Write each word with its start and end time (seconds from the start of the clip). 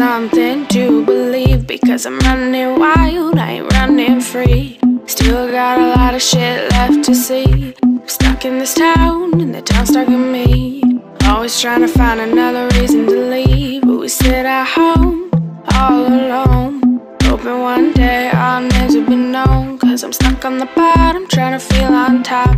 something 0.00 0.66
to 0.68 1.04
believe 1.04 1.66
because 1.66 2.06
I'm 2.06 2.18
running 2.20 2.78
wild, 2.80 3.36
I 3.36 3.50
ain't 3.56 3.70
running 3.74 4.18
free. 4.18 4.80
Still 5.04 5.50
got 5.50 5.78
a 5.78 5.88
lot 5.94 6.14
of 6.14 6.22
shit 6.22 6.70
left 6.70 7.04
to 7.04 7.14
see. 7.14 7.74
I'm 7.82 8.08
stuck 8.08 8.46
in 8.46 8.58
this 8.58 8.72
town, 8.72 9.38
and 9.42 9.54
the 9.54 9.60
town's 9.60 9.90
stuck 9.90 10.08
in 10.08 10.32
me. 10.32 10.82
Always 11.24 11.60
trying 11.60 11.82
to 11.82 11.88
find 11.88 12.18
another 12.18 12.64
reason 12.78 13.04
to 13.08 13.18
leave, 13.34 13.82
but 13.82 13.98
we 14.00 14.08
sit 14.08 14.46
at 14.46 14.68
home 14.68 15.30
all 15.74 16.06
alone. 16.06 16.80
Hoping 17.24 17.60
one 17.60 17.92
day 17.92 18.30
our 18.30 18.62
names 18.62 18.96
will 18.96 19.06
be 19.06 19.16
known. 19.16 19.78
Cause 19.78 20.02
I'm 20.02 20.14
stuck 20.14 20.46
on 20.46 20.56
the 20.56 20.70
bottom, 20.74 21.28
trying 21.28 21.52
to 21.52 21.62
feel 21.62 21.92
on 21.92 22.22
top. 22.22 22.56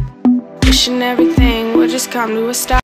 Wishing 0.65 1.03
everything 1.03 1.77
would 1.77 1.91
just 1.91 2.12
come 2.12 2.31
to 2.37 2.51
a 2.51 2.55
stop. 2.55 2.82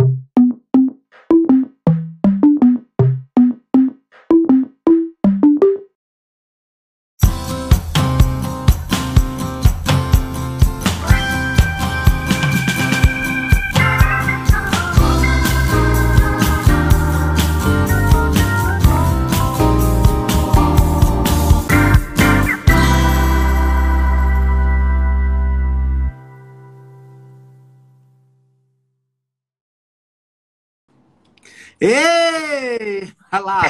Ei! 31.80 33.12
Olha 33.32 33.42
lá! 33.44 33.62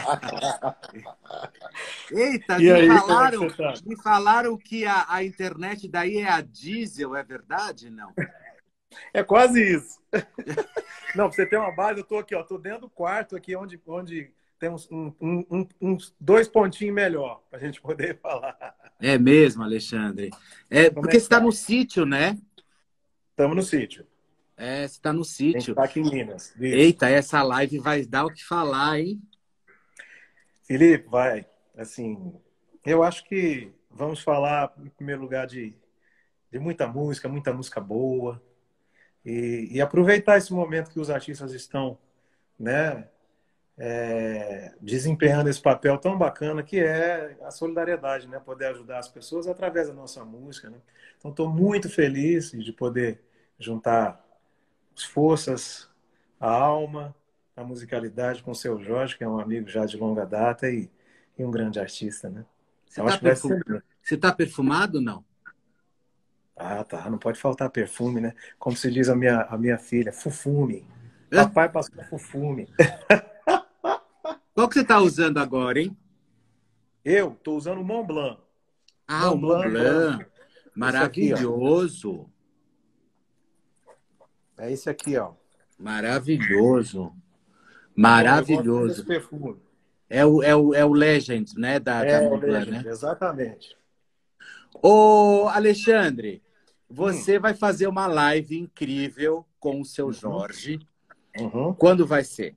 Eita, 2.10 2.58
E 2.58 2.62
me, 2.62 2.72
aí, 2.72 2.86
é 2.86 2.86
falaram, 2.86 3.48
tá? 3.50 3.74
me 3.86 3.96
falaram 4.02 4.56
que 4.56 4.86
a, 4.86 5.06
a 5.08 5.24
internet 5.24 5.88
daí 5.88 6.18
é 6.18 6.28
a 6.28 6.40
diesel, 6.40 7.14
é 7.14 7.22
verdade? 7.22 7.90
Não. 7.90 8.12
É 9.12 9.22
quase 9.22 9.62
isso. 9.62 10.00
Não, 11.14 11.26
pra 11.28 11.32
você 11.36 11.46
ter 11.46 11.56
uma 11.58 11.74
base, 11.74 12.00
eu 12.00 12.04
tô 12.04 12.18
aqui, 12.18 12.34
ó, 12.34 12.42
tô 12.42 12.58
dentro 12.58 12.82
do 12.82 12.90
quarto 12.90 13.36
aqui, 13.36 13.54
onde, 13.56 13.80
onde 13.86 14.30
temos 14.58 14.90
um, 14.90 15.12
um- 15.20 15.46
um- 15.50 15.68
uns 15.80 16.14
dois 16.20 16.48
pontinhos 16.48 16.94
melhor 16.94 17.42
pra 17.50 17.58
gente 17.58 17.80
poder 17.80 18.18
falar. 18.20 18.74
É 19.00 19.16
mesmo, 19.18 19.62
Alexandre. 19.62 20.30
É, 20.70 20.90
Como 20.90 21.00
porque 21.00 21.16
é 21.16 21.20
você 21.20 21.24
está 21.24 21.38
tá? 21.38 21.44
no 21.44 21.52
sítio, 21.52 22.04
né? 22.04 22.36
Estamos 23.30 23.56
no 23.56 23.62
sítio. 23.62 24.06
É, 24.58 24.80
você 24.80 24.94
está 24.94 25.12
no 25.12 25.24
sítio. 25.24 25.72
tá 25.72 25.84
aqui 25.84 26.00
em 26.00 26.10
Minas. 26.10 26.50
Isso. 26.56 26.64
Eita, 26.64 27.08
essa 27.08 27.42
live 27.44 27.78
vai 27.78 28.04
dar 28.04 28.26
o 28.26 28.32
que 28.32 28.44
falar, 28.44 28.98
hein? 28.98 29.22
Felipe, 30.64 31.08
vai. 31.08 31.46
Assim, 31.76 32.34
eu 32.84 33.04
acho 33.04 33.24
que 33.24 33.72
vamos 33.88 34.20
falar, 34.20 34.74
em 34.78 34.88
primeiro 34.88 35.22
lugar, 35.22 35.46
de, 35.46 35.74
de 36.50 36.58
muita 36.58 36.88
música, 36.88 37.28
muita 37.28 37.52
música 37.52 37.80
boa. 37.80 38.42
E, 39.24 39.68
e 39.70 39.80
aproveitar 39.80 40.38
esse 40.38 40.52
momento 40.52 40.90
que 40.90 41.00
os 41.00 41.08
artistas 41.08 41.52
estão, 41.52 41.96
né, 42.58 43.08
é, 43.76 44.74
desempenhando 44.80 45.48
esse 45.48 45.60
papel 45.62 45.96
tão 45.98 46.18
bacana 46.18 46.64
que 46.64 46.80
é 46.80 47.36
a 47.42 47.50
solidariedade, 47.52 48.26
né? 48.26 48.40
Poder 48.40 48.66
ajudar 48.66 48.98
as 48.98 49.08
pessoas 49.08 49.46
através 49.46 49.86
da 49.86 49.94
nossa 49.94 50.24
música, 50.24 50.68
né? 50.68 50.78
Então, 51.16 51.30
estou 51.30 51.48
muito 51.48 51.88
feliz 51.88 52.50
de 52.50 52.72
poder 52.72 53.22
juntar 53.58 54.27
as 54.98 55.04
forças, 55.04 55.88
a 56.40 56.50
alma, 56.50 57.14
a 57.56 57.62
musicalidade 57.62 58.42
com 58.42 58.50
o 58.50 58.54
seu 58.54 58.82
Jorge, 58.82 59.16
que 59.16 59.22
é 59.22 59.28
um 59.28 59.38
amigo 59.38 59.68
já 59.68 59.86
de 59.86 59.96
longa 59.96 60.26
data 60.26 60.68
e, 60.68 60.90
e 61.38 61.44
um 61.44 61.50
grande 61.50 61.78
artista, 61.78 62.28
né? 62.28 62.44
Você 62.88 63.00
está. 63.00 63.34
Você 64.02 64.16
tá 64.16 64.32
perfumado 64.32 65.00
não? 65.00 65.24
Ah, 66.56 66.82
tá. 66.82 67.08
Não 67.08 67.18
pode 67.18 67.38
faltar 67.38 67.70
perfume, 67.70 68.20
né? 68.20 68.34
Como 68.58 68.76
se 68.76 68.90
diz 68.90 69.08
a 69.08 69.14
minha, 69.14 69.42
a 69.42 69.56
minha 69.56 69.78
filha, 69.78 70.12
fufume. 70.12 70.84
É? 71.30 71.36
Papai 71.36 71.68
passou 71.68 72.02
fufume. 72.04 72.68
Qual 74.54 74.68
que 74.68 74.74
você 74.74 74.80
está 74.80 74.98
usando 74.98 75.38
agora, 75.38 75.80
hein? 75.80 75.96
Eu 77.04 77.38
tô 77.42 77.56
usando 77.56 77.80
o 77.80 77.84
Mont 77.84 78.06
Blanc. 78.06 78.40
Ah, 79.06 79.30
o 79.30 79.36
Mont 79.36 79.42
Mont 79.42 79.70
Blanc. 79.70 80.16
Blanc. 80.16 80.26
Maravilhoso. 80.74 82.28
É 84.58 84.72
esse 84.72 84.90
aqui, 84.90 85.16
ó. 85.16 85.32
Maravilhoso. 85.78 87.12
Maravilhoso. 87.94 89.04
É 90.10 90.24
o, 90.24 90.42
é 90.42 90.56
o, 90.56 90.74
é 90.74 90.84
o 90.84 90.92
Legend, 90.92 91.58
né? 91.58 91.78
Da, 91.78 92.00
da 92.00 92.06
É, 92.06 92.20
o 92.20 92.30
Mont 92.30 92.40
Blanc, 92.40 92.66
Legend, 92.70 92.84
né? 92.84 92.90
exatamente. 92.90 93.76
Ô, 94.82 95.48
Alexandre, 95.48 96.42
você 96.88 97.38
vai 97.38 97.54
fazer 97.54 97.86
uma 97.86 98.06
live 98.06 98.58
incrível 98.58 99.44
com 99.60 99.80
o 99.80 99.84
seu 99.84 100.06
Uhum. 100.06 100.12
Jorge. 100.12 100.78
Uhum. 101.38 101.74
Quando 101.74 102.06
vai 102.06 102.24
ser? 102.24 102.56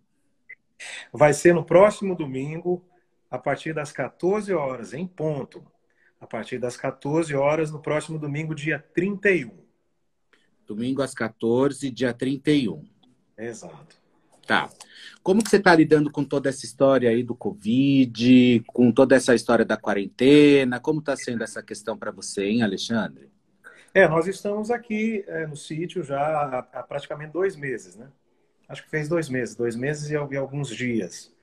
Vai 1.12 1.34
ser 1.34 1.54
no 1.54 1.64
próximo 1.64 2.16
domingo, 2.16 2.84
a 3.30 3.38
partir 3.38 3.74
das 3.74 3.92
14 3.92 4.54
horas, 4.54 4.94
em 4.94 5.06
ponto. 5.06 5.64
A 6.20 6.28
partir 6.28 6.58
das 6.60 6.78
14 6.78 7.36
horas, 7.36 7.72
no 7.72 7.82
próximo 7.82 8.18
domingo, 8.18 8.56
dia 8.56 8.80
31. 8.94 9.61
Domingo 10.74 11.02
às 11.02 11.14
14, 11.14 11.92
dia 11.92 12.14
31. 12.14 12.86
Exato. 13.38 13.98
Tá. 14.48 14.70
Como 15.22 15.44
que 15.44 15.50
você 15.50 15.58
está 15.58 15.76
lidando 15.76 16.10
com 16.10 16.24
toda 16.24 16.48
essa 16.48 16.66
história 16.66 17.10
aí 17.10 17.24
do 17.24 17.36
Covid, 17.36 18.64
com 18.68 18.90
toda 18.90 19.16
essa 19.16 19.36
história 19.36 19.66
da 19.66 19.76
quarentena? 19.76 20.80
Como 20.80 21.00
está 21.00 21.16
sendo 21.18 21.44
essa 21.44 21.62
questão 21.62 21.98
para 21.98 22.10
você, 22.10 22.46
hein, 22.46 22.64
Alexandre? 22.64 23.30
É, 23.94 24.08
nós 24.08 24.28
estamos 24.28 24.72
aqui 24.72 25.26
é, 25.28 25.46
no 25.46 25.58
sítio 25.58 26.04
já 26.04 26.22
há, 26.22 26.60
há 26.60 26.84
praticamente 26.84 27.34
dois 27.34 27.58
meses, 27.58 27.98
né? 27.98 28.08
Acho 28.70 28.84
que 28.84 28.90
fez 28.90 29.10
dois 29.10 29.28
meses, 29.28 29.54
dois 29.54 29.76
meses 29.76 30.10
e, 30.10 30.14
e 30.14 30.38
alguns 30.38 30.70
dias. 30.70 31.34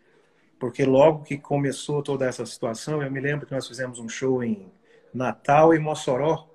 Porque 0.58 0.84
logo 0.84 1.24
que 1.24 1.36
começou 1.36 2.02
toda 2.02 2.24
essa 2.24 2.46
situação, 2.46 3.02
eu 3.02 3.10
me 3.10 3.20
lembro 3.20 3.46
que 3.46 3.52
nós 3.52 3.68
fizemos 3.68 3.98
um 3.98 4.08
show 4.08 4.42
em 4.42 4.72
Natal 5.12 5.74
e 5.74 5.78
Mossoró. 5.78 6.48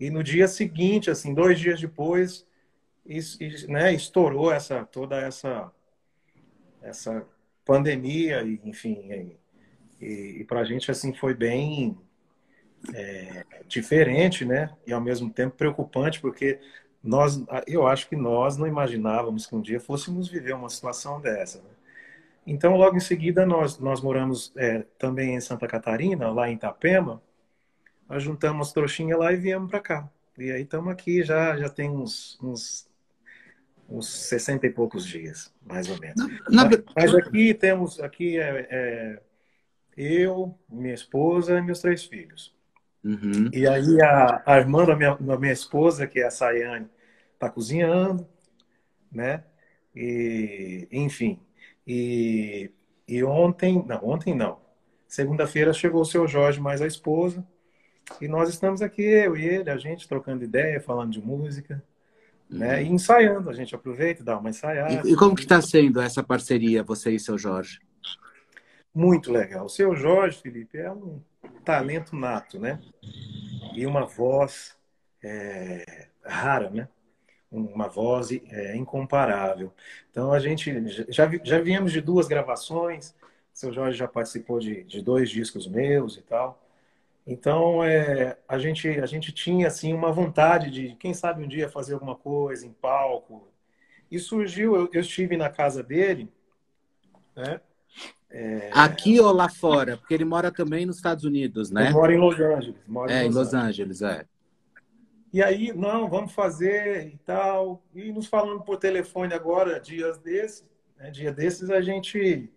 E 0.00 0.10
no 0.10 0.22
dia 0.22 0.48
seguinte, 0.48 1.10
assim, 1.10 1.34
dois 1.34 1.58
dias 1.60 1.80
depois, 1.80 2.46
is- 3.06 3.38
is- 3.40 3.68
né, 3.68 3.94
estourou 3.94 4.52
essa 4.52 4.84
toda 4.86 5.16
essa 5.18 5.72
essa 6.82 7.26
pandemia 7.64 8.42
e 8.42 8.60
enfim 8.64 9.36
e, 10.00 10.40
e 10.40 10.44
para 10.44 10.60
a 10.60 10.64
gente 10.64 10.90
assim 10.90 11.12
foi 11.14 11.34
bem 11.34 11.96
é, 12.92 13.44
diferente, 13.68 14.44
né? 14.44 14.70
E 14.86 14.92
ao 14.92 15.00
mesmo 15.00 15.30
tempo 15.30 15.56
preocupante, 15.56 16.20
porque 16.20 16.58
nós, 17.02 17.42
eu 17.66 17.86
acho 17.86 18.08
que 18.08 18.16
nós 18.16 18.56
não 18.56 18.66
imaginávamos 18.66 19.46
que 19.46 19.54
um 19.54 19.60
dia 19.60 19.80
fôssemos 19.80 20.28
viver 20.28 20.54
uma 20.54 20.68
situação 20.70 21.20
dessa. 21.20 21.58
né? 21.58 21.70
Então, 22.46 22.76
logo 22.76 22.96
em 22.96 23.00
seguida, 23.00 23.46
nós, 23.46 23.78
nós 23.78 24.00
moramos 24.02 24.52
é, 24.56 24.84
também 24.98 25.34
em 25.36 25.40
Santa 25.40 25.66
Catarina, 25.68 26.30
lá 26.30 26.50
em 26.50 26.54
Itapema. 26.54 27.22
Nós 28.08 28.22
juntamos 28.22 28.72
trouxinha 28.72 29.16
lá 29.16 29.32
e 29.32 29.36
viemos 29.36 29.70
para 29.70 29.80
cá. 29.80 30.08
E 30.36 30.50
aí 30.50 30.62
estamos 30.62 30.92
aqui 30.92 31.22
já, 31.22 31.56
já 31.56 31.68
tem 31.68 31.88
uns, 31.88 32.38
uns, 32.42 32.88
uns 33.88 34.08
60 34.08 34.66
e 34.66 34.70
poucos 34.70 35.06
dias, 35.06 35.52
mais 35.64 35.88
ou 35.88 35.98
menos. 35.98 36.16
Mas, 36.50 36.82
mas 36.94 37.14
aqui 37.14 37.54
temos, 37.54 38.00
aqui 38.00 38.38
é, 38.38 38.68
é 38.70 39.22
eu, 39.96 40.58
minha 40.68 40.94
esposa 40.94 41.58
e 41.58 41.62
meus 41.62 41.80
três 41.80 42.04
filhos. 42.04 42.54
Uhum. 43.04 43.50
E 43.52 43.66
aí 43.66 44.00
a, 44.00 44.42
a 44.46 44.58
irmã 44.58 44.84
da 44.84 44.96
minha, 44.96 45.14
da 45.14 45.38
minha 45.38 45.52
esposa, 45.52 46.06
que 46.06 46.20
é 46.20 46.26
a 46.26 46.30
Sayane, 46.30 46.88
está 47.34 47.50
cozinhando, 47.50 48.26
né? 49.12 49.44
E, 49.94 50.88
enfim. 50.90 51.38
E, 51.86 52.70
e 53.06 53.22
ontem, 53.22 53.84
não, 53.86 54.04
ontem 54.08 54.34
não. 54.34 54.58
Segunda-feira 55.06 55.72
chegou 55.72 56.00
o 56.00 56.06
seu 56.06 56.26
Jorge 56.26 56.60
mais 56.60 56.82
a 56.82 56.86
esposa. 56.86 57.46
E 58.20 58.28
nós 58.28 58.48
estamos 58.48 58.82
aqui, 58.82 59.02
eu 59.02 59.36
e 59.36 59.44
ele, 59.44 59.70
a 59.70 59.76
gente 59.76 60.08
trocando 60.08 60.44
ideia, 60.44 60.80
falando 60.80 61.12
de 61.12 61.20
música, 61.20 61.82
né? 62.48 62.82
E 62.82 62.88
ensaiando. 62.88 63.50
A 63.50 63.52
gente 63.52 63.74
aproveita 63.74 64.22
e 64.22 64.24
dá 64.24 64.38
uma 64.38 64.50
ensaiada. 64.50 65.06
E, 65.08 65.12
e 65.12 65.16
como 65.16 65.34
que 65.34 65.42
está 65.42 65.60
sendo 65.60 66.00
essa 66.00 66.22
parceria, 66.22 66.82
você 66.82 67.10
e 67.10 67.20
seu 67.20 67.38
Jorge? 67.38 67.80
Muito 68.94 69.32
legal. 69.32 69.66
O 69.66 69.68
seu 69.68 69.96
Jorge, 69.96 70.40
Felipe, 70.40 70.78
é 70.78 70.90
um 70.90 71.20
talento 71.64 72.14
nato, 72.14 72.60
né? 72.60 72.80
E 73.74 73.86
uma 73.86 74.06
voz 74.06 74.76
é, 75.22 76.08
rara, 76.24 76.70
né? 76.70 76.88
Uma 77.50 77.88
voz 77.88 78.30
é, 78.32 78.76
incomparável. 78.76 79.72
Então 80.10 80.32
a 80.32 80.38
gente 80.38 80.72
já, 81.08 81.28
já 81.42 81.60
viemos 81.60 81.92
de 81.92 82.00
duas 82.00 82.28
gravações. 82.28 83.10
O 83.52 83.58
seu 83.58 83.72
Jorge 83.72 83.98
já 83.98 84.08
participou 84.08 84.58
de, 84.58 84.84
de 84.84 85.02
dois 85.02 85.30
discos 85.30 85.66
meus 85.66 86.16
e 86.16 86.22
tal. 86.22 86.63
Então, 87.26 87.82
é, 87.82 88.36
a, 88.46 88.58
gente, 88.58 88.88
a 88.88 89.06
gente 89.06 89.32
tinha 89.32 89.68
assim 89.68 89.94
uma 89.94 90.12
vontade 90.12 90.70
de, 90.70 90.94
quem 90.96 91.14
sabe 91.14 91.42
um 91.42 91.48
dia 91.48 91.68
fazer 91.68 91.94
alguma 91.94 92.14
coisa 92.14 92.66
em 92.66 92.72
palco. 92.72 93.48
E 94.10 94.18
surgiu, 94.18 94.76
eu, 94.76 94.90
eu 94.92 95.00
estive 95.00 95.36
na 95.36 95.48
casa 95.48 95.82
dele, 95.82 96.30
né? 97.34 97.60
É... 98.30 98.68
Aqui 98.72 99.20
ou 99.20 99.32
lá 99.32 99.48
fora? 99.48 99.96
Porque 99.96 100.12
ele 100.12 100.24
mora 100.24 100.50
também 100.50 100.84
nos 100.84 100.96
Estados 100.96 101.24
Unidos, 101.24 101.70
né? 101.70 101.84
Ele 101.84 101.92
mora 101.94 102.12
em 102.12 102.18
Los 102.18 102.40
Angeles. 102.40 102.76
Mora 102.86 103.12
é, 103.12 103.22
em 103.22 103.26
Los, 103.26 103.36
Los 103.36 103.54
Angeles. 103.54 104.02
Angeles, 104.02 104.02
é. 104.02 104.26
E 105.32 105.42
aí, 105.42 105.72
não, 105.72 106.08
vamos 106.08 106.32
fazer 106.32 107.08
e 107.08 107.18
tal. 107.18 107.82
E 107.94 108.12
nos 108.12 108.26
falando 108.26 108.62
por 108.62 108.76
telefone 108.76 109.32
agora, 109.34 109.80
dias 109.80 110.18
desses, 110.18 110.64
né, 110.96 111.10
dia 111.10 111.32
desses, 111.32 111.70
a 111.70 111.80
gente 111.80 112.52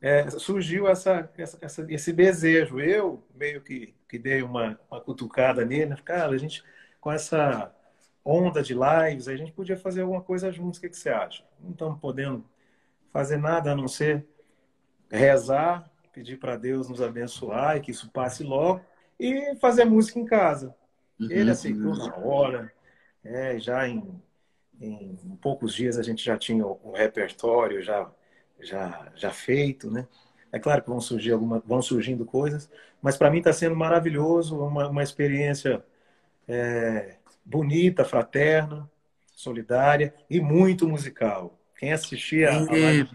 é, 0.00 0.30
surgiu 0.30 0.88
essa, 0.88 1.30
essa, 1.36 1.86
esse 1.88 2.12
desejo. 2.12 2.80
Eu 2.80 3.22
meio 3.34 3.60
que, 3.60 3.94
que 4.08 4.18
dei 4.18 4.42
uma, 4.42 4.78
uma 4.90 5.00
cutucada 5.00 5.64
nele, 5.64 5.86
né? 5.86 5.96
cara, 6.04 6.34
a 6.34 6.38
gente 6.38 6.62
com 7.00 7.12
essa 7.12 7.72
onda 8.24 8.62
de 8.62 8.74
lives, 8.74 9.28
a 9.28 9.36
gente 9.36 9.52
podia 9.52 9.76
fazer 9.76 10.02
alguma 10.02 10.20
coisa 10.20 10.52
juntos. 10.52 10.78
O 10.78 10.80
que, 10.80 10.88
que 10.88 10.96
você 10.96 11.08
acha? 11.08 11.44
Não 11.60 11.70
estamos 11.70 11.98
podendo 12.00 12.44
fazer 13.12 13.36
nada 13.36 13.72
a 13.72 13.76
não 13.76 13.88
ser 13.88 14.26
rezar, 15.10 15.90
pedir 16.12 16.38
para 16.38 16.56
Deus 16.56 16.88
nos 16.88 17.00
abençoar 17.00 17.76
e 17.76 17.80
que 17.80 17.90
isso 17.90 18.10
passe 18.10 18.42
logo 18.42 18.84
e 19.18 19.54
fazer 19.56 19.84
música 19.84 20.18
em 20.18 20.24
casa. 20.24 20.74
Uhum, 21.18 21.30
Ele 21.30 21.50
aceitou 21.50 21.92
uhum. 21.92 22.06
na 22.06 22.16
hora, 22.16 22.72
é, 23.24 23.58
já 23.58 23.88
em, 23.88 24.22
em 24.80 25.16
poucos 25.40 25.74
dias 25.74 25.98
a 25.98 26.02
gente 26.02 26.24
já 26.24 26.36
tinha 26.36 26.66
o 26.66 26.92
repertório 26.92 27.82
já 27.82 28.10
já, 28.60 29.10
já 29.14 29.30
feito, 29.30 29.90
né? 29.90 30.06
É 30.50 30.58
claro 30.58 30.82
que 30.82 30.88
vão 30.88 31.00
surgir 31.00 31.32
alguma, 31.32 31.60
vão 31.60 31.82
surgindo 31.82 32.24
coisas, 32.24 32.70
mas 33.02 33.16
para 33.16 33.30
mim 33.30 33.38
está 33.38 33.52
sendo 33.52 33.76
maravilhoso, 33.76 34.58
uma, 34.58 34.88
uma 34.88 35.02
experiência 35.02 35.84
é, 36.46 37.16
bonita, 37.44 38.04
fraterna, 38.04 38.90
solidária 39.34 40.14
e 40.28 40.40
muito 40.40 40.88
musical. 40.88 41.58
Quem 41.76 41.92
assistir 41.92 42.48
a, 42.48 42.56
a 42.56 42.60
live 42.60 43.08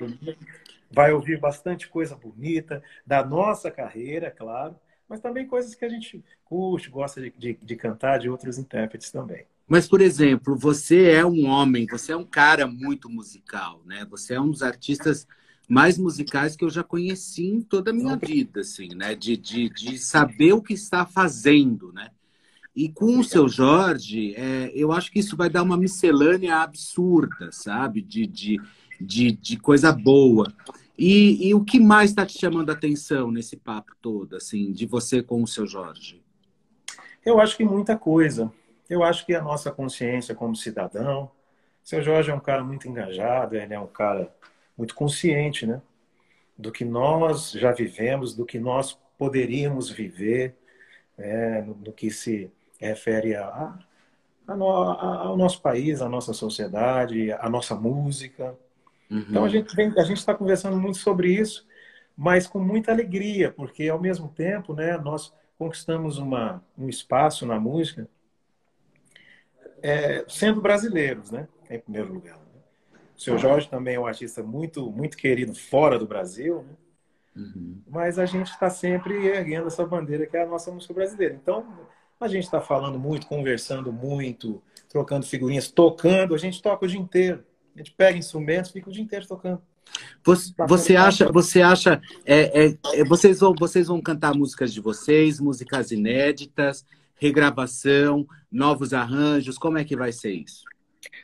vai 0.91 1.11
ouvir 1.11 1.39
bastante 1.39 1.87
coisa 1.87 2.15
bonita 2.15 2.83
da 3.05 3.25
nossa 3.25 3.71
carreira, 3.71 4.29
claro, 4.29 4.79
mas 5.09 5.19
também 5.19 5.47
coisas 5.47 5.75
que 5.75 5.83
a 5.83 5.89
gente 5.89 6.23
curte, 6.45 6.89
gosta 6.89 7.19
de, 7.19 7.31
de, 7.31 7.53
de 7.55 7.75
cantar 7.75 8.19
de 8.19 8.29
outros 8.29 8.57
intérpretes 8.57 9.11
também. 9.11 9.45
Mas, 9.67 9.87
por 9.87 10.01
exemplo, 10.01 10.55
você 10.55 11.11
é 11.11 11.25
um 11.25 11.45
homem, 11.45 11.87
você 11.89 12.11
é 12.11 12.17
um 12.17 12.25
cara 12.25 12.67
muito 12.67 13.09
musical, 13.09 13.81
né? 13.85 14.05
Você 14.09 14.33
é 14.33 14.41
um 14.41 14.51
dos 14.51 14.61
artistas 14.61 15.25
mais 15.67 15.97
musicais 15.97 16.55
que 16.55 16.65
eu 16.65 16.69
já 16.69 16.83
conheci 16.83 17.45
em 17.45 17.61
toda 17.61 17.91
a 17.91 17.93
minha 17.93 18.15
vida, 18.15 18.61
assim, 18.61 18.89
né? 18.95 19.15
De, 19.15 19.37
de, 19.37 19.69
de 19.69 19.97
saber 19.97 20.53
o 20.53 20.61
que 20.61 20.73
está 20.73 21.05
fazendo, 21.05 21.91
né? 21.93 22.09
E 22.75 22.89
com 22.89 23.19
o 23.19 23.23
seu 23.23 23.47
Jorge, 23.47 24.33
é, 24.35 24.71
eu 24.73 24.91
acho 24.91 25.11
que 25.11 25.19
isso 25.19 25.37
vai 25.37 25.49
dar 25.49 25.63
uma 25.63 25.77
miscelânea 25.77 26.57
absurda, 26.57 27.51
sabe? 27.51 28.01
De, 28.01 28.25
de, 28.25 28.59
de, 28.99 29.31
de 29.31 29.57
coisa 29.57 29.91
boa. 29.91 30.51
E, 30.97 31.47
e 31.47 31.53
o 31.53 31.63
que 31.63 31.79
mais 31.79 32.09
está 32.09 32.25
te 32.25 32.37
chamando 32.37 32.69
a 32.69 32.73
atenção 32.73 33.31
nesse 33.31 33.55
papo 33.55 33.93
todo, 34.01 34.35
assim, 34.35 34.71
de 34.71 34.85
você 34.85 35.21
com 35.21 35.41
o 35.41 35.47
seu 35.47 35.67
Jorge? 35.67 36.21
Eu 37.25 37.39
acho 37.39 37.55
que 37.55 37.63
muita 37.63 37.95
coisa. 37.95 38.51
Eu 38.93 39.03
acho 39.03 39.25
que 39.25 39.33
a 39.33 39.41
nossa 39.41 39.71
consciência 39.71 40.35
como 40.35 40.55
cidadão. 40.55 41.31
Seu 41.83 41.99
Jorge 41.99 42.29
é 42.29 42.35
um 42.35 42.39
cara 42.39 42.63
muito 42.63 42.87
engajado, 42.87 43.55
ele 43.55 43.73
é 43.73 43.79
um 43.79 43.87
cara 43.87 44.31
muito 44.77 44.93
consciente, 44.93 45.65
né? 45.65 45.81
Do 46.55 46.71
que 46.71 46.85
nós 46.85 47.51
já 47.51 47.71
vivemos, 47.71 48.35
do 48.35 48.45
que 48.45 48.59
nós 48.59 48.95
poderíamos 49.17 49.89
viver, 49.89 50.55
é, 51.17 51.63
no, 51.63 51.73
no, 51.73 51.91
que 51.91 52.11
se 52.11 52.51
refere 52.79 53.35
a, 53.35 53.73
a, 54.47 54.55
no, 54.55 54.71
a, 54.71 55.17
ao 55.23 55.35
nosso 55.35 55.59
país, 55.59 55.99
à 55.99 56.07
nossa 56.07 56.31
sociedade, 56.31 57.31
à 57.31 57.49
nossa 57.49 57.73
música. 57.73 58.55
Uhum. 59.09 59.25
Então 59.27 59.43
a 59.43 59.49
gente 59.49 59.75
vem, 59.75 59.91
a 59.97 60.03
gente 60.03 60.17
está 60.17 60.35
conversando 60.35 60.77
muito 60.77 60.99
sobre 60.99 61.33
isso, 61.33 61.65
mas 62.15 62.45
com 62.45 62.59
muita 62.59 62.91
alegria, 62.91 63.51
porque 63.51 63.89
ao 63.89 63.99
mesmo 63.99 64.29
tempo, 64.29 64.71
né, 64.75 64.99
nós 64.99 65.33
conquistamos 65.57 66.19
uma, 66.19 66.63
um 66.77 66.87
espaço 66.87 67.43
na 67.43 67.59
música 67.59 68.07
é, 69.83 70.23
sendo 70.29 70.61
brasileiros, 70.61 71.29
né? 71.29 71.47
Em 71.69 71.77
primeiro 71.77 72.13
lugar. 72.13 72.37
Né? 72.37 72.99
O 73.15 73.21
seu 73.21 73.37
Jorge 73.37 73.69
também 73.69 73.95
é 73.95 73.99
um 73.99 74.07
artista 74.07 74.41
muito, 74.41 74.89
muito 74.89 75.17
querido 75.17 75.53
fora 75.53 75.99
do 75.99 76.07
Brasil, 76.07 76.63
né? 76.63 76.73
Uhum. 77.35 77.81
Mas 77.87 78.17
a 78.17 78.25
gente 78.25 78.51
está 78.51 78.69
sempre 78.69 79.25
erguendo 79.27 79.67
essa 79.67 79.85
bandeira 79.85 80.25
que 80.25 80.37
é 80.37 80.43
a 80.43 80.47
nossa 80.47 80.71
música 80.71 80.93
brasileira. 80.93 81.33
Então, 81.33 81.65
a 82.19 82.27
gente 82.27 82.43
está 82.43 82.61
falando 82.61 82.97
muito, 82.97 83.27
conversando 83.27 83.91
muito, 83.91 84.61
trocando 84.87 85.25
figurinhas, 85.25 85.69
tocando. 85.69 86.35
A 86.35 86.37
gente 86.37 86.61
toca 86.61 86.85
o 86.85 86.87
dia 86.87 86.99
inteiro. 86.99 87.43
A 87.75 87.79
gente 87.79 87.91
pega 87.91 88.17
instrumentos, 88.17 88.71
fica 88.71 88.89
o 88.89 88.93
dia 88.93 89.03
inteiro 89.03 89.27
tocando. 89.27 89.61
Você, 90.23 90.53
você 90.67 90.95
acha, 90.95 91.31
você 91.31 91.61
acha, 91.61 92.01
é, 92.25 92.67
é, 92.67 92.77
é, 92.93 93.03
vocês, 93.03 93.39
vão, 93.39 93.53
vocês 93.57 93.87
vão 93.87 94.01
cantar 94.01 94.33
músicas 94.33 94.73
de 94.73 94.79
vocês, 94.79 95.39
músicas 95.39 95.91
inéditas, 95.91 96.85
regravação, 97.23 98.27
novos 98.51 98.93
arranjos? 98.93 99.57
Como 99.57 99.77
é 99.77 99.85
que 99.85 99.95
vai 99.95 100.11
ser 100.11 100.31
isso? 100.31 100.65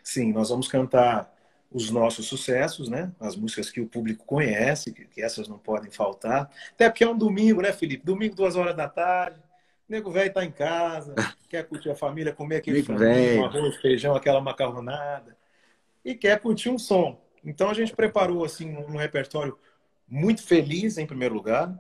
Sim, 0.02 0.32
nós 0.32 0.50
vamos 0.50 0.70
cantar 0.70 1.30
os 1.70 1.92
nossos 1.92 2.26
sucessos, 2.26 2.88
né? 2.90 3.12
As 3.20 3.36
músicas 3.36 3.70
que 3.70 3.82
o 3.82 3.88
público 3.88 4.26
conhece, 4.26 4.94
que, 4.94 5.22
essas 5.22 5.50
não 5.50 5.58
podem 5.58 5.92
faltar. 5.92 6.50
Até 6.72 6.90
porque 6.90 7.04
é 7.04 7.10
um 7.10 7.18
domingo, 7.18 7.62
né, 7.62 7.74
Felipe? 7.74 8.06
Domingo, 8.06 8.34
duas 8.34 8.56
horas 8.56 8.76
da 8.76 8.88
tarde. 8.88 9.40
O 9.88 9.92
nego 9.92 10.10
velho 10.10 10.32
tá 10.32 10.46
em 10.46 10.52
casa, 10.52 11.14
quer 11.50 11.68
curtir 11.68 11.90
a 11.90 11.96
família, 11.96 12.34
comer 12.34 12.58
aquele 12.58 12.82
frango, 12.82 13.44
arroz, 13.44 13.76
feijão, 13.78 14.16
aquela 14.16 14.40
macarronada. 14.40 15.38
E 16.04 16.16
quer 16.16 16.40
curtir 16.40 16.70
um 16.70 16.80
som. 16.80 17.22
Então 17.44 17.70
a 17.70 17.74
gente 17.74 17.94
preparou 17.94 18.46
assim 18.46 18.76
um 18.78 18.96
repertório 18.96 19.58
muito 20.08 20.42
feliz 20.44 20.98
em 20.98 21.06
primeiro 21.06 21.36
lugar 21.36 21.78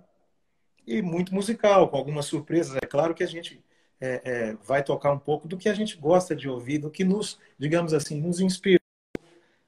e 0.86 1.01
muito 1.01 1.33
musical, 1.33 1.88
com 1.88 1.98
algumas 1.98 2.25
surpresas. 2.25 2.75
É 2.75 2.86
claro 2.86 3.13
que 3.13 3.24
a 3.24 3.27
gente 3.27 3.63
é, 4.00 4.22
é, 4.24 4.54
vai 4.66 4.84
tocar 4.84 5.12
um 5.12 5.19
pouco 5.19 5.48
do 5.48 5.57
que 5.57 5.69
a 5.69 5.74
gente 5.74 5.98
gosta 5.98 6.36
de 6.36 6.48
ouvir, 6.48 6.78
do 6.78 6.90
que 6.90 7.04
nos, 7.04 7.40
digamos 7.57 7.94
assim, 7.94 8.19
nos 8.22 8.40
inspirou 8.40 8.80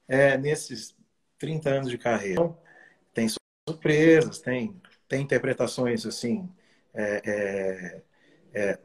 é, 0.07 0.37
nesses 0.37 0.95
30 1.37 1.69
anos 1.69 1.89
de 1.89 1.97
carreira. 1.97 2.33
Então, 2.33 2.57
tem 3.13 3.27
surpresas, 3.67 4.39
tem, 4.39 4.79
tem 5.07 5.21
interpretações 5.21 6.05
assim 6.05 6.49
é, 6.93 7.21
é, 7.25 8.01
é, 8.53 8.79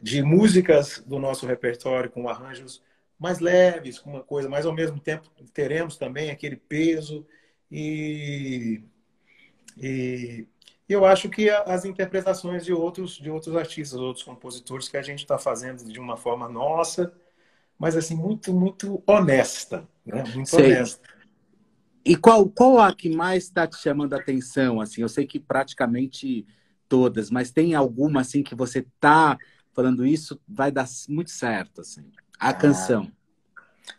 de 0.00 0.22
músicas 0.22 1.02
do 1.06 1.18
nosso 1.18 1.46
repertório 1.46 2.10
com 2.10 2.28
arranjos 2.28 2.82
mais 3.18 3.38
leves, 3.40 3.98
com 3.98 4.10
uma 4.10 4.22
coisa, 4.22 4.48
mas 4.48 4.66
ao 4.66 4.74
mesmo 4.74 5.00
tempo 5.00 5.30
teremos 5.52 5.96
também 5.96 6.30
aquele 6.30 6.56
peso 6.56 7.26
e, 7.70 8.82
e 9.76 10.46
e 10.88 10.92
eu 10.92 11.04
acho 11.04 11.28
que 11.28 11.50
as 11.50 11.84
interpretações 11.84 12.64
de 12.64 12.72
outros, 12.72 13.16
de 13.16 13.30
outros 13.30 13.56
artistas, 13.56 13.98
outros 13.98 14.24
compositores 14.24 14.88
que 14.88 14.96
a 14.96 15.02
gente 15.02 15.20
está 15.20 15.36
fazendo 15.36 15.84
de 15.84 15.98
uma 15.98 16.16
forma 16.16 16.48
nossa, 16.48 17.12
mas 17.78 17.96
assim, 17.96 18.14
muito, 18.14 18.52
muito 18.52 19.02
honesta. 19.06 19.86
Né? 20.04 20.22
Muito 20.34 20.48
sei. 20.48 20.76
honesta. 20.76 21.08
E 22.04 22.14
qual, 22.14 22.48
qual 22.48 22.78
a 22.78 22.94
que 22.94 23.10
mais 23.10 23.44
está 23.44 23.66
te 23.66 23.76
chamando 23.76 24.14
a 24.14 24.18
atenção? 24.18 24.80
Assim, 24.80 25.02
eu 25.02 25.08
sei 25.08 25.26
que 25.26 25.40
praticamente 25.40 26.46
todas, 26.88 27.30
mas 27.30 27.50
tem 27.50 27.74
alguma 27.74 28.20
assim 28.20 28.44
que 28.44 28.54
você 28.54 28.78
está 28.78 29.36
falando 29.74 30.06
isso 30.06 30.40
vai 30.48 30.70
dar 30.70 30.86
muito 31.08 31.30
certo, 31.30 31.80
assim. 31.80 32.10
A 32.38 32.50
ah, 32.50 32.54
canção. 32.54 33.10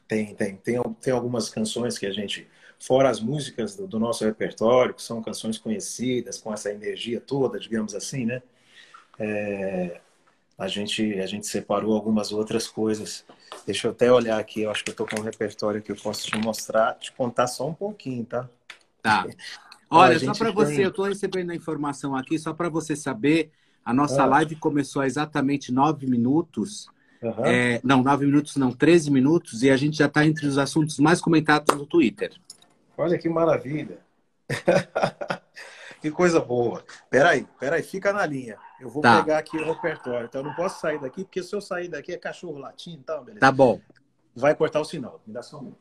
Tem, 0.07 0.33
tem, 0.33 0.55
tem, 0.55 0.81
tem 1.01 1.13
algumas 1.13 1.49
canções 1.49 1.97
que 1.97 2.05
a 2.05 2.11
gente 2.11 2.47
fora 2.79 3.09
as 3.09 3.19
músicas 3.19 3.75
do, 3.75 3.87
do, 3.87 3.99
nosso 3.99 4.23
repertório, 4.23 4.93
que 4.93 5.01
são 5.01 5.21
canções 5.21 5.57
conhecidas, 5.57 6.37
com 6.37 6.53
essa 6.53 6.71
energia 6.71 7.19
toda, 7.19 7.59
digamos 7.59 7.95
assim, 7.95 8.25
né? 8.25 8.41
É, 9.19 9.99
a, 10.57 10.67
gente, 10.67 11.19
a 11.19 11.25
gente 11.25 11.47
separou 11.47 11.93
algumas 11.93 12.31
outras 12.31 12.67
coisas. 12.67 13.25
Deixa 13.65 13.87
eu 13.87 13.91
até 13.91 14.11
olhar 14.11 14.39
aqui, 14.39 14.61
eu 14.61 14.71
acho 14.71 14.83
que 14.83 14.89
eu 14.89 14.93
estou 14.93 15.07
com 15.07 15.19
um 15.19 15.23
repertório 15.23 15.81
que 15.81 15.91
eu 15.91 15.95
posso 15.95 16.27
te 16.27 16.37
mostrar, 16.37 16.93
te 16.95 17.11
contar 17.11 17.47
só 17.47 17.67
um 17.67 17.73
pouquinho, 17.73 18.25
tá? 18.25 18.49
Tá. 19.01 19.25
Olha, 19.89 20.19
só 20.19 20.33
para 20.33 20.51
você, 20.51 20.83
eu 20.83 20.89
estou 20.89 21.05
recebendo 21.05 21.51
a 21.51 21.55
informação 21.55 22.15
aqui, 22.15 22.37
só 22.37 22.53
para 22.53 22.67
você 22.67 22.93
saber, 22.95 23.51
a 23.85 23.93
nossa 23.93 24.23
ah. 24.23 24.25
live 24.25 24.57
começou 24.57 25.01
há 25.01 25.07
exatamente 25.07 25.71
nove 25.71 26.05
minutos. 26.05 26.87
Uhum. 27.21 27.45
É, 27.45 27.79
não, 27.83 28.03
nove 28.03 28.25
minutos 28.25 28.57
não, 28.57 28.71
13 28.71 29.09
minutos, 29.09 29.63
e 29.63 29.69
a 29.69 29.77
gente 29.77 29.97
já 29.97 30.07
está 30.07 30.25
entre 30.25 30.45
os 30.45 30.57
assuntos 30.57 30.99
mais 30.99 31.21
comentados 31.21 31.73
no 31.75 31.85
Twitter. 31.85 32.33
Olha 32.97 33.17
que 33.17 33.29
maravilha. 33.29 33.99
que 36.01 36.09
coisa 36.09 36.39
boa. 36.39 36.83
Peraí, 37.09 37.47
peraí, 37.59 37.83
fica 37.83 38.11
na 38.11 38.25
linha. 38.25 38.57
Eu 38.79 38.89
vou 38.89 39.03
tá. 39.03 39.21
pegar 39.21 39.37
aqui 39.37 39.55
o 39.55 39.65
repertório. 39.65 40.25
Então 40.25 40.41
eu 40.41 40.45
não 40.45 40.55
posso 40.55 40.81
sair 40.81 40.99
daqui, 40.99 41.23
porque 41.23 41.43
se 41.43 41.55
eu 41.55 41.61
sair 41.61 41.87
daqui 41.87 42.11
é 42.11 42.17
cachorro 42.17 42.57
latindo 42.57 43.01
e 43.01 43.03
tal, 43.03 43.19
beleza? 43.23 43.39
Tá 43.39 43.51
bom. 43.51 43.79
Vai 44.35 44.55
cortar 44.55 44.81
o 44.81 44.85
sinal. 44.85 45.21
Me 45.25 45.33
dá 45.33 45.43
só 45.43 45.59
um 45.59 45.73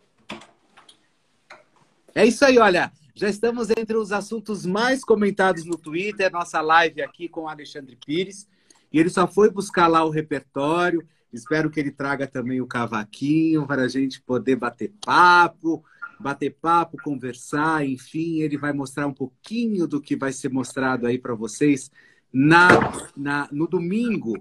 É 2.14 2.24
isso 2.24 2.44
aí, 2.44 2.58
olha. 2.58 2.92
Já 3.14 3.30
estamos 3.30 3.70
entre 3.70 3.96
os 3.96 4.12
assuntos 4.12 4.66
mais 4.66 5.02
comentados 5.02 5.64
no 5.64 5.78
Twitter, 5.78 6.30
nossa 6.30 6.60
live 6.60 7.00
aqui 7.00 7.30
com 7.30 7.44
o 7.44 7.48
Alexandre 7.48 7.96
Pires. 7.96 8.46
E 8.92 9.00
ele 9.00 9.08
só 9.08 9.26
foi 9.26 9.50
buscar 9.50 9.86
lá 9.86 10.04
o 10.04 10.10
repertório. 10.10 11.06
Espero 11.32 11.70
que 11.70 11.80
ele 11.80 11.90
traga 11.90 12.26
também 12.26 12.60
o 12.60 12.66
cavaquinho 12.66 13.66
para 13.66 13.82
a 13.82 13.88
gente 13.88 14.20
poder 14.20 14.56
bater 14.56 14.92
papo, 15.04 15.82
bater 16.18 16.56
papo, 16.60 16.96
conversar, 17.02 17.86
enfim, 17.86 18.40
ele 18.40 18.56
vai 18.56 18.72
mostrar 18.72 19.06
um 19.06 19.12
pouquinho 19.12 19.86
do 19.86 20.00
que 20.00 20.16
vai 20.16 20.32
ser 20.32 20.50
mostrado 20.50 21.06
aí 21.06 21.18
para 21.18 21.34
vocês 21.34 21.90
na, 22.32 22.68
na, 23.16 23.48
no 23.52 23.66
domingo. 23.66 24.34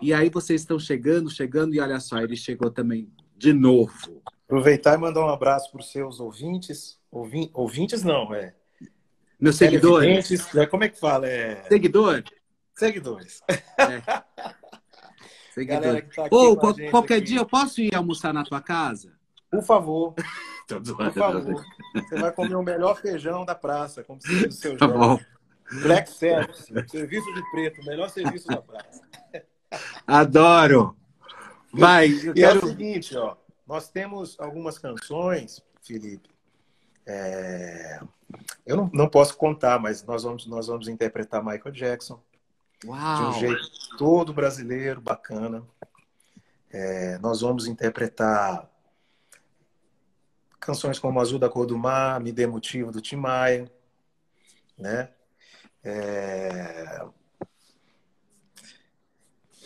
E 0.00 0.12
aí 0.12 0.30
vocês 0.30 0.62
estão 0.62 0.78
chegando, 0.78 1.30
chegando, 1.30 1.74
e 1.74 1.80
olha 1.80 2.00
só, 2.00 2.18
ele 2.18 2.36
chegou 2.36 2.70
também 2.70 3.10
de 3.36 3.52
novo. 3.52 4.22
Aproveitar 4.44 4.94
e 4.94 5.00
mandar 5.00 5.24
um 5.24 5.28
abraço 5.28 5.70
para 5.70 5.80
os 5.80 5.90
seus 5.90 6.20
ouvintes. 6.20 6.98
Ouvi... 7.10 7.50
Ouvintes 7.52 8.02
não, 8.02 8.34
é. 8.34 8.54
Meus 9.40 9.56
seguidores. 9.56 10.54
É, 10.54 10.66
como 10.66 10.84
é 10.84 10.88
que 10.88 10.98
fala? 10.98 11.26
É... 11.26 11.62
Seguidor? 11.64 12.22
Seguidores. 12.74 13.42
É. 13.48 14.02
Seguidor. 15.52 16.02
Tá 16.14 16.28
Ou 16.30 16.56
qualquer 16.90 17.20
dia 17.20 17.40
eu 17.40 17.46
posso 17.46 17.80
ir 17.80 17.94
almoçar 17.94 18.32
na 18.32 18.44
tua 18.44 18.60
casa? 18.60 19.12
Por 19.50 19.62
favor. 19.62 20.14
Por 20.80 21.12
favor. 21.12 21.64
Você 21.94 22.20
vai 22.20 22.32
comer 22.32 22.54
o 22.54 22.62
melhor 22.62 23.00
feijão 23.00 23.44
da 23.44 23.54
praça, 23.54 24.02
como 24.02 24.20
se 24.20 24.46
do 24.46 24.52
seu 24.52 24.76
tá 24.78 24.86
bom. 24.86 25.18
Black 25.82 26.10
Service, 26.10 26.66
serviço 26.88 27.32
de 27.32 27.50
preto, 27.50 27.84
melhor 27.84 28.08
serviço 28.10 28.46
da 28.46 28.60
praça. 28.60 29.02
Adoro. 30.06 30.96
Vai, 31.72 32.08
e 32.08 32.32
quero... 32.34 32.60
é 32.60 32.64
o 32.64 32.68
seguinte, 32.68 33.16
ó. 33.16 33.36
Nós 33.66 33.88
temos 33.88 34.38
algumas 34.38 34.78
canções, 34.78 35.62
Felipe, 35.80 36.28
é... 37.06 38.00
Eu 38.64 38.76
não, 38.76 38.90
não 38.92 39.08
posso 39.08 39.36
contar, 39.36 39.78
mas 39.78 40.02
nós 40.04 40.22
vamos, 40.22 40.46
nós 40.46 40.66
vamos 40.66 40.88
interpretar 40.88 41.44
Michael 41.44 41.72
Jackson. 41.72 42.20
Uau. 42.84 43.16
De 43.16 43.36
um 43.36 43.40
jeito 43.40 43.62
todo 43.98 44.32
brasileiro, 44.32 45.00
bacana. 45.00 45.62
É, 46.70 47.18
nós 47.18 47.42
vamos 47.42 47.66
interpretar 47.66 48.68
canções 50.62 50.98
como 50.98 51.20
Azul 51.20 51.40
da 51.40 51.48
Cor 51.48 51.66
do 51.66 51.76
Mar, 51.76 52.20
Me 52.20 52.30
Dê 52.30 52.46
Motivo, 52.46 52.92
do 52.92 53.00
Tim 53.00 53.16
Maia. 53.16 53.70
Né? 54.78 55.10
É... 55.82 57.04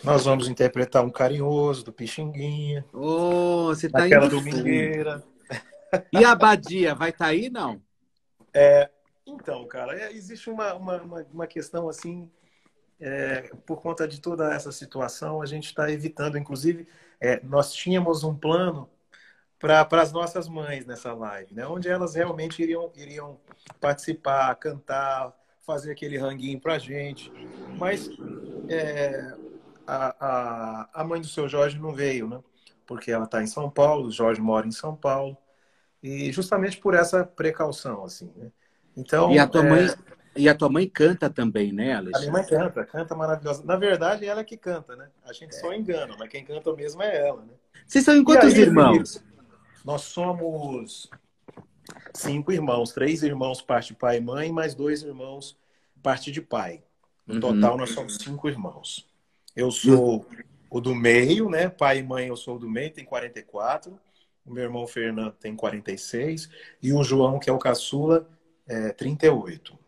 Nós 0.03 0.25
vamos 0.25 0.47
interpretar 0.47 1.05
um 1.05 1.09
carinhoso 1.11 1.85
do 1.85 1.93
Pixinguinha. 1.93 2.83
Oh, 2.91 3.67
você 3.67 3.87
tá 3.87 4.05
Aquela 4.05 4.27
domingueira. 4.27 5.23
E 6.11 6.25
a 6.25 6.35
Badia, 6.35 6.93
vai 6.95 7.11
estar 7.11 7.25
tá 7.25 7.31
aí, 7.31 7.49
não? 7.49 7.81
É, 8.53 8.89
então, 9.25 9.65
cara, 9.67 9.97
é, 9.97 10.11
existe 10.11 10.49
uma, 10.49 10.73
uma, 10.73 11.01
uma, 11.31 11.47
questão 11.47 11.87
assim, 11.87 12.29
é, 12.99 13.41
por 13.65 13.81
conta 13.81 14.07
de 14.07 14.19
toda 14.19 14.53
essa 14.53 14.71
situação, 14.71 15.41
a 15.41 15.45
gente 15.45 15.67
está 15.67 15.89
evitando, 15.91 16.37
inclusive, 16.37 16.87
é, 17.21 17.41
nós 17.43 17.71
tínhamos 17.71 18.23
um 18.23 18.35
plano 18.35 18.89
para 19.59 19.87
as 20.01 20.11
nossas 20.11 20.47
mães 20.47 20.85
nessa 20.85 21.13
live, 21.13 21.53
né? 21.53 21.65
Onde 21.65 21.89
elas 21.89 22.15
realmente 22.15 22.61
iriam, 22.61 22.91
iriam 22.95 23.39
participar, 23.79 24.53
cantar, 24.55 25.33
fazer 25.65 25.91
aquele 25.91 26.17
ranguinho 26.17 26.59
para 26.59 26.75
a 26.75 26.79
gente. 26.79 27.31
Mas 27.77 28.09
é, 28.69 29.33
a, 29.85 30.15
a, 30.19 30.89
a 31.01 31.03
mãe 31.03 31.19
do 31.19 31.27
seu 31.27 31.47
Jorge 31.49 31.79
não 31.79 31.93
veio, 31.93 32.27
né? 32.27 32.39
Porque 32.85 33.11
ela 33.11 33.25
está 33.25 33.41
em 33.41 33.47
São 33.47 33.69
Paulo, 33.69 34.07
o 34.07 34.11
Jorge 34.11 34.39
mora 34.39 34.67
em 34.67 34.71
São 34.71 34.95
Paulo. 34.95 35.35
E 36.01 36.31
justamente 36.31 36.77
por 36.77 36.93
essa 36.93 37.25
precaução, 37.25 38.05
assim, 38.05 38.31
né? 38.35 38.51
Então, 38.95 39.31
e 39.31 39.39
a 39.39 39.47
tua 39.47 39.65
é... 39.65 39.69
mãe 39.69 39.87
e 40.35 40.47
a 40.47 40.53
tua 40.53 40.69
mãe 40.69 40.87
canta 40.87 41.31
também, 41.31 41.73
né, 41.73 41.95
Alexandre? 41.95 42.29
A 42.29 42.31
minha 42.31 42.43
mãe 42.43 42.45
canta, 42.47 42.85
canta 42.85 43.15
maravilhosa. 43.15 43.63
Na 43.65 43.75
verdade, 43.75 44.25
ela 44.25 44.41
é 44.41 44.43
que 44.43 44.55
canta, 44.55 44.95
né? 44.95 45.07
A 45.25 45.33
gente 45.33 45.55
é. 45.55 45.59
só 45.59 45.73
engana, 45.73 46.15
mas 46.17 46.29
quem 46.29 46.45
canta 46.45 46.71
mesmo 46.73 47.01
é 47.01 47.27
ela, 47.27 47.41
né? 47.41 47.53
Vocês 47.87 48.05
são 48.05 48.15
em 48.15 48.23
quantos 48.23 48.53
aí, 48.53 48.61
irmãos? 48.61 49.23
Nós 49.87 50.01
somos 50.01 51.09
cinco 52.13 52.51
irmãos, 52.51 52.91
três 52.91 53.23
irmãos 53.23 53.61
parte 53.61 53.93
de 53.93 53.99
pai 53.99 54.17
e 54.17 54.19
mãe, 54.19 54.51
mais 54.51 54.75
dois 54.75 55.01
irmãos 55.01 55.57
parte 56.03 56.29
de 56.29 56.41
pai. 56.41 56.83
No 57.25 57.35
uhum. 57.35 57.39
total, 57.39 57.77
nós 57.77 57.91
somos 57.91 58.17
cinco 58.17 58.49
irmãos. 58.49 59.07
Eu 59.55 59.71
sou 59.71 60.25
o 60.69 60.81
do 60.81 60.93
meio, 60.93 61.49
né? 61.49 61.69
Pai 61.69 61.99
e 61.99 62.03
mãe, 62.03 62.27
eu 62.27 62.35
sou 62.35 62.57
o 62.57 62.59
do 62.59 62.69
meio, 62.69 62.91
tem 62.91 63.05
44. 63.05 63.97
O 64.45 64.51
meu 64.51 64.65
irmão 64.65 64.85
Fernando 64.85 65.31
tem 65.31 65.55
46. 65.55 66.49
E 66.83 66.91
o 66.91 67.01
João, 67.01 67.39
que 67.39 67.49
é 67.49 67.53
o 67.53 67.57
caçula, 67.57 68.29
é 68.67 68.91
38. 68.91 69.79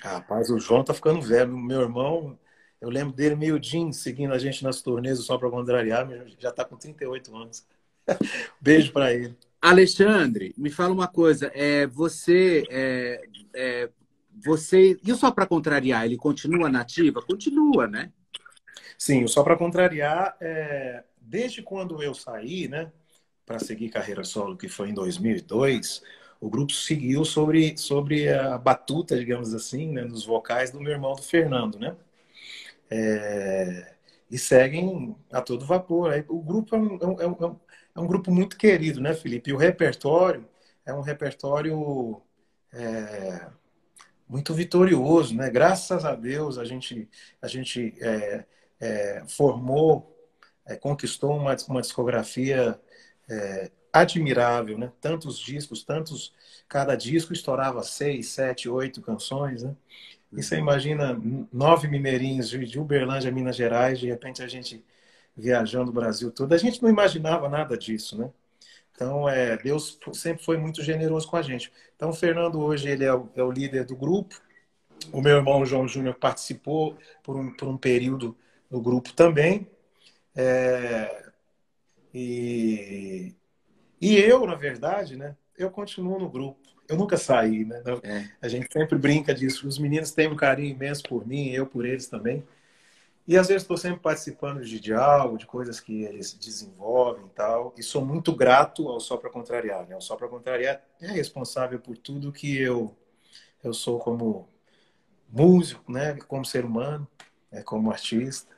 Rapaz, 0.00 0.50
o 0.50 0.58
João 0.58 0.82
tá 0.82 0.92
ficando 0.92 1.22
velho. 1.22 1.56
Meu 1.56 1.82
irmão, 1.82 2.36
eu 2.80 2.90
lembro 2.90 3.14
dele 3.14 3.36
meio 3.36 3.60
dia 3.60 3.92
seguindo 3.92 4.34
a 4.34 4.38
gente 4.38 4.64
nas 4.64 4.82
turnês 4.82 5.20
só 5.20 5.38
para 5.38 5.48
contrariar, 5.48 6.08
já 6.36 6.50
tá 6.50 6.64
com 6.64 6.76
38 6.76 7.36
anos. 7.36 7.64
Beijo 8.60 8.92
para 8.92 9.12
ele. 9.12 9.36
Alexandre, 9.60 10.54
me 10.56 10.70
fala 10.70 10.92
uma 10.94 11.08
coisa. 11.08 11.50
É, 11.54 11.86
você, 11.86 12.64
é, 12.70 13.22
é, 13.54 13.90
você 14.44 14.98
e 15.04 15.12
o 15.12 15.16
só 15.16 15.30
para 15.30 15.46
contrariar, 15.46 16.04
ele 16.04 16.16
continua 16.16 16.68
nativa? 16.68 17.20
Continua, 17.22 17.86
né? 17.86 18.12
Sim, 18.96 19.24
o 19.24 19.28
só 19.28 19.42
para 19.42 19.56
contrariar, 19.56 20.36
é, 20.40 21.04
desde 21.20 21.62
quando 21.62 22.02
eu 22.02 22.14
saí, 22.14 22.66
né, 22.66 22.90
para 23.46 23.58
seguir 23.58 23.90
carreira 23.90 24.24
solo, 24.24 24.56
que 24.56 24.68
foi 24.68 24.90
em 24.90 24.94
2002, 24.94 26.02
o 26.40 26.48
grupo 26.48 26.72
seguiu 26.72 27.24
sobre, 27.24 27.76
sobre 27.76 28.28
a 28.28 28.58
batuta, 28.58 29.16
digamos 29.16 29.54
assim, 29.54 29.92
né, 29.92 30.02
nos 30.02 30.24
vocais 30.24 30.70
do 30.70 30.80
meu 30.80 30.92
irmão 30.92 31.14
do 31.14 31.22
Fernando, 31.22 31.78
né? 31.78 31.96
É, 32.90 33.94
e 34.30 34.38
seguem 34.38 35.16
a 35.32 35.40
todo 35.40 35.64
vapor. 35.64 36.12
O 36.28 36.40
grupo 36.40 36.74
é 36.74 36.78
um, 36.78 37.20
é, 37.20 37.26
um, 37.26 37.56
é 37.98 38.00
um, 38.00 38.06
grupo 38.06 38.30
muito 38.30 38.56
querido, 38.56 39.00
né, 39.00 39.14
Felipe? 39.14 39.50
E 39.50 39.52
o 39.52 39.56
repertório 39.56 40.48
é 40.86 40.92
um 40.92 41.00
repertório 41.00 42.22
é, 42.72 43.48
muito 44.28 44.54
vitorioso, 44.54 45.34
né? 45.34 45.50
Graças 45.50 46.04
a 46.04 46.14
Deus 46.14 46.58
a 46.58 46.64
gente, 46.64 47.08
a 47.42 47.48
gente 47.48 47.94
é, 48.00 48.44
é, 48.80 49.24
formou, 49.26 50.16
é, 50.66 50.76
conquistou 50.76 51.36
uma, 51.36 51.56
uma 51.68 51.80
discografia 51.80 52.80
é, 53.28 53.70
admirável, 53.92 54.78
né? 54.78 54.92
Tantos 55.00 55.38
discos, 55.38 55.82
tantos. 55.82 56.32
Cada 56.68 56.94
disco 56.94 57.32
estourava 57.32 57.82
seis, 57.82 58.28
sete, 58.28 58.68
oito 58.68 59.00
canções, 59.00 59.62
né? 59.62 59.74
E 60.32 60.42
você 60.42 60.56
imagina 60.56 61.18
nove 61.50 61.88
mineirinhos 61.88 62.50
de 62.50 62.78
Uberlândia, 62.78 63.32
Minas 63.32 63.56
Gerais, 63.56 63.98
de 63.98 64.06
repente 64.06 64.42
a 64.42 64.46
gente 64.46 64.84
viajando 65.38 65.90
o 65.90 65.94
Brasil 65.94 66.30
todo. 66.32 66.52
A 66.52 66.58
gente 66.58 66.82
não 66.82 66.90
imaginava 66.90 67.48
nada 67.48 67.78
disso, 67.78 68.18
né? 68.18 68.30
Então, 68.92 69.28
é, 69.28 69.56
Deus 69.56 69.96
sempre 70.12 70.44
foi 70.44 70.56
muito 70.56 70.82
generoso 70.82 71.28
com 71.28 71.36
a 71.36 71.42
gente. 71.42 71.72
Então, 71.94 72.10
o 72.10 72.12
Fernando 72.12 72.60
hoje 72.60 72.88
ele 72.88 73.04
é 73.04 73.14
o, 73.14 73.28
é 73.36 73.42
o 73.42 73.50
líder 73.50 73.84
do 73.84 73.94
grupo. 73.94 74.34
O 75.12 75.20
meu 75.20 75.36
irmão 75.36 75.64
João 75.64 75.86
Júnior 75.86 76.16
participou 76.16 76.98
por 77.22 77.36
um, 77.36 77.54
por 77.54 77.68
um 77.68 77.76
período 77.76 78.36
no 78.68 78.80
grupo 78.80 79.12
também. 79.12 79.70
É, 80.34 81.30
e, 82.12 83.36
e 84.00 84.16
eu, 84.16 84.44
na 84.44 84.56
verdade, 84.56 85.16
né? 85.16 85.36
Eu 85.56 85.70
continuo 85.70 86.18
no 86.18 86.28
grupo. 86.28 86.58
Eu 86.88 86.96
nunca 86.96 87.16
saí, 87.16 87.64
né? 87.64 87.80
É. 88.02 88.24
A 88.42 88.48
gente 88.48 88.66
sempre 88.72 88.98
brinca 88.98 89.32
disso. 89.32 89.68
Os 89.68 89.78
meninos 89.78 90.10
têm 90.10 90.26
um 90.26 90.34
carinho 90.34 90.70
imenso 90.70 91.04
por 91.04 91.24
mim, 91.24 91.50
eu 91.50 91.66
por 91.66 91.86
eles 91.86 92.08
também. 92.08 92.42
E 93.28 93.36
às 93.36 93.48
vezes 93.48 93.62
estou 93.62 93.76
sempre 93.76 94.00
participando 94.00 94.64
de 94.64 94.80
diálogo, 94.80 95.36
de 95.36 95.44
coisas 95.44 95.78
que 95.78 96.02
eles 96.02 96.32
desenvolvem 96.32 97.26
e 97.26 97.28
tal. 97.28 97.74
E 97.76 97.82
sou 97.82 98.02
muito 98.02 98.34
grato 98.34 98.88
ao 98.88 98.98
Só 98.98 99.18
para 99.18 99.28
Contrariar. 99.28 99.86
Né? 99.86 99.94
O 99.94 100.00
Só 100.00 100.16
para 100.16 100.26
Contrariar 100.28 100.80
é 100.98 101.08
responsável 101.08 101.78
por 101.78 101.98
tudo 101.98 102.32
que 102.32 102.56
eu, 102.56 102.96
eu 103.62 103.74
sou 103.74 103.98
como 103.98 104.48
músico, 105.28 105.92
né? 105.92 106.14
como 106.26 106.42
ser 106.42 106.64
humano, 106.64 107.06
né? 107.52 107.62
como 107.62 107.90
artista. 107.90 108.56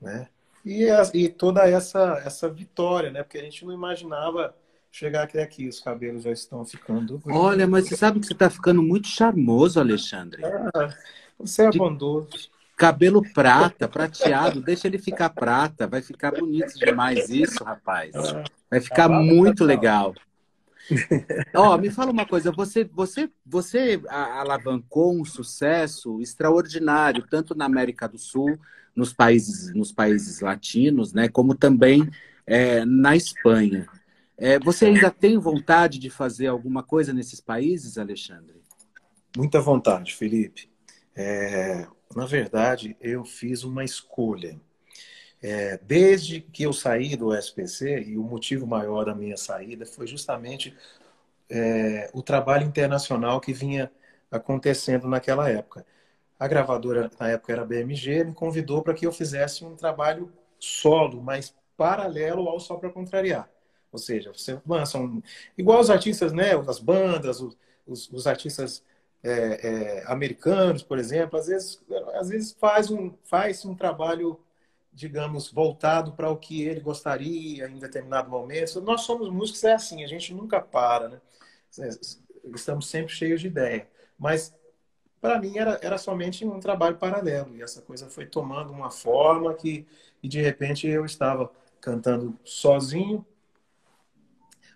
Né? 0.00 0.28
E, 0.64 0.90
a, 0.90 1.02
e 1.14 1.28
toda 1.28 1.64
essa, 1.64 2.20
essa 2.26 2.48
vitória, 2.48 3.12
né? 3.12 3.22
Porque 3.22 3.38
a 3.38 3.42
gente 3.42 3.64
não 3.64 3.72
imaginava 3.72 4.56
chegar 4.90 5.22
até 5.22 5.40
aqui. 5.40 5.68
Os 5.68 5.78
cabelos 5.78 6.24
já 6.24 6.32
estão 6.32 6.64
ficando. 6.64 7.22
Olha, 7.26 7.64
mas 7.68 7.86
você 7.86 7.96
sabe 7.96 8.18
que 8.18 8.26
você 8.26 8.32
está 8.32 8.50
ficando 8.50 8.82
muito 8.82 9.06
charmoso, 9.06 9.78
Alexandre. 9.78 10.42
Ah, 10.44 10.92
você 11.38 11.66
é 11.66 11.70
De... 11.70 11.78
bondoso. 11.78 12.52
Cabelo 12.76 13.22
prata, 13.32 13.88
prateado, 13.88 14.60
deixa 14.60 14.88
ele 14.88 14.98
ficar 14.98 15.30
prata, 15.30 15.86
vai 15.86 16.02
ficar 16.02 16.32
bonito 16.32 16.76
demais 16.78 17.30
isso, 17.30 17.62
rapaz. 17.62 18.14
Ah, 18.14 18.44
vai 18.70 18.80
ficar 18.80 19.08
muito 19.08 19.64
legal. 19.64 20.14
Ó, 21.54 21.74
oh, 21.74 21.78
me 21.78 21.90
fala 21.90 22.10
uma 22.10 22.26
coisa, 22.26 22.50
você, 22.50 22.84
você, 22.84 23.30
você 23.46 24.02
alavancou 24.08 25.14
um 25.14 25.24
sucesso 25.24 26.20
extraordinário, 26.20 27.24
tanto 27.30 27.54
na 27.54 27.64
América 27.64 28.08
do 28.08 28.18
Sul 28.18 28.58
nos 28.94 29.12
países, 29.12 29.72
nos 29.74 29.92
países 29.92 30.40
latinos, 30.40 31.12
né, 31.12 31.28
como 31.28 31.54
também 31.54 32.08
é, 32.46 32.84
na 32.84 33.16
Espanha. 33.16 33.86
É, 34.36 34.58
você 34.58 34.86
ainda 34.86 35.10
tem 35.10 35.38
vontade 35.38 35.98
de 35.98 36.10
fazer 36.10 36.48
alguma 36.48 36.82
coisa 36.82 37.12
nesses 37.12 37.40
países, 37.40 37.96
Alexandre? 37.96 38.62
Muita 39.36 39.60
vontade, 39.60 40.14
Felipe. 40.14 40.68
É, 41.16 41.86
na 42.14 42.26
verdade, 42.26 42.96
eu 43.00 43.24
fiz 43.24 43.64
uma 43.64 43.84
escolha. 43.84 44.60
É, 45.42 45.78
desde 45.78 46.40
que 46.40 46.62
eu 46.62 46.72
saí 46.72 47.16
do 47.16 47.34
SPC, 47.34 48.02
e 48.02 48.16
o 48.16 48.22
motivo 48.22 48.66
maior 48.66 49.04
da 49.04 49.14
minha 49.14 49.36
saída 49.36 49.84
foi 49.84 50.06
justamente 50.06 50.74
é, 51.50 52.10
o 52.14 52.22
trabalho 52.22 52.66
internacional 52.66 53.40
que 53.40 53.52
vinha 53.52 53.90
acontecendo 54.30 55.08
naquela 55.08 55.48
época. 55.50 55.86
A 56.38 56.48
gravadora, 56.48 57.10
na 57.18 57.28
época, 57.28 57.52
era 57.52 57.62
a 57.62 57.64
BMG, 57.64 58.24
me 58.24 58.34
convidou 58.34 58.82
para 58.82 58.94
que 58.94 59.06
eu 59.06 59.12
fizesse 59.12 59.64
um 59.64 59.76
trabalho 59.76 60.32
solo, 60.58 61.22
mas 61.22 61.54
paralelo 61.76 62.48
ao 62.48 62.58
Só 62.60 62.76
para 62.76 62.90
Contrariar. 62.90 63.48
Ou 63.92 63.98
seja, 63.98 64.32
você 64.32 64.60
lança 64.66 64.98
um... 64.98 65.22
Igual 65.56 65.80
os 65.80 65.90
artistas, 65.90 66.32
né? 66.32 66.52
As 66.68 66.80
bandas, 66.80 67.40
os, 67.40 68.10
os 68.10 68.26
artistas 68.26 68.82
é, 69.24 69.30
é, 69.30 70.04
americanos, 70.06 70.82
por 70.82 70.98
exemplo, 70.98 71.38
às 71.38 71.46
vezes, 71.46 71.82
às 72.14 72.28
vezes 72.28 72.52
faz 72.52 72.90
um, 72.90 73.14
faz 73.24 73.64
um 73.64 73.74
trabalho, 73.74 74.38
digamos, 74.92 75.50
voltado 75.50 76.12
para 76.12 76.28
o 76.30 76.36
que 76.36 76.62
ele 76.62 76.80
gostaria 76.80 77.66
em 77.66 77.78
determinado 77.78 78.30
momento. 78.30 78.82
Nós 78.82 79.00
somos 79.00 79.30
músicos, 79.30 79.64
é 79.64 79.72
assim, 79.72 80.04
a 80.04 80.06
gente 80.06 80.34
nunca 80.34 80.60
para, 80.60 81.08
né? 81.08 81.20
Estamos 82.54 82.86
sempre 82.86 83.14
cheios 83.14 83.40
de 83.40 83.46
ideia. 83.46 83.88
Mas 84.18 84.54
para 85.22 85.40
mim 85.40 85.56
era, 85.56 85.78
era 85.82 85.96
somente 85.96 86.44
um 86.44 86.60
trabalho 86.60 86.98
paralelo 86.98 87.56
e 87.56 87.62
essa 87.62 87.80
coisa 87.80 88.10
foi 88.10 88.26
tomando 88.26 88.70
uma 88.70 88.90
forma 88.90 89.54
que 89.54 89.86
e 90.22 90.28
de 90.28 90.42
repente 90.42 90.86
eu 90.86 91.06
estava 91.06 91.50
cantando 91.80 92.38
sozinho 92.44 93.24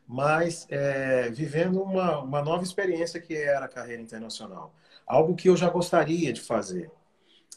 mas 0.09 0.67
é, 0.71 1.29
vivendo 1.29 1.83
uma, 1.83 2.21
uma 2.21 2.43
nova 2.43 2.65
experiência 2.65 3.21
que 3.21 3.37
era 3.37 3.67
a 3.67 3.69
carreira 3.69 4.01
internacional. 4.01 4.75
Algo 5.07 5.37
que 5.37 5.51
eu 5.51 5.57
já 5.57 5.69
gostaria 5.69 6.33
de 6.33 6.41
fazer. 6.41 6.91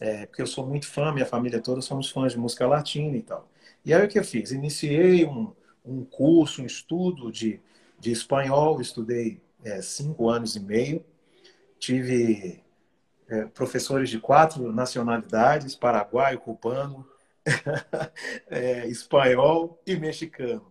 É, 0.01 0.25
porque 0.25 0.41
eu 0.41 0.47
sou 0.47 0.65
muito 0.67 0.87
fã 0.87 1.13
minha 1.13 1.25
família 1.25 1.61
toda 1.61 1.79
somos 1.81 2.09
fãs 2.09 2.33
de 2.33 2.39
música 2.39 2.67
latina 2.67 3.15
e 3.15 3.21
tal. 3.21 3.49
E 3.85 3.93
aí 3.93 4.05
o 4.05 4.09
que 4.09 4.19
eu 4.19 4.23
fiz? 4.23 4.51
Iniciei 4.51 5.25
um, 5.25 5.53
um 5.85 6.03
curso 6.03 6.61
um 6.61 6.65
estudo 6.65 7.31
de, 7.31 7.61
de 7.99 8.11
espanhol. 8.11 8.81
Estudei 8.81 9.41
é, 9.63 9.81
cinco 9.81 10.29
anos 10.29 10.55
e 10.55 10.59
meio. 10.59 11.05
Tive 11.79 12.61
é, 13.29 13.45
professores 13.45 14.09
de 14.09 14.19
quatro 14.19 14.71
nacionalidades: 14.73 15.75
paraguaio, 15.75 16.39
cubano, 16.39 17.07
é, 18.49 18.87
espanhol 18.87 19.81
e 19.85 19.95
mexicano. 19.95 20.70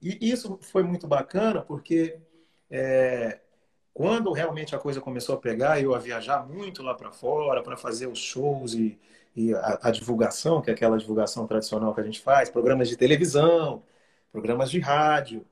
E 0.00 0.18
isso 0.30 0.58
foi 0.62 0.82
muito 0.82 1.06
bacana 1.06 1.62
porque 1.62 2.18
é, 2.70 3.40
quando 3.92 4.32
realmente 4.32 4.74
a 4.74 4.78
coisa 4.78 5.00
começou 5.00 5.34
a 5.34 5.38
pegar, 5.38 5.80
eu 5.80 5.94
a 5.94 5.98
viajar 5.98 6.46
muito 6.46 6.82
lá 6.82 6.94
para 6.94 7.12
fora 7.12 7.62
para 7.62 7.76
fazer 7.76 8.06
os 8.06 8.18
shows 8.18 8.74
e, 8.74 8.98
e 9.36 9.54
a, 9.54 9.78
a, 9.82 9.90
divulgação, 9.90 10.62
que 10.62 10.70
é 10.70 10.72
aquela 10.72 10.98
divulgação 10.98 11.46
tradicional 11.46 11.94
que 11.94 12.00
a 12.00 12.04
gente 12.04 12.20
faz, 12.20 12.48
programas 12.48 12.88
de 12.88 12.96
televisão, 12.96 13.82
programas 14.32 14.70
de 14.70 14.78
rádio. 14.80 15.44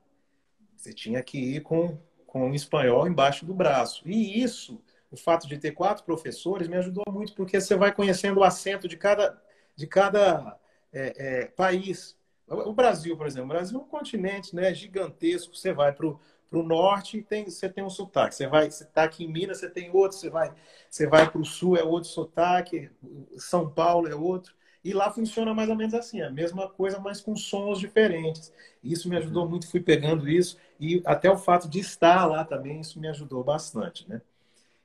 Você 0.75 0.93
tinha 0.93 1.21
que 1.21 1.37
ir 1.37 1.61
com, 1.61 1.97
com 2.25 2.53
espanhol 2.53 3.07
embaixo 3.07 3.45
do 3.45 3.53
braço. 3.53 4.01
E 4.07 4.41
isso 4.41 4.81
o 5.11 5.17
fato 5.17 5.47
de 5.47 5.57
ter 5.57 5.71
quatro 5.71 6.03
professores 6.03 6.67
me 6.67 6.77
ajudou 6.77 7.03
muito, 7.11 7.33
porque 7.33 7.59
você 7.59 7.75
vai 7.75 7.91
conhecendo 7.91 8.39
o 8.39 8.43
acento 8.43 8.87
de 8.87 8.95
cada, 8.95 9.41
de 9.75 9.87
cada 9.87 10.57
é, 10.93 11.13
é, 11.17 11.45
país. 11.45 12.17
O 12.49 12.73
Brasil, 12.73 13.15
por 13.15 13.27
exemplo, 13.27 13.45
o 13.45 13.53
Brasil 13.53 13.79
é 13.79 13.81
um 13.81 13.87
continente 13.87 14.55
né, 14.55 14.73
gigantesco. 14.73 15.55
Você 15.55 15.71
vai 15.71 15.93
para 15.93 16.07
o 16.07 16.63
norte 16.63 17.21
tem, 17.21 17.49
você 17.49 17.69
tem 17.69 17.83
um 17.83 17.89
sotaque. 17.89 18.35
Você 18.35 18.47
vai, 18.47 18.69
você 18.69 18.83
está 18.83 19.03
aqui 19.03 19.23
em 19.23 19.31
Minas, 19.31 19.59
você 19.59 19.69
tem 19.69 19.91
outro. 19.91 20.17
Você 20.17 20.29
vai, 20.29 20.53
você 20.89 21.05
vai 21.05 21.29
para 21.29 21.39
o 21.39 21.45
sul, 21.45 21.77
é 21.77 21.83
outro 21.83 22.09
sotaque. 22.09 22.89
São 23.37 23.69
Paulo 23.69 24.07
é 24.07 24.15
outro. 24.15 24.53
E 24.83 24.93
lá 24.93 25.11
funciona 25.11 25.53
mais 25.53 25.69
ou 25.69 25.75
menos 25.75 25.93
assim, 25.93 26.21
a 26.21 26.29
mesma 26.29 26.69
coisa, 26.69 26.99
mas 26.99 27.19
com 27.19 27.35
sons 27.35 27.79
diferentes. 27.79 28.51
Isso 28.83 29.09
me 29.09 29.17
ajudou 29.17 29.47
muito, 29.47 29.69
fui 29.69 29.81
pegando 29.81 30.27
isso. 30.27 30.57
E 30.79 31.01
até 31.05 31.29
o 31.29 31.37
fato 31.37 31.67
de 31.67 31.79
estar 31.79 32.25
lá 32.25 32.45
também, 32.45 32.79
isso 32.79 32.99
me 32.99 33.07
ajudou 33.09 33.43
bastante, 33.43 34.09
né? 34.09 34.21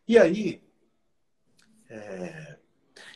E 0.07 0.18
aí. 0.18 0.61
É, 1.88 2.57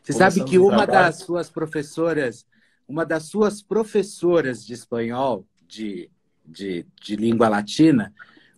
Você 0.02 0.12
sabe 0.12 0.44
que 0.44 0.58
uma 0.58 0.86
trabalho... 0.86 1.06
das 1.06 1.16
suas 1.16 1.50
professoras, 1.50 2.46
uma 2.88 3.04
das 3.04 3.24
suas 3.24 3.60
professoras 3.60 4.64
de 4.64 4.72
espanhol, 4.72 5.46
de, 5.66 6.10
de, 6.44 6.86
de 7.02 7.16
língua 7.16 7.46
latina, 7.48 8.14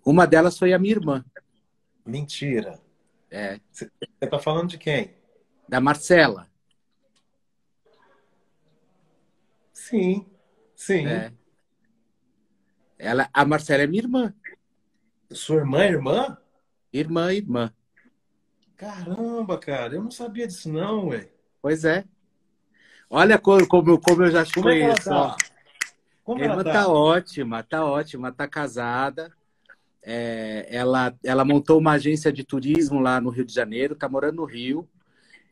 uma 0.06 0.24
delas 0.24 0.56
foi 0.56 0.72
a 0.72 0.78
minha 0.78 0.94
irmã. 0.94 1.24
Mentira. 2.06 2.80
É. 3.28 3.60
Você 3.70 3.90
está 4.20 4.38
falando 4.38 4.70
de 4.70 4.78
quem? 4.78 5.14
Da 5.68 5.80
Marcela. 5.80 6.48
Sim, 9.72 10.24
sim. 10.76 11.06
É. 11.06 11.32
Ela, 12.96 13.28
a 13.32 13.44
Marcela 13.44 13.82
é 13.82 13.86
minha 13.86 14.02
irmã. 14.02 14.34
Sua 15.32 15.56
irmã 15.56 15.82
é 15.82 15.88
irmã? 15.88 16.38
Irmã, 16.92 17.32
irmã. 17.32 17.74
Caramba, 18.76 19.58
cara, 19.58 19.94
eu 19.94 20.02
não 20.02 20.10
sabia 20.10 20.46
disso 20.46 20.72
não, 20.72 21.08
ué. 21.08 21.30
Pois 21.60 21.84
é. 21.84 22.04
Olha 23.12 23.36
como, 23.38 23.66
como, 23.66 24.22
eu 24.22 24.30
já 24.30 24.44
te 24.44 24.54
como 24.54 24.68
é 24.68 24.78
conheço. 24.78 25.10
Tá? 25.10 25.36
Como 26.22 26.40
ela 26.44 26.62
tá? 26.62 26.72
tá 26.72 26.88
ótima, 26.88 27.60
tá 27.64 27.84
ótima, 27.84 28.30
tá 28.30 28.46
casada. 28.46 29.32
É, 30.00 30.68
ela, 30.70 31.12
ela 31.24 31.44
montou 31.44 31.80
uma 31.80 31.92
agência 31.92 32.32
de 32.32 32.44
turismo 32.44 33.00
lá 33.00 33.20
no 33.20 33.28
Rio 33.30 33.44
de 33.44 33.52
Janeiro, 33.52 33.96
tá 33.96 34.08
morando 34.08 34.36
no 34.36 34.44
Rio. 34.44 34.88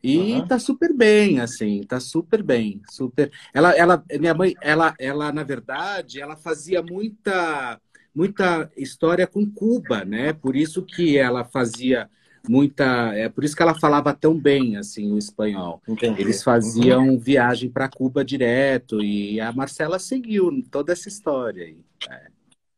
E 0.01 0.35
uhum. 0.35 0.47
tá 0.47 0.57
super 0.57 0.93
bem, 0.93 1.41
assim, 1.41 1.83
tá 1.83 1.99
super 1.99 2.41
bem, 2.41 2.81
super. 2.89 3.29
Ela, 3.53 3.75
ela, 3.75 4.03
minha 4.17 4.33
mãe, 4.33 4.55
ela, 4.61 4.95
ela 4.97 5.29
na 5.33 5.43
verdade, 5.43 6.21
ela 6.21 6.37
fazia 6.37 6.81
muita, 6.81 7.77
muita 8.15 8.71
história 8.77 9.27
com 9.27 9.45
Cuba, 9.45 10.05
né? 10.05 10.31
Por 10.31 10.55
isso 10.55 10.83
que 10.83 11.17
ela 11.17 11.43
fazia 11.43 12.09
muita. 12.49 13.13
É 13.13 13.29
por 13.29 13.43
isso 13.43 13.55
que 13.55 13.61
ela 13.61 13.75
falava 13.75 14.11
tão 14.11 14.33
bem 14.35 14.75
assim 14.75 15.11
o 15.11 15.17
espanhol. 15.19 15.79
Entendi. 15.87 16.19
Eles 16.19 16.41
faziam 16.41 17.17
viagem 17.19 17.69
para 17.69 17.87
Cuba 17.87 18.25
direto 18.25 19.03
e 19.03 19.39
a 19.39 19.51
Marcela 19.51 19.99
seguiu 19.99 20.51
toda 20.71 20.91
essa 20.91 21.07
história 21.07 21.65
aí. 21.65 21.77
É. 22.09 22.27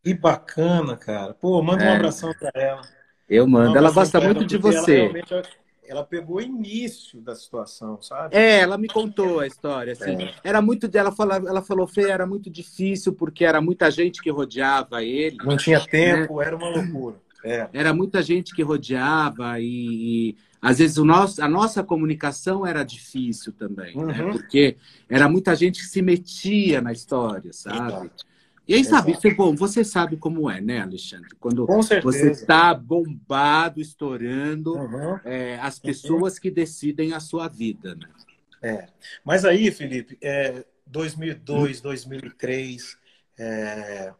Que 0.03 0.13
bacana, 0.13 0.97
cara. 0.97 1.34
Pô, 1.34 1.62
manda 1.63 1.86
é. 1.86 1.89
um 1.89 1.95
abração 1.95 2.34
para 2.38 2.51
ela. 2.53 2.81
Eu 3.29 3.47
mando. 3.47 3.71
Um 3.71 3.77
ela 3.77 3.91
gosta 3.91 4.19
muito 4.19 4.39
ela, 4.39 4.47
de 4.47 4.57
você. 4.57 5.10
Ela, 5.29 5.43
ela 5.88 6.03
pegou 6.03 6.38
o 6.38 6.41
início 6.41 7.21
da 7.21 7.34
situação, 7.34 8.01
sabe? 8.01 8.36
É, 8.36 8.60
ela 8.60 8.77
me 8.77 8.89
contou 8.89 9.39
a 9.39 9.47
história. 9.47 9.93
Assim, 9.93 10.23
é. 10.23 10.34
Era 10.43 10.62
muito 10.62 10.86
dela 10.88 11.13
falou, 11.13 11.36
ela 11.47 11.62
falou, 11.62 11.88
Fê, 11.88 12.10
era 12.10 12.25
muito 12.25 12.49
difícil 12.49 13.13
porque 13.13 13.45
era 13.45 13.62
muita 13.62 13.89
gente 13.89 14.21
que 14.21 14.29
rodeava 14.29 15.01
ele. 15.01 15.38
Não 15.45 15.55
tinha 15.55 15.79
tempo, 15.79 16.39
né? 16.39 16.45
era 16.45 16.57
uma 16.57 16.69
loucura. 16.69 17.15
É. 17.43 17.69
Era 17.73 17.93
muita 17.93 18.21
gente 18.21 18.54
que 18.54 18.62
rodeava 18.62 19.60
e, 19.60 19.65
e, 19.65 20.38
às 20.62 20.77
vezes 20.77 20.97
o 20.97 21.06
nosso, 21.06 21.41
a 21.41 21.49
nossa 21.49 21.84
comunicação 21.84 22.65
era 22.65 22.84
difícil 22.84 23.51
também, 23.51 23.95
né? 23.95 24.04
uhum. 24.04 24.08
né? 24.08 24.32
porque 24.32 24.77
era 25.10 25.27
muita 25.27 25.56
gente 25.56 25.82
que 25.82 25.88
se 25.88 26.01
metia 26.01 26.82
na 26.82 26.91
história, 26.91 27.51
sabe? 27.51 27.88
Exato. 27.93 28.32
E 28.67 28.75
aí, 28.75 28.86
sabe, 28.86 29.13
você, 29.13 29.34
bom, 29.34 29.56
você 29.56 29.84
sabe 29.84 30.15
como 30.15 30.49
é, 30.49 30.62
né, 30.62 30.80
Alexandre? 30.80 31.36
Quando 31.39 31.65
você 31.65 32.32
está 32.32 32.73
bombado, 32.73 33.82
estourando, 33.82 34.75
uhum. 34.75 35.19
é, 35.25 35.60
as 35.60 35.80
pessoas 35.80 36.36
uhum. 36.36 36.41
que 36.41 36.51
decidem 36.51 37.12
a 37.13 37.19
sua 37.19 37.47
vida, 37.47 37.95
né? 37.95 38.08
É. 38.62 38.88
Mas 39.25 39.43
aí, 39.43 39.71
Felipe, 39.71 40.17
é, 40.21 40.63
2002, 40.86 41.82
2003, 41.82 42.97
é, 43.38 44.13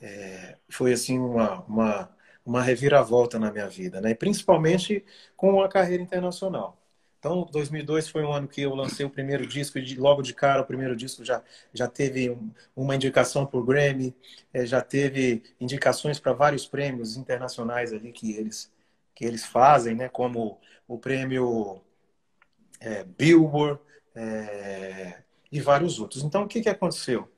é, 0.00 0.47
foi 0.78 0.92
assim 0.92 1.18
uma, 1.18 1.60
uma, 1.64 2.10
uma 2.46 2.62
reviravolta 2.62 3.36
na 3.38 3.50
minha 3.50 3.68
vida, 3.68 4.00
né? 4.00 4.10
E 4.12 4.14
principalmente 4.14 5.04
com 5.36 5.60
a 5.60 5.68
carreira 5.68 6.02
internacional. 6.02 6.78
Então, 7.18 7.44
2002 7.50 8.08
foi 8.08 8.22
um 8.22 8.32
ano 8.32 8.46
que 8.46 8.62
eu 8.62 8.74
lancei 8.76 9.04
o 9.04 9.10
primeiro 9.10 9.44
disco 9.44 9.76
e 9.78 9.94
logo 9.96 10.22
de 10.22 10.32
cara 10.32 10.62
o 10.62 10.64
primeiro 10.64 10.94
disco 10.94 11.24
já, 11.24 11.42
já 11.74 11.88
teve 11.88 12.30
um, 12.30 12.52
uma 12.76 12.94
indicação 12.94 13.44
por 13.44 13.66
Grammy, 13.66 14.14
é, 14.54 14.64
já 14.64 14.80
teve 14.80 15.42
indicações 15.60 16.20
para 16.20 16.32
vários 16.32 16.64
prêmios 16.66 17.16
internacionais 17.16 17.92
ali 17.92 18.12
que 18.12 18.32
eles 18.32 18.72
que 19.16 19.24
eles 19.24 19.44
fazem, 19.44 19.96
né? 19.96 20.08
Como 20.08 20.60
o 20.86 20.96
prêmio 20.96 21.82
é, 22.80 23.02
Billboard 23.02 23.80
é, 24.14 25.22
e 25.50 25.60
vários 25.60 25.98
outros. 25.98 26.22
Então, 26.22 26.44
o 26.44 26.48
que, 26.48 26.60
que 26.62 26.68
aconteceu? 26.68 27.28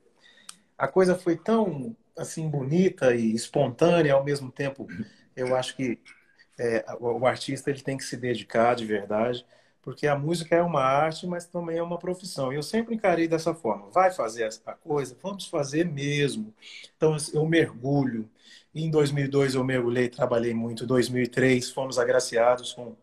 A 0.77 0.87
coisa 0.87 1.15
foi 1.15 1.35
tão 1.37 1.95
assim 2.17 2.49
bonita 2.49 3.15
e 3.15 3.33
espontânea 3.33 4.13
ao 4.13 4.23
mesmo 4.23 4.51
tempo. 4.51 4.87
Eu 5.35 5.55
acho 5.55 5.75
que 5.75 5.99
é, 6.59 6.85
o 6.99 7.25
artista 7.25 7.69
ele 7.69 7.81
tem 7.81 7.97
que 7.97 8.03
se 8.03 8.17
dedicar 8.17 8.75
de 8.75 8.85
verdade, 8.85 9.45
porque 9.81 10.05
a 10.07 10.15
música 10.17 10.55
é 10.55 10.61
uma 10.61 10.81
arte, 10.83 11.25
mas 11.25 11.47
também 11.47 11.77
é 11.77 11.83
uma 11.83 11.97
profissão. 11.97 12.53
E 12.53 12.55
eu 12.55 12.63
sempre 12.63 12.93
encarei 12.95 13.27
dessa 13.27 13.53
forma: 13.53 13.89
vai 13.89 14.11
fazer 14.11 14.43
essa 14.43 14.73
coisa, 14.73 15.17
vamos 15.21 15.47
fazer 15.47 15.85
mesmo. 15.85 16.53
Então 16.95 17.17
eu 17.33 17.45
mergulho. 17.47 18.29
Em 18.73 18.89
2002 18.89 19.55
eu 19.55 19.63
mergulhei, 19.63 20.07
trabalhei 20.09 20.53
muito. 20.53 20.83
Em 20.83 20.87
2003 20.87 21.71
fomos 21.71 21.97
agraciados 21.99 22.73
com, 22.73 22.95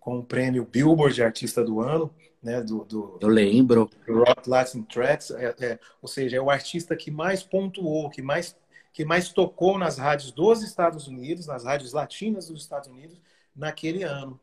com 0.00 0.18
o 0.18 0.24
prêmio 0.24 0.64
Billboard 0.64 1.14
de 1.14 1.22
Artista 1.22 1.64
do 1.64 1.80
Ano, 1.80 2.12
né? 2.42 2.62
Do, 2.62 2.84
do 2.84 3.18
eu 3.20 3.28
lembro. 3.28 3.90
Do 4.06 4.18
Rock 4.18 4.48
Latin 4.48 4.82
Tracks, 4.82 5.30
é, 5.30 5.54
é, 5.60 5.78
ou 6.00 6.08
seja, 6.08 6.36
é 6.36 6.40
o 6.40 6.50
artista 6.50 6.96
que 6.96 7.10
mais 7.10 7.42
pontuou, 7.42 8.08
que 8.10 8.22
mais 8.22 8.56
que 8.92 9.04
mais 9.04 9.28
tocou 9.28 9.78
nas 9.78 9.96
rádios 9.96 10.32
dos 10.32 10.60
Estados 10.62 11.06
Unidos, 11.06 11.46
nas 11.46 11.64
rádios 11.64 11.92
latinas 11.92 12.48
dos 12.48 12.62
Estados 12.62 12.88
Unidos 12.88 13.20
naquele 13.54 14.02
ano. 14.02 14.40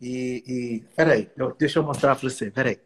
E, 0.00 0.42
e 0.46 0.84
peraí, 0.96 1.28
eu, 1.36 1.54
deixa 1.58 1.78
eu 1.78 1.82
mostrar 1.82 2.16
para 2.16 2.28
você, 2.28 2.50
peraí. 2.50 2.80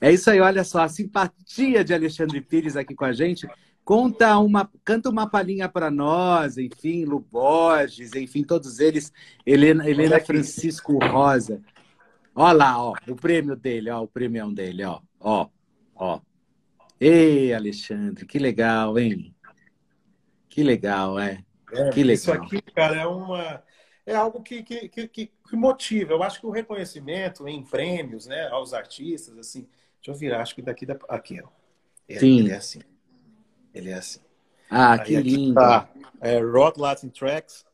É 0.00 0.10
isso 0.10 0.30
aí, 0.30 0.40
olha 0.40 0.64
só, 0.64 0.82
a 0.82 0.88
simpatia 0.88 1.84
de 1.84 1.92
Alexandre 1.92 2.40
Pires 2.40 2.76
aqui 2.76 2.94
com 2.94 3.04
a 3.04 3.12
gente. 3.12 3.46
Conta 3.84 4.38
uma, 4.38 4.70
canta 4.84 5.08
uma 5.08 5.28
palhinha 5.28 5.68
para 5.68 5.90
nós, 5.90 6.56
enfim, 6.58 7.04
Lu 7.04 7.20
Borges, 7.20 8.14
enfim, 8.14 8.44
todos 8.44 8.78
eles, 8.78 9.12
Helena, 9.44 9.88
Helena 9.88 10.20
Francisco 10.20 10.98
Rosa. 10.98 11.60
Olha 12.34 12.52
lá, 12.52 12.84
ó, 12.84 12.94
o 13.08 13.16
prêmio 13.16 13.56
dele, 13.56 13.90
ó, 13.90 14.02
o 14.02 14.08
prêmio 14.08 14.50
dele, 14.52 14.84
ó, 14.84 15.00
ó, 15.18 15.48
ó. 15.96 16.20
Ei, 17.00 17.52
Alexandre, 17.52 18.26
que 18.26 18.38
legal, 18.38 18.98
hein? 18.98 19.34
Que 20.48 20.62
legal, 20.62 21.18
é. 21.18 21.42
é 21.72 21.90
que 21.90 22.02
legal. 22.02 22.14
Isso 22.14 22.32
aqui, 22.32 22.60
cara, 22.62 22.96
é 23.00 23.06
uma 23.06 23.62
é 24.10 24.14
algo 24.14 24.42
que, 24.42 24.62
que, 24.62 24.88
que, 24.88 25.08
que, 25.08 25.30
motiva. 25.56 26.12
Eu 26.12 26.22
acho 26.22 26.40
que 26.40 26.46
o 26.46 26.50
reconhecimento 26.50 27.46
em 27.46 27.62
prêmios, 27.62 28.26
né, 28.26 28.48
aos 28.48 28.72
artistas, 28.72 29.38
assim. 29.38 29.68
Deixa 29.96 30.10
eu 30.10 30.14
virar, 30.14 30.40
acho 30.40 30.54
que 30.54 30.62
daqui 30.62 30.86
da 30.86 30.98
aqui, 31.08 31.40
ó. 31.42 31.48
Ele, 32.08 32.20
Sim. 32.20 32.50
é 32.50 32.56
assim. 32.56 32.80
Ele 33.74 33.90
é 33.90 33.94
assim. 33.94 34.20
Ah, 34.70 34.92
Aí, 34.92 35.00
que 35.00 35.16
lindo. 35.16 35.54
Tá, 35.54 35.88
é, 36.20 36.38
Rod 36.40 36.76
Latin 36.76 37.08
Tracks, 37.08 37.64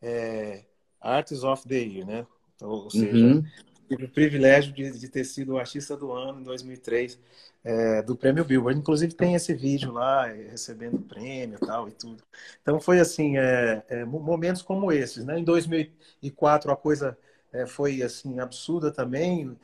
é, 0.00 0.64
Artists 1.00 1.44
of 1.44 1.66
the 1.66 1.76
Year, 1.76 2.06
né? 2.06 2.26
Então, 2.56 2.70
ou 2.70 2.90
seja, 2.90 3.16
uhum. 3.16 3.44
tive 3.88 4.04
o 4.04 4.08
privilégio 4.08 4.72
de, 4.72 4.98
de 4.98 5.08
ter 5.08 5.24
sido 5.24 5.54
o 5.54 5.58
artista 5.58 5.96
do 5.96 6.12
ano 6.12 6.40
em 6.40 6.44
2003 6.44 7.18
é, 7.64 8.02
do 8.02 8.16
prêmio 8.16 8.44
Billboard. 8.44 8.78
Inclusive 8.78 9.14
tem 9.14 9.34
esse 9.34 9.54
vídeo 9.54 9.92
lá, 9.92 10.28
é, 10.28 10.48
recebendo 10.50 10.98
prêmio 11.00 11.58
e 11.60 11.66
tal 11.66 11.88
e 11.88 11.92
tudo. 11.92 12.22
Então 12.60 12.80
foi 12.80 13.00
assim, 13.00 13.36
é, 13.36 13.82
é 13.88 14.04
momentos 14.04 14.62
como 14.62 14.92
esses. 14.92 15.24
Né? 15.24 15.38
Em 15.38 15.44
2004 15.44 16.70
a 16.70 16.76
coisa 16.76 17.16
é, 17.52 17.66
foi 17.66 18.02
assim 18.02 18.40
absurda 18.40 18.90
também, 18.90 19.56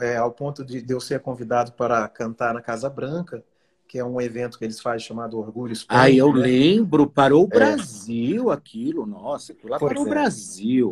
é, 0.00 0.16
ao 0.16 0.32
ponto 0.32 0.64
de, 0.64 0.82
de 0.82 0.92
eu 0.92 1.00
ser 1.00 1.20
convidado 1.20 1.72
para 1.72 2.06
cantar 2.08 2.52
na 2.52 2.60
Casa 2.60 2.90
Branca 2.90 3.42
que 3.90 3.98
é 3.98 4.04
um 4.04 4.20
evento 4.20 4.56
que 4.56 4.64
eles 4.64 4.80
fazem 4.80 5.04
chamado 5.04 5.36
Orgulho 5.36 5.72
Espanha. 5.72 6.02
Ah, 6.02 6.08
eu 6.08 6.32
né? 6.32 6.42
lembro, 6.42 7.10
parou 7.10 7.42
o 7.42 7.48
Brasil 7.48 8.48
aquilo, 8.48 9.04
nossa, 9.04 9.50
aquilo 9.50 9.72
lá 9.72 9.80
parou 9.80 10.04
o 10.04 10.08
Brasil. 10.08 10.90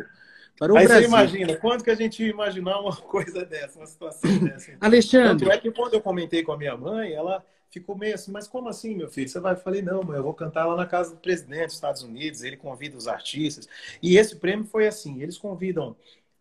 Para 0.57 0.73
o 0.73 0.77
Aí 0.77 0.85
Brasil. 0.85 1.07
você 1.07 1.15
imagina, 1.15 1.55
quanto 1.55 1.81
que 1.81 1.91
a 1.91 1.95
gente 1.95 2.21
ia 2.21 2.29
imaginar 2.29 2.77
uma 2.81 2.93
coisa 2.99 3.45
dessa, 3.45 3.79
uma 3.79 3.85
situação 3.85 4.39
dessa? 4.39 4.75
Alexandre. 4.81 5.45
Tanto 5.45 5.49
é 5.49 5.57
que 5.57 5.71
quando 5.71 5.93
eu 5.93 6.01
comentei 6.01 6.43
com 6.43 6.51
a 6.51 6.57
minha 6.57 6.75
mãe, 6.75 7.13
ela 7.13 7.41
ficou 7.71 7.97
meio 7.97 8.15
assim, 8.15 8.33
mas 8.33 8.49
como 8.49 8.67
assim, 8.67 8.97
meu 8.97 9.07
filho? 9.07 9.29
Você 9.29 9.39
vai? 9.39 9.53
Eu 9.53 9.59
falei, 9.59 9.81
não, 9.81 10.03
mãe, 10.03 10.17
eu 10.17 10.23
vou 10.23 10.33
cantar 10.33 10.65
lá 10.65 10.75
na 10.75 10.85
casa 10.85 11.11
do 11.11 11.21
presidente 11.21 11.67
dos 11.67 11.75
Estados 11.75 12.03
Unidos, 12.03 12.43
ele 12.43 12.57
convida 12.57 12.97
os 12.97 13.07
artistas. 13.07 13.65
E 14.03 14.17
esse 14.17 14.35
prêmio 14.35 14.65
foi 14.65 14.85
assim, 14.85 15.21
eles 15.21 15.37
convidam 15.37 15.95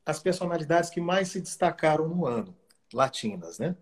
as 0.04 0.18
personalidades 0.18 0.90
que 0.90 1.00
mais 1.00 1.28
se 1.28 1.40
destacaram 1.40 2.08
no 2.08 2.26
ano, 2.26 2.52
latinas, 2.92 3.60
né? 3.60 3.76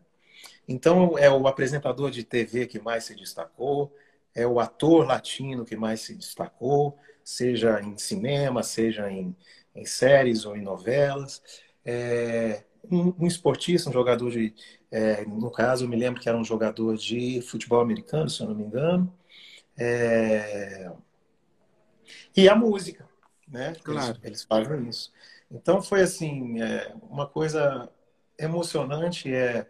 Então, 0.68 1.18
é 1.18 1.30
o 1.30 1.46
apresentador 1.46 2.10
de 2.10 2.24
TV 2.24 2.66
que 2.66 2.78
mais 2.80 3.04
se 3.04 3.14
destacou, 3.14 3.94
é 4.34 4.46
o 4.46 4.60
ator 4.60 5.06
latino 5.06 5.64
que 5.64 5.76
mais 5.76 6.00
se 6.00 6.14
destacou, 6.14 6.98
seja 7.24 7.80
em 7.80 7.96
cinema, 7.96 8.62
seja 8.62 9.10
em 9.10 9.34
em 9.76 9.84
séries 9.84 10.44
ou 10.44 10.56
em 10.56 10.62
novelas. 10.62 11.42
É, 11.84 12.64
um, 12.90 13.14
um, 13.20 13.26
esportista, 13.26 13.90
um 13.90 13.92
jogador 13.92 14.30
de. 14.30 14.54
É, 14.90 15.24
no 15.26 15.50
caso, 15.50 15.84
eu 15.84 15.88
me 15.88 15.96
lembro 15.96 16.20
que 16.20 16.28
era 16.28 16.38
um 16.38 16.44
jogador 16.44 16.96
de 16.96 17.40
futebol 17.42 17.80
americano, 17.80 18.30
se 18.30 18.42
eu 18.42 18.48
não 18.48 18.54
me 18.54 18.64
engano. 18.64 19.12
É, 19.76 20.90
e 22.34 22.48
a 22.48 22.54
música, 22.54 23.06
né? 23.46 23.74
Claro. 23.82 24.12
Eles, 24.22 24.24
eles 24.24 24.42
fazem 24.44 24.88
isso. 24.88 25.12
Então 25.50 25.82
foi 25.82 26.02
assim, 26.02 26.60
é, 26.60 26.94
uma 27.02 27.26
coisa 27.26 27.88
emocionante. 28.38 29.32
É, 29.32 29.66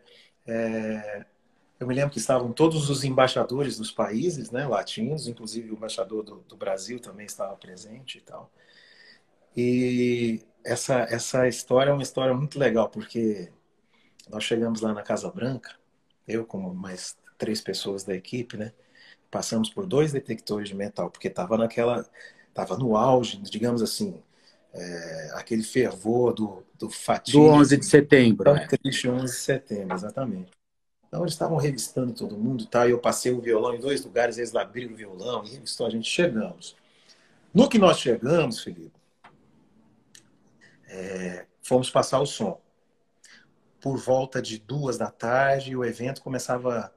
é, 0.46 1.26
eu 1.78 1.86
me 1.86 1.94
lembro 1.94 2.10
que 2.10 2.18
estavam 2.18 2.52
todos 2.52 2.88
os 2.88 3.04
embaixadores 3.04 3.76
dos 3.78 3.90
países 3.90 4.50
né, 4.50 4.66
latinos, 4.66 5.28
inclusive 5.28 5.70
o 5.70 5.74
embaixador 5.74 6.22
do, 6.22 6.36
do 6.48 6.56
Brasil 6.56 6.98
também 7.00 7.26
estava 7.26 7.54
presente 7.56 8.18
e 8.18 8.20
tal. 8.22 8.50
E 9.56 10.42
essa, 10.64 11.00
essa 11.10 11.48
história 11.48 11.90
é 11.90 11.92
uma 11.92 12.02
história 12.02 12.34
muito 12.34 12.58
legal, 12.58 12.88
porque 12.88 13.50
nós 14.28 14.44
chegamos 14.44 14.80
lá 14.80 14.92
na 14.92 15.02
Casa 15.02 15.30
Branca, 15.30 15.76
eu 16.26 16.44
como 16.44 16.74
mais 16.74 17.16
três 17.38 17.60
pessoas 17.60 18.04
da 18.04 18.14
equipe, 18.14 18.56
né? 18.56 18.72
Passamos 19.30 19.70
por 19.70 19.86
dois 19.86 20.12
detectores 20.12 20.68
de 20.68 20.74
metal, 20.74 21.10
porque 21.10 21.28
estava 21.28 21.56
naquela. 21.58 22.08
Estava 22.48 22.78
no 22.78 22.96
auge, 22.96 23.36
digamos 23.42 23.82
assim, 23.82 24.22
é, 24.76 25.30
aquele 25.34 25.62
fervor 25.62 26.34
do, 26.34 26.62
do 26.74 26.90
fatídico. 26.90 27.44
Do 27.44 27.50
11 27.50 27.76
de 27.78 27.86
setembro. 27.86 28.52
né? 28.52 28.66
triste 28.66 29.08
11 29.08 29.24
de 29.24 29.40
setembro, 29.40 29.94
exatamente. 29.96 30.50
Então 31.08 31.22
eles 31.22 31.32
estavam 31.32 31.56
revistando 31.56 32.12
todo 32.12 32.36
mundo, 32.36 32.66
tá? 32.66 32.86
E 32.86 32.90
eu 32.90 32.98
passei 32.98 33.32
o 33.32 33.40
violão 33.40 33.74
em 33.74 33.80
dois 33.80 34.04
lugares, 34.04 34.36
eles 34.36 34.54
abriram 34.54 34.92
o 34.92 34.96
violão 34.96 35.44
e 35.44 35.50
revistou 35.50 35.86
a 35.86 35.90
gente. 35.90 36.08
Chegamos. 36.08 36.76
No 37.54 37.68
que 37.68 37.78
nós 37.78 37.98
chegamos, 37.98 38.62
Felipe, 38.62 38.92
é, 40.88 41.46
fomos 41.62 41.90
passar 41.90 42.20
o 42.20 42.26
som. 42.26 42.60
Por 43.80 43.96
volta 43.96 44.42
de 44.42 44.58
duas 44.58 44.98
da 44.98 45.10
tarde, 45.10 45.74
o 45.74 45.84
evento 45.84 46.20
começava 46.20 46.92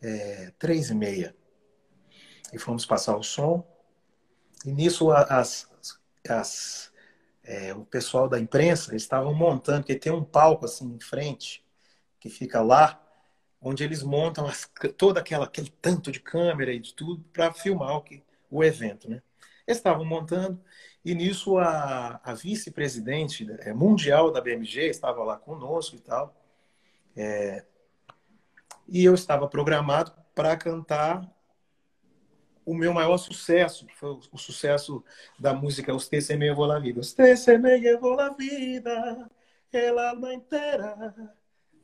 é, 0.00 0.52
três 0.58 0.90
e 0.90 0.94
meia. 0.94 1.36
E 2.52 2.58
fomos 2.58 2.84
passar 2.84 3.16
o 3.16 3.22
som. 3.22 3.64
E 4.64 4.72
nisso 4.72 5.10
as, 5.12 5.68
as, 6.28 6.91
é, 7.44 7.74
o 7.74 7.84
pessoal 7.84 8.28
da 8.28 8.38
imprensa 8.38 8.94
estavam 8.94 9.34
montando, 9.34 9.80
porque 9.80 9.96
tem 9.96 10.12
um 10.12 10.24
palco 10.24 10.64
assim 10.64 10.94
em 10.94 11.00
frente, 11.00 11.64
que 12.20 12.28
fica 12.28 12.60
lá, 12.62 13.00
onde 13.60 13.84
eles 13.84 14.02
montam 14.02 14.46
as, 14.46 14.70
todo 14.96 15.18
aquela, 15.18 15.44
aquele 15.44 15.70
tanto 15.80 16.10
de 16.10 16.20
câmera 16.20 16.72
e 16.72 16.80
de 16.80 16.94
tudo 16.94 17.22
para 17.32 17.52
filmar 17.52 17.96
o, 17.96 18.02
que, 18.02 18.22
o 18.50 18.62
evento. 18.62 19.08
Né? 19.10 19.22
Eles 19.66 19.78
estavam 19.78 20.04
montando 20.04 20.62
e 21.04 21.14
nisso 21.14 21.58
a, 21.58 22.20
a 22.22 22.34
vice-presidente 22.34 23.46
é, 23.60 23.72
mundial 23.72 24.30
da 24.30 24.40
BMG 24.40 24.88
estava 24.88 25.24
lá 25.24 25.36
conosco 25.36 25.96
e 25.96 26.00
tal. 26.00 26.34
É, 27.16 27.64
e 28.88 29.04
eu 29.04 29.14
estava 29.14 29.48
programado 29.48 30.12
para 30.34 30.56
cantar 30.56 31.28
o 32.64 32.74
meu 32.74 32.92
maior 32.92 33.16
sucesso, 33.18 33.86
que 33.86 33.96
foi 33.96 34.18
o, 34.32 34.38
sucesso 34.38 35.04
da 35.38 35.52
música 35.52 35.94
Usted 35.94 36.20
se 36.20 36.36
me 36.36 36.46
llevó 36.46 36.66
la 36.66 36.78
vida. 36.78 37.00
Usted 37.00 37.36
se 37.36 37.58
me 37.58 37.78
llevó 37.78 38.14
la 38.14 38.30
vida, 38.30 39.30
el 39.72 39.98
alma 39.98 40.34
entera. 40.34 41.14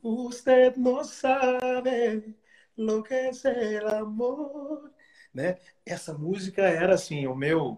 Usted 0.01 0.75
no 0.77 1.03
sabe 1.03 2.35
lo 2.77 3.03
que 3.03 3.29
es 3.29 3.43
el 3.45 3.87
amor. 3.87 4.91
Né? 5.33 5.57
Essa 5.85 6.13
música 6.13 6.63
era 6.63 6.95
assim, 6.95 7.27
o 7.27 7.35
meu 7.35 7.77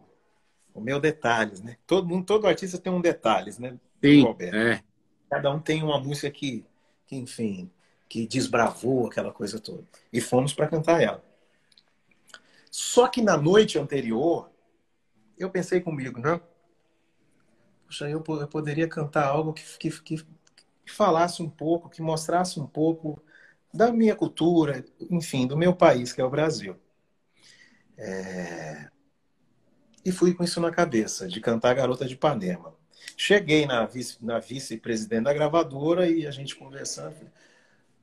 o 0.74 0.80
meu 0.80 1.00
detalhes, 1.00 1.62
né? 1.62 1.78
Todo 1.86 2.08
mundo, 2.08 2.26
todo 2.26 2.48
artista 2.48 2.78
tem 2.78 2.92
um 2.92 3.02
detalhes, 3.02 3.60
né? 3.60 3.78
Sim, 4.02 4.26
é. 4.40 4.82
Cada 5.30 5.52
um 5.52 5.60
tem 5.60 5.84
uma 5.84 6.00
música 6.00 6.32
que, 6.32 6.66
que, 7.06 7.16
enfim, 7.16 7.70
que 8.08 8.26
desbravou 8.26 9.08
aquela 9.08 9.32
coisa 9.32 9.60
toda. 9.60 9.84
E 10.12 10.22
fomos 10.22 10.54
para 10.54 10.68
cantar 10.68 11.02
ela. 11.02 11.24
Só 12.72 13.10
que 13.10 13.22
na 13.22 13.36
noite 13.36 13.78
anterior, 13.78 14.50
eu 15.38 15.50
pensei 15.50 15.82
comigo, 15.82 16.22
né? 16.22 16.40
Puxa, 17.86 18.10
eu, 18.10 18.22
poderia 18.22 18.88
cantar 18.88 19.26
algo 19.28 19.52
que, 19.52 19.64
que, 19.78 20.02
que, 20.02 20.26
falasse 20.86 21.44
um 21.44 21.50
pouco, 21.50 21.90
que 21.90 22.02
mostrasse 22.02 22.58
um 22.60 22.66
pouco 22.66 23.22
da 23.74 23.92
minha 23.92 24.16
cultura, 24.16 24.86
enfim, 25.10 25.46
do 25.46 25.58
meu 25.58 25.76
país, 25.76 26.14
que 26.14 26.22
é 26.22 26.24
o 26.24 26.30
Brasil. 26.30 26.78
É... 27.98 28.90
E 30.06 30.12
fui 30.12 30.34
com 30.34 30.44
isso 30.44 30.62
na 30.62 30.72
cabeça, 30.72 31.28
de 31.28 31.42
cantar 31.42 31.76
Garota 31.76 32.06
de 32.06 32.14
Ipanema. 32.14 32.74
Cheguei 33.18 33.66
na, 33.66 33.86
vice, 33.86 34.18
na 34.24 34.40
vice-presidente 34.40 35.26
da 35.26 35.34
gravadora 35.34 36.10
e 36.10 36.26
a 36.26 36.32
gente 36.32 36.56
conversando. 36.56 37.30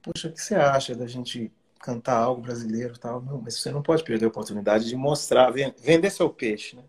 Poxa, 0.03 0.29
o 0.29 0.33
que 0.33 0.41
você 0.41 0.55
acha 0.55 0.95
da 0.95 1.07
gente 1.07 1.51
cantar 1.79 2.17
algo 2.17 2.43
brasileiro 2.43 2.99
tal? 2.99 3.21
Não, 3.21 3.41
mas 3.41 3.61
você 3.61 3.71
não 3.71 3.83
pode 3.83 4.05
perder 4.05 4.27
a 4.27 4.29
oportunidade 4.29 4.87
de 4.89 4.97
mostrar, 4.97 5.51
vender 5.51 6.11
seu 6.11 6.31
peixe, 6.31 6.77
né? 6.77 6.85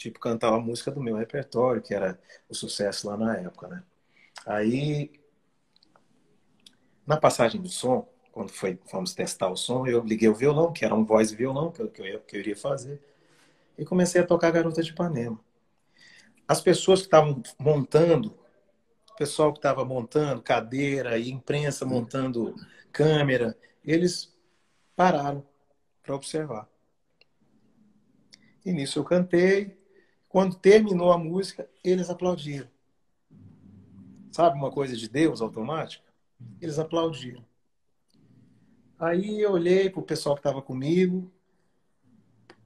tipo, 0.00 0.18
cantar 0.18 0.50
uma 0.50 0.60
música 0.60 0.90
do 0.90 1.02
meu 1.02 1.14
repertório, 1.14 1.82
que 1.82 1.92
era 1.92 2.18
o 2.48 2.54
sucesso 2.54 3.06
lá 3.06 3.18
na 3.18 3.36
época, 3.36 3.68
né? 3.68 3.82
Aí, 4.46 5.12
na 7.06 7.18
passagem 7.18 7.60
do 7.60 7.68
som, 7.68 8.08
quando 8.32 8.50
foi, 8.50 8.78
fomos 8.86 9.12
testar 9.12 9.50
o 9.50 9.56
som, 9.56 9.86
eu 9.86 10.02
liguei 10.02 10.26
o 10.30 10.34
violão, 10.34 10.72
que 10.72 10.86
era 10.86 10.94
um 10.94 11.04
voz 11.04 11.32
e 11.32 11.36
violão 11.36 11.70
que 11.70 11.82
eu, 11.82 11.90
que 11.90 12.00
eu, 12.00 12.20
que 12.20 12.36
eu 12.36 12.40
iria 12.40 12.56
fazer, 12.56 12.98
e 13.76 13.84
comecei 13.84 14.22
a 14.22 14.26
tocar 14.26 14.50
Garota 14.50 14.82
de 14.82 14.90
Ipanema. 14.90 15.38
As 16.48 16.62
pessoas 16.62 17.00
que 17.00 17.06
estavam 17.06 17.42
montando, 17.58 18.34
o 19.12 19.16
pessoal 19.16 19.52
que 19.52 19.58
estava 19.58 19.84
montando 19.84 20.40
cadeira 20.40 21.18
e 21.18 21.30
imprensa 21.30 21.84
montando 21.84 22.54
câmera, 22.90 23.54
eles 23.84 24.34
pararam 24.94 25.46
para 26.02 26.14
observar. 26.14 26.68
E 28.64 28.72
nisso 28.72 28.98
eu 28.98 29.04
cantei. 29.04 29.78
Quando 30.28 30.54
terminou 30.54 31.12
a 31.12 31.18
música, 31.18 31.68
eles 31.82 32.08
aplaudiram. 32.08 32.68
Sabe 34.30 34.56
uma 34.56 34.70
coisa 34.70 34.96
de 34.96 35.08
Deus 35.08 35.40
automática? 35.40 36.04
Eles 36.60 36.78
aplaudiram. 36.78 37.44
Aí 38.98 39.40
eu 39.40 39.52
olhei 39.52 39.90
para 39.90 40.00
o 40.00 40.04
pessoal 40.04 40.34
que 40.34 40.40
estava 40.40 40.60
comigo, 40.60 41.32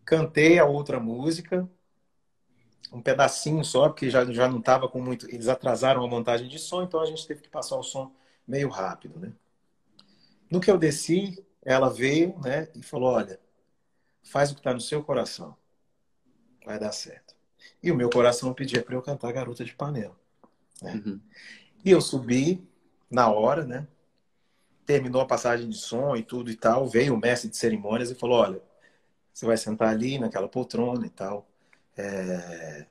cantei 0.05 0.59
a 0.59 0.65
outra 0.65 0.99
música, 0.99 1.69
um 2.93 3.01
pedacinho 3.01 3.65
só, 3.65 3.89
porque 3.89 4.11
já, 4.11 4.25
já 4.27 4.49
não 4.49 4.59
estava 4.59 4.89
com 4.89 5.01
muito. 5.01 5.29
Eles 5.31 5.49
atrasaram 5.49 6.05
a 6.05 6.09
montagem 6.09 6.49
de 6.49 6.59
som, 6.59 6.83
então 6.83 7.01
a 7.01 7.07
gente 7.07 7.27
teve 7.27 7.41
que 7.41 7.49
passar 7.49 7.77
o 7.77 7.83
som 7.83 8.13
meio 8.47 8.69
rápido, 8.69 9.19
né? 9.19 9.33
No 10.55 10.61
que 10.61 10.71
eu 10.71 10.79
desci, 10.79 11.45
ela 11.65 11.91
veio, 11.91 12.39
né, 12.39 12.69
e 12.77 12.81
falou: 12.81 13.13
Olha, 13.13 13.41
faz 14.23 14.53
o 14.53 14.55
que 14.55 14.61
está 14.61 14.73
no 14.73 14.81
seu 14.81 15.03
coração, 15.03 15.57
vai 16.65 16.79
dar 16.79 16.93
certo. 16.93 17.35
E 17.83 17.91
o 17.91 17.97
meu 17.97 18.09
coração 18.09 18.55
pedia 18.55 18.81
para 18.81 18.95
eu 18.95 19.03
cantar 19.03 19.33
Garota 19.33 19.65
de 19.65 19.73
Ipanema. 19.73 20.17
Né? 20.81 21.03
Uhum. 21.05 21.21
E 21.85 21.91
eu 21.91 22.01
subi 22.01 22.65
na 23.11 23.29
hora, 23.29 23.65
né? 23.65 23.85
Terminou 24.87 25.21
a 25.21 25.27
passagem 25.27 25.69
de 25.69 25.77
som 25.77 26.15
e 26.15 26.23
tudo 26.23 26.53
e 26.53 26.55
tal. 26.55 26.87
Veio 26.87 27.15
o 27.15 27.19
mestre 27.19 27.51
de 27.51 27.57
cerimônias 27.57 28.13
e 28.13 28.15
falou: 28.15 28.39
Olha, 28.39 28.63
você 29.33 29.45
vai 29.45 29.57
sentar 29.57 29.89
ali 29.89 30.21
naquela 30.21 30.47
poltrona 30.47 31.05
e 31.05 31.11
tal. 31.11 31.49
É... 31.97 32.87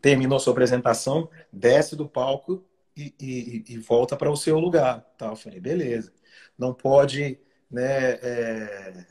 Terminou 0.00 0.40
sua 0.40 0.52
apresentação, 0.52 1.30
desce 1.52 1.94
do 1.94 2.08
palco 2.08 2.64
e, 2.96 3.14
e, 3.20 3.64
e 3.74 3.78
volta 3.78 4.16
para 4.16 4.28
o 4.28 4.36
seu 4.36 4.58
lugar. 4.58 5.02
Tal. 5.16 5.30
Eu 5.30 5.36
falei: 5.36 5.60
beleza. 5.60 6.12
Não 6.58 6.74
pode 6.74 7.38
né, 7.70 8.12
é... 8.14 9.06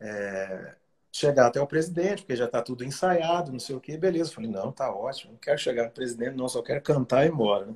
É 0.00 0.80
chegar 1.12 1.46
até 1.46 1.60
o 1.60 1.66
presidente, 1.66 2.22
porque 2.22 2.36
já 2.36 2.44
está 2.46 2.62
tudo 2.62 2.84
ensaiado, 2.84 3.52
não 3.52 3.58
sei 3.58 3.74
o 3.76 3.80
que, 3.80 3.96
beleza. 3.96 4.30
Eu 4.30 4.34
falei, 4.34 4.50
não, 4.50 4.72
tá 4.72 4.92
ótimo, 4.94 5.32
não 5.32 5.38
quero 5.38 5.58
chegar 5.58 5.84
no 5.84 5.90
presidente, 5.90 6.36
não, 6.36 6.48
só 6.48 6.62
quero 6.62 6.82
cantar 6.82 7.24
e 7.24 7.28
ir 7.28 7.32
embora. 7.32 7.66
Né? 7.66 7.74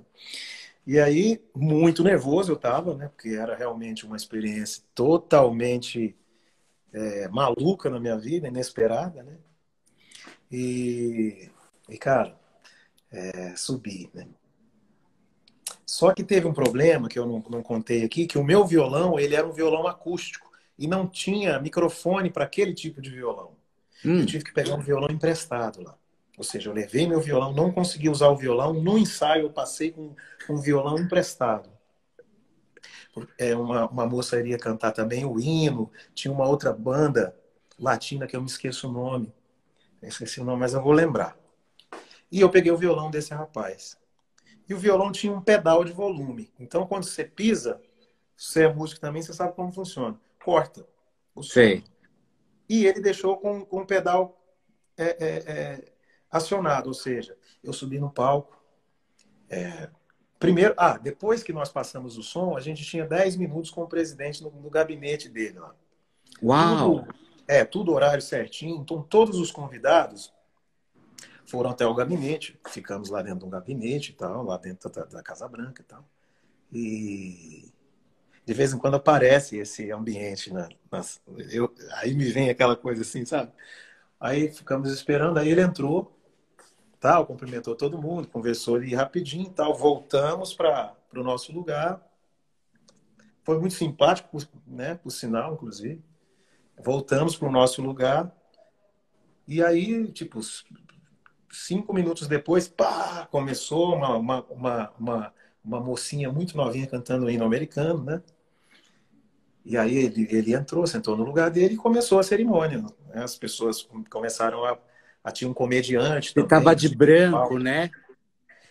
E 0.86 1.00
aí, 1.00 1.42
muito 1.54 2.04
nervoso 2.04 2.52
eu 2.52 2.56
estava, 2.56 2.94
né? 2.94 3.08
Porque 3.08 3.30
era 3.30 3.56
realmente 3.56 4.06
uma 4.06 4.16
experiência 4.16 4.82
totalmente 4.94 6.16
é, 6.92 7.28
maluca 7.28 7.90
na 7.90 8.00
minha 8.00 8.18
vida, 8.18 8.48
inesperada, 8.48 9.22
né? 9.22 9.38
E, 10.50 11.50
e 11.88 11.98
cara, 11.98 12.38
é, 13.10 13.56
subi, 13.56 14.10
né? 14.14 14.26
Só 15.94 16.12
que 16.12 16.24
teve 16.24 16.44
um 16.44 16.52
problema 16.52 17.08
que 17.08 17.16
eu 17.16 17.24
não, 17.24 17.40
não 17.48 17.62
contei 17.62 18.02
aqui, 18.02 18.26
que 18.26 18.36
o 18.36 18.42
meu 18.42 18.66
violão, 18.66 19.16
ele 19.16 19.36
era 19.36 19.46
um 19.46 19.52
violão 19.52 19.86
acústico 19.86 20.50
e 20.76 20.88
não 20.88 21.06
tinha 21.06 21.60
microfone 21.60 22.30
para 22.30 22.42
aquele 22.42 22.74
tipo 22.74 23.00
de 23.00 23.10
violão. 23.10 23.52
Hum. 24.04 24.18
Eu 24.18 24.26
tive 24.26 24.42
que 24.42 24.52
pegar 24.52 24.74
um 24.74 24.80
violão 24.80 25.08
emprestado 25.08 25.84
lá. 25.84 25.96
Ou 26.36 26.42
seja, 26.42 26.68
eu 26.68 26.74
levei 26.74 27.06
meu 27.06 27.20
violão, 27.20 27.52
não 27.52 27.70
consegui 27.70 28.08
usar 28.08 28.26
o 28.26 28.36
violão. 28.36 28.74
No 28.74 28.98
ensaio, 28.98 29.44
eu 29.44 29.50
passei 29.50 29.92
com 29.92 30.16
um 30.50 30.56
violão 30.56 30.98
emprestado. 30.98 31.70
É, 33.38 33.54
uma, 33.54 33.88
uma 33.88 34.04
moça 34.04 34.36
iria 34.36 34.58
cantar 34.58 34.90
também 34.90 35.24
o 35.24 35.38
hino. 35.38 35.92
Tinha 36.12 36.34
uma 36.34 36.48
outra 36.48 36.72
banda 36.72 37.36
latina 37.78 38.26
que 38.26 38.34
eu 38.34 38.40
me 38.40 38.48
esqueço 38.48 38.88
o 38.88 38.92
nome. 38.92 39.32
Eu 40.02 40.08
esqueci 40.08 40.40
o 40.40 40.44
nome, 40.44 40.58
mas 40.58 40.74
eu 40.74 40.82
vou 40.82 40.90
lembrar. 40.90 41.36
E 42.32 42.40
eu 42.40 42.50
peguei 42.50 42.72
o 42.72 42.76
violão 42.76 43.12
desse 43.12 43.32
rapaz. 43.32 43.96
E 44.68 44.74
o 44.74 44.78
violão 44.78 45.12
tinha 45.12 45.32
um 45.32 45.40
pedal 45.40 45.84
de 45.84 45.92
volume. 45.92 46.50
Então, 46.58 46.86
quando 46.86 47.04
você 47.04 47.24
pisa, 47.24 47.80
você 48.36 48.64
é 48.64 48.72
músico 48.72 49.00
também, 49.00 49.22
você 49.22 49.32
sabe 49.32 49.54
como 49.54 49.72
funciona 49.72 50.18
corta 50.44 50.86
o. 51.34 51.42
Sei. 51.42 51.82
E 52.68 52.86
ele 52.86 53.00
deixou 53.00 53.38
com, 53.38 53.64
com 53.64 53.80
o 53.80 53.86
pedal 53.86 54.38
é, 54.96 55.04
é, 55.04 55.28
é, 55.46 55.84
acionado, 56.30 56.88
ou 56.88 56.94
seja, 56.94 57.36
eu 57.62 57.72
subi 57.72 57.98
no 57.98 58.10
palco. 58.10 58.62
É, 59.48 59.88
primeiro, 60.38 60.74
ah, 60.76 60.98
depois 60.98 61.42
que 61.42 61.52
nós 61.52 61.70
passamos 61.70 62.16
o 62.16 62.22
som, 62.22 62.56
a 62.56 62.60
gente 62.60 62.84
tinha 62.84 63.06
10 63.06 63.36
minutos 63.36 63.70
com 63.70 63.82
o 63.82 63.88
presidente 63.88 64.42
no, 64.42 64.50
no 64.50 64.70
gabinete 64.70 65.28
dele. 65.28 65.58
Ó. 65.58 65.70
Uau! 66.42 67.00
Tudo, 67.00 67.14
é, 67.48 67.64
tudo 67.64 67.92
horário 67.92 68.22
certinho. 68.22 68.76
Então, 68.76 69.02
todos 69.02 69.38
os 69.38 69.50
convidados 69.50 70.32
foram 71.46 71.70
até 71.70 71.86
o 71.86 71.94
gabinete. 71.94 72.58
Ficamos 72.68 73.10
lá 73.10 73.22
dentro 73.22 73.40
de 73.40 73.44
um 73.44 73.50
gabinete 73.50 74.12
e 74.12 74.14
tal, 74.14 74.44
lá 74.44 74.56
dentro 74.56 74.90
da, 74.90 75.04
da 75.04 75.22
Casa 75.22 75.48
Branca 75.48 75.82
e 75.82 75.84
tal. 75.84 76.04
E 76.72 77.72
de 78.46 78.52
vez 78.52 78.72
em 78.72 78.78
quando 78.78 78.96
aparece 78.96 79.56
esse 79.56 79.90
ambiente. 79.90 80.52
Né? 80.52 80.68
Eu, 81.50 81.74
aí 81.92 82.14
me 82.14 82.24
vem 82.30 82.50
aquela 82.50 82.76
coisa 82.76 83.02
assim, 83.02 83.24
sabe? 83.24 83.52
Aí 84.20 84.50
ficamos 84.50 84.90
esperando, 84.90 85.38
aí 85.38 85.48
ele 85.48 85.60
entrou, 85.60 86.16
tal, 87.00 87.26
cumprimentou 87.26 87.74
todo 87.74 88.00
mundo, 88.00 88.28
conversou 88.28 88.76
ali 88.76 88.94
rapidinho 88.94 89.50
tal, 89.50 89.74
voltamos 89.74 90.54
para 90.54 90.94
o 91.12 91.16
no 91.18 91.24
nosso 91.24 91.52
lugar. 91.52 92.00
Foi 93.42 93.58
muito 93.58 93.74
simpático, 93.74 94.38
né, 94.66 94.94
por 94.94 95.10
sinal, 95.10 95.54
inclusive. 95.54 96.02
Voltamos 96.82 97.36
para 97.36 97.48
o 97.48 97.52
nosso 97.52 97.82
lugar. 97.82 98.34
E 99.46 99.62
aí, 99.62 100.10
tipo, 100.10 100.40
cinco 101.54 101.92
minutos 101.92 102.28
depois, 102.28 102.68
pá, 102.68 103.26
começou 103.30 103.94
uma, 103.94 104.16
uma, 104.16 104.44
uma, 104.44 104.92
uma, 104.98 105.34
uma 105.64 105.80
mocinha 105.80 106.30
muito 106.30 106.56
novinha 106.56 106.86
cantando 106.86 107.26
o 107.26 107.30
hino 107.30 107.44
americano, 107.44 108.02
né? 108.02 108.22
E 109.64 109.78
aí 109.78 109.96
ele, 109.96 110.28
ele 110.30 110.54
entrou, 110.54 110.86
sentou 110.86 111.16
no 111.16 111.24
lugar 111.24 111.50
dele 111.50 111.74
e 111.74 111.78
começou 111.78 112.18
a 112.18 112.22
cerimônia. 112.22 112.82
Né? 112.82 113.22
As 113.22 113.34
pessoas 113.34 113.88
começaram 114.10 114.64
a. 114.64 114.78
a 115.22 115.32
tinha 115.32 115.48
um 115.48 115.54
comediante. 115.54 116.32
Você 116.32 116.40
estava 116.40 116.76
de 116.76 116.94
branco, 116.94 117.58
né? 117.58 117.90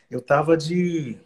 Eu 0.10 0.20
estava 0.20 0.56
de. 0.56 1.18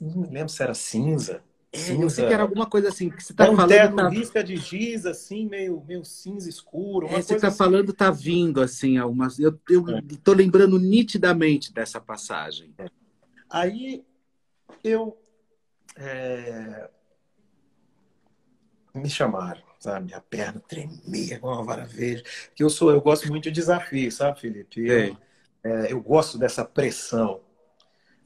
Não 0.00 0.22
me 0.22 0.28
lembro 0.28 0.48
se 0.48 0.62
era 0.62 0.74
cinza. 0.74 1.42
É. 1.72 1.92
Eu 1.92 2.10
sei 2.10 2.26
que 2.26 2.32
era 2.32 2.42
alguma 2.42 2.66
coisa 2.66 2.88
assim. 2.88 3.10
Que 3.10 3.22
você 3.22 3.32
tá 3.32 3.46
é 3.46 3.50
um 3.50 3.56
falando. 3.56 3.70
Terno, 3.70 3.96
tá... 3.96 4.08
risca 4.08 4.42
de 4.42 4.56
giz, 4.56 5.06
assim, 5.06 5.48
meio, 5.48 5.82
meio 5.86 6.04
cinza 6.04 6.48
escuro. 6.48 7.06
É, 7.06 7.22
você 7.22 7.34
está 7.34 7.48
assim. 7.48 7.58
falando, 7.58 7.92
tá 7.92 8.10
vindo, 8.10 8.60
assim, 8.60 8.98
algumas. 8.98 9.38
Eu, 9.38 9.58
eu 9.68 9.88
é. 9.88 10.02
tô 10.22 10.32
lembrando 10.32 10.78
nitidamente 10.78 11.72
dessa 11.72 12.00
passagem. 12.00 12.74
É. 12.78 12.86
Aí 13.48 14.04
eu. 14.82 15.16
É 15.96 16.88
me 18.94 19.08
chamaram, 19.08 19.62
sabe? 19.78 20.06
Minha 20.06 20.20
perna 20.20 20.60
tremia 20.60 21.38
com 21.38 21.48
uma 21.48 21.62
vara 21.62 21.84
verde. 21.84 22.24
Que 22.54 22.62
eu 22.62 22.70
sou, 22.70 22.90
eu 22.90 23.00
gosto 23.00 23.28
muito 23.28 23.44
de 23.44 23.50
desafio, 23.52 24.10
sabe, 24.10 24.40
Felipe? 24.40 24.86
Eu, 24.86 25.16
é, 25.62 25.92
eu 25.92 26.00
gosto 26.00 26.38
dessa 26.38 26.64
pressão. 26.64 27.40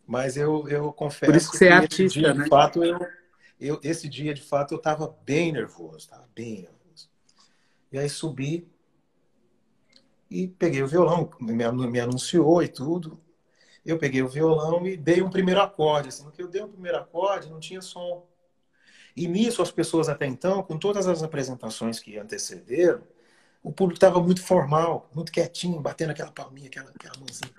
Mas 0.06 0.36
eu, 0.36 0.68
eu 0.68 0.92
confesso 0.92 1.32
Por 1.32 1.36
isso 1.36 1.50
que 1.50 1.56
você 1.56 1.68
é 1.68 1.72
artista, 1.72 2.18
dia, 2.18 2.34
né? 2.34 2.44
De 2.44 2.50
fato, 2.50 2.84
eu, 2.84 2.98
eu, 3.60 3.80
esse 3.82 4.08
dia, 4.08 4.34
de 4.34 4.42
fato, 4.42 4.72
eu 4.72 4.78
estava 4.78 5.16
bem 5.24 5.52
nervoso, 5.52 5.98
estava 5.98 6.28
bem 6.34 6.62
nervoso. 6.62 7.08
E 7.92 7.98
aí 7.98 8.08
subi 8.08 8.68
e 10.30 10.48
peguei 10.48 10.82
o 10.82 10.88
violão, 10.88 11.30
me, 11.40 11.54
me 11.88 12.00
anunciou 12.00 12.62
e 12.62 12.68
tudo. 12.68 13.20
Eu 13.84 13.98
peguei 13.98 14.22
o 14.22 14.28
violão 14.28 14.86
e 14.86 14.96
dei 14.96 15.22
um 15.22 15.30
primeiro 15.30 15.60
acorde. 15.60 16.08
Assim, 16.08 16.24
no 16.24 16.32
que 16.32 16.42
eu 16.42 16.48
dei 16.48 16.62
um 16.62 16.70
primeiro 16.70 16.98
acorde, 16.98 17.50
não 17.50 17.60
tinha 17.60 17.80
som. 17.82 18.26
E 19.16 19.28
nisso, 19.28 19.62
as 19.62 19.70
pessoas 19.70 20.08
até 20.08 20.26
então, 20.26 20.62
com 20.62 20.78
todas 20.78 21.06
as 21.06 21.22
apresentações 21.22 22.00
que 22.00 22.18
antecederam, 22.18 23.02
o 23.62 23.72
público 23.72 23.96
estava 23.96 24.20
muito 24.20 24.42
formal, 24.42 25.08
muito 25.14 25.30
quietinho, 25.30 25.80
batendo 25.80 26.10
aquela 26.10 26.32
palminha, 26.32 26.66
aquela, 26.66 26.90
aquela 26.90 27.16
mãozinha, 27.18 27.50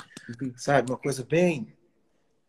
uhum. 0.41 0.53
sabe? 0.57 0.91
Uma 0.91 0.97
coisa 0.97 1.23
bem. 1.23 1.73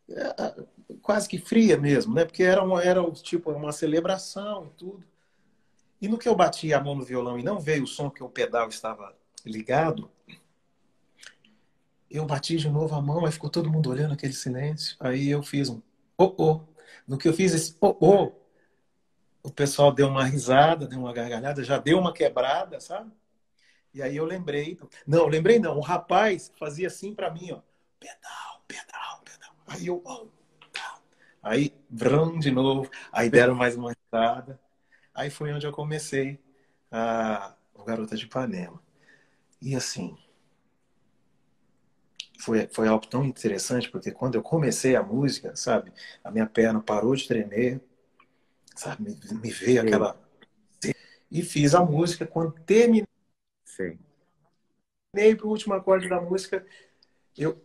É, 0.08 0.64
quase 1.02 1.28
que 1.28 1.38
fria 1.38 1.76
mesmo, 1.76 2.14
né? 2.14 2.24
Porque 2.24 2.42
era, 2.42 2.62
uma, 2.62 2.82
era 2.82 3.02
tipo 3.12 3.50
uma 3.50 3.72
celebração 3.72 4.66
e 4.66 4.70
tudo. 4.76 5.06
E 6.00 6.08
no 6.08 6.18
que 6.18 6.28
eu 6.28 6.34
bati 6.34 6.72
a 6.72 6.80
mão 6.80 6.94
no 6.94 7.04
violão 7.04 7.38
e 7.38 7.42
não 7.42 7.58
veio 7.58 7.84
o 7.84 7.86
som 7.86 8.10
que 8.10 8.22
o 8.22 8.28
pedal 8.28 8.68
estava 8.68 9.16
ligado, 9.44 10.10
eu 12.10 12.24
bati 12.24 12.56
de 12.56 12.68
novo 12.68 12.94
a 12.94 13.02
mão, 13.02 13.24
aí 13.24 13.32
ficou 13.32 13.50
todo 13.50 13.70
mundo 13.70 13.90
olhando 13.90 14.14
aquele 14.14 14.32
silêncio. 14.32 14.96
Aí 15.00 15.28
eu 15.28 15.42
fiz 15.42 15.68
um 15.68 15.82
oh 16.16 16.34
oh. 16.38 16.60
No 17.06 17.18
que 17.18 17.28
eu 17.28 17.32
fiz 17.32 17.52
esse 17.54 17.76
oh 17.80 17.96
oh, 18.00 18.32
o 19.42 19.50
pessoal 19.50 19.92
deu 19.92 20.08
uma 20.08 20.24
risada, 20.24 20.86
deu 20.86 20.98
uma 20.98 21.12
gargalhada, 21.12 21.64
já 21.64 21.78
deu 21.78 21.98
uma 21.98 22.12
quebrada, 22.12 22.80
sabe? 22.80 23.10
E 23.94 24.02
aí 24.02 24.16
eu 24.16 24.24
lembrei, 24.24 24.78
não, 25.06 25.26
lembrei 25.26 25.58
não, 25.58 25.78
o 25.78 25.80
rapaz 25.80 26.52
fazia 26.58 26.88
assim 26.88 27.14
para 27.14 27.30
mim, 27.30 27.52
ó, 27.52 27.60
pedal, 27.98 28.62
pedal. 28.68 29.25
Aí 29.66 29.86
eu, 29.88 30.02
oh, 30.04 30.26
tá. 30.72 31.00
aí, 31.42 31.74
vrum, 31.90 32.38
de 32.38 32.50
novo, 32.50 32.90
aí 33.12 33.28
deram 33.30 33.54
mais 33.54 33.76
uma 33.76 33.92
entrada. 33.92 34.60
Aí 35.14 35.30
foi 35.30 35.52
onde 35.52 35.66
eu 35.66 35.72
comecei 35.72 36.38
a 36.90 37.54
o 37.74 37.84
Garota 37.84 38.16
de 38.16 38.24
Ipanema. 38.24 38.82
E 39.60 39.74
assim, 39.74 40.16
foi, 42.38 42.68
foi 42.68 42.88
algo 42.88 43.06
tão 43.06 43.24
interessante, 43.24 43.90
porque 43.90 44.10
quando 44.10 44.36
eu 44.36 44.42
comecei 44.42 44.94
a 44.96 45.02
música, 45.02 45.54
sabe, 45.56 45.92
a 46.22 46.30
minha 46.30 46.46
perna 46.46 46.80
parou 46.80 47.14
de 47.14 47.26
tremer, 47.26 47.80
sabe, 48.74 49.04
me, 49.04 49.40
me 49.40 49.50
veio 49.50 49.80
Sim. 49.80 49.86
aquela. 49.86 50.20
E 51.30 51.42
fiz 51.42 51.74
a 51.74 51.84
música. 51.84 52.26
Quando 52.26 52.52
terminei 52.64 53.06
Sim. 53.64 53.98
para 55.12 55.46
o 55.46 55.50
último 55.50 55.74
acorde 55.74 56.08
da 56.08 56.20
música, 56.20 56.64
eu 57.36 57.60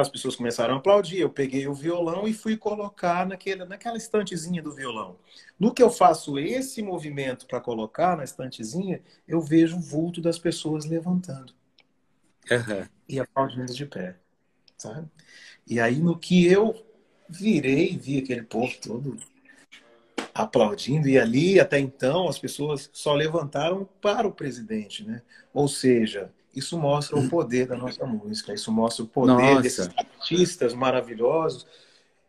as 0.00 0.08
pessoas 0.08 0.36
começaram 0.36 0.74
a 0.74 0.78
aplaudir. 0.78 1.18
Eu 1.18 1.30
peguei 1.30 1.66
o 1.66 1.74
violão 1.74 2.26
e 2.26 2.32
fui 2.32 2.56
colocar 2.56 3.26
naquele, 3.26 3.64
naquela 3.64 3.96
estantezinha 3.96 4.62
do 4.62 4.72
violão. 4.72 5.16
No 5.58 5.72
que 5.72 5.82
eu 5.82 5.90
faço 5.90 6.38
esse 6.38 6.82
movimento 6.82 7.46
para 7.46 7.60
colocar 7.60 8.16
na 8.16 8.24
estantezinha, 8.24 9.02
eu 9.26 9.40
vejo 9.40 9.76
o 9.76 9.80
vulto 9.80 10.20
das 10.20 10.38
pessoas 10.38 10.84
levantando 10.84 11.52
uhum. 12.50 12.86
e 13.08 13.18
aplaudindo 13.18 13.72
de 13.72 13.86
pé. 13.86 14.16
Sabe? 14.76 15.08
E 15.66 15.80
aí, 15.80 15.98
no 15.98 16.18
que 16.18 16.46
eu 16.46 16.86
virei, 17.28 17.96
vi 17.96 18.18
aquele 18.18 18.42
povo 18.42 18.72
todo 18.80 19.18
aplaudindo, 20.32 21.08
e 21.08 21.18
ali, 21.18 21.58
até 21.58 21.80
então, 21.80 22.28
as 22.28 22.38
pessoas 22.38 22.88
só 22.92 23.12
levantaram 23.12 23.88
para 24.00 24.26
o 24.26 24.32
presidente, 24.32 25.04
né? 25.04 25.20
Ou 25.52 25.66
seja, 25.66 26.32
isso 26.58 26.78
mostra 26.78 27.18
o 27.18 27.28
poder 27.28 27.66
da 27.66 27.76
nossa 27.76 28.04
música, 28.04 28.52
isso 28.52 28.70
mostra 28.70 29.04
o 29.04 29.08
poder 29.08 29.32
nossa. 29.32 29.62
desses 29.62 29.88
artistas 29.96 30.74
maravilhosos 30.74 31.66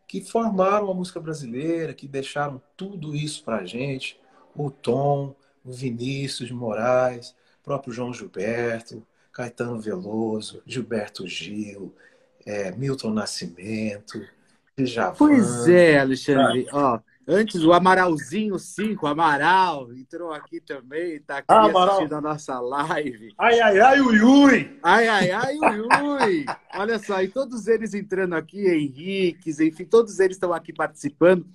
que 0.08 0.22
formaram 0.22 0.90
a 0.90 0.94
música 0.94 1.20
brasileira, 1.20 1.94
que 1.94 2.08
deixaram 2.08 2.62
tudo 2.76 3.16
isso 3.16 3.44
para 3.44 3.58
a 3.58 3.66
gente. 3.66 4.20
O 4.56 4.72
Tom, 4.72 5.36
o 5.64 5.72
Vinícius 5.72 6.48
de 6.48 6.54
Moraes, 6.54 7.36
o 7.62 7.64
próprio 7.64 7.94
João 7.94 8.14
Gilberto, 8.14 9.06
Caetano 9.32 9.80
Veloso, 9.80 10.64
Gilberto 10.66 11.28
Gil, 11.28 11.94
é, 12.46 12.72
Milton 12.72 13.12
Nascimento, 13.12 14.20
Djavan. 14.76 15.16
Pois 15.16 15.68
é, 15.68 16.00
Alexandre. 16.00 16.68
Ó, 16.72 17.00
Antes, 17.32 17.64
o 17.64 17.72
Amaralzinho 17.72 18.58
5, 18.58 19.06
Amaral, 19.06 19.94
entrou 19.94 20.34
aqui 20.34 20.60
também, 20.60 21.18
está 21.18 21.38
aqui 21.38 21.46
ah, 21.48 21.68
assistindo 21.68 22.16
a 22.16 22.22
nossa 22.22 22.60
live. 22.60 23.36
Ai, 23.38 23.60
ai, 23.60 23.80
ai, 23.80 24.02
ui, 24.02 24.20
ui! 24.20 24.80
Ai, 24.82 25.08
ai, 25.08 25.30
ai, 25.30 25.56
ui, 25.60 25.78
ui! 25.78 26.46
Olha 26.74 26.98
só, 26.98 27.22
e 27.22 27.28
todos 27.28 27.68
eles 27.68 27.94
entrando 27.94 28.34
aqui, 28.34 28.66
Henriques, 28.68 29.60
enfim, 29.60 29.86
todos 29.86 30.20
eles 30.20 30.38
estão 30.38 30.52
aqui 30.52 30.74
participando. 30.74 31.46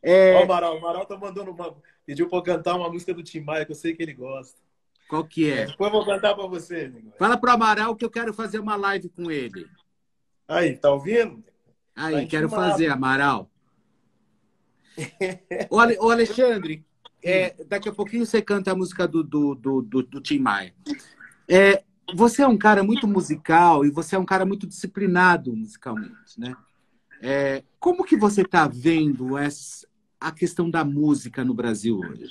É... 0.00 0.36
Ó, 0.36 0.38
o 0.38 0.42
Amaral, 0.44 0.74
o 0.74 0.78
Amaral 0.78 1.04
tá 1.04 1.16
mandando 1.16 1.50
uma... 1.50 1.74
Pediu 2.06 2.28
para 2.28 2.40
cantar 2.40 2.76
uma 2.76 2.88
música 2.88 3.12
do 3.12 3.24
Tim 3.24 3.40
Maia, 3.40 3.64
que 3.64 3.72
eu 3.72 3.76
sei 3.76 3.96
que 3.96 4.02
ele 4.04 4.14
gosta. 4.14 4.56
Qual 5.08 5.24
que 5.24 5.50
é? 5.50 5.66
Depois 5.66 5.92
eu 5.92 5.98
vou 5.98 6.06
cantar 6.06 6.36
para 6.36 6.46
você, 6.46 6.84
amigo. 6.84 7.12
Fala 7.18 7.36
pro 7.36 7.50
Amaral 7.50 7.96
que 7.96 8.04
eu 8.04 8.10
quero 8.10 8.32
fazer 8.32 8.60
uma 8.60 8.76
live 8.76 9.08
com 9.08 9.28
ele. 9.28 9.66
Aí, 10.46 10.76
tá 10.76 10.92
ouvindo? 10.92 11.42
Aí, 11.96 12.22
tá 12.22 12.30
quero 12.30 12.48
fazer, 12.48 12.88
Amaral. 12.88 13.50
Ô, 15.70 16.10
Alexandre, 16.10 16.84
é, 17.22 17.54
daqui 17.64 17.88
a 17.88 17.92
pouquinho 17.92 18.26
você 18.26 18.40
canta 18.40 18.72
a 18.72 18.74
música 18.74 19.06
do, 19.06 19.22
do, 19.22 19.54
do, 19.54 19.82
do, 19.82 20.02
do 20.02 20.20
Tim 20.20 20.38
Maia. 20.38 20.74
É, 21.48 21.82
você 22.14 22.42
é 22.42 22.48
um 22.48 22.58
cara 22.58 22.82
muito 22.82 23.06
musical 23.06 23.84
e 23.84 23.90
você 23.90 24.16
é 24.16 24.18
um 24.18 24.24
cara 24.24 24.44
muito 24.44 24.66
disciplinado 24.66 25.54
musicalmente, 25.54 26.38
né? 26.38 26.56
É, 27.20 27.64
como 27.80 28.04
que 28.04 28.16
você 28.16 28.42
está 28.42 28.68
vendo 28.68 29.36
essa, 29.36 29.86
a 30.20 30.30
questão 30.30 30.70
da 30.70 30.84
música 30.84 31.44
no 31.44 31.52
Brasil 31.52 31.98
hoje? 31.98 32.28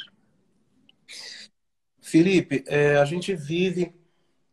Felipe, 2.02 2.64
é, 2.68 2.98
a 2.98 3.06
gente 3.06 3.36
vive 3.36 3.94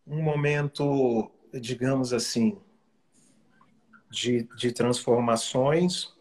um 0.06 0.22
momento, 0.22 1.30
digamos 1.60 2.12
assim, 2.12 2.58
de, 4.10 4.48
de 4.56 4.72
transformações 4.72 6.13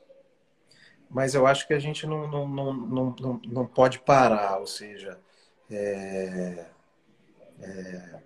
mas 1.13 1.36
eu 1.36 1.45
acho 1.45 1.67
que 1.67 1.73
a 1.76 1.80
gente 1.80 2.08
não, 2.08 2.28
não, 2.28 2.47
não, 2.47 3.15
não, 3.19 3.41
não 3.45 3.65
pode 3.67 3.99
parar, 3.99 4.60
ou 4.60 4.65
seja, 4.65 5.19
é, 5.69 6.65
é, 7.62 8.19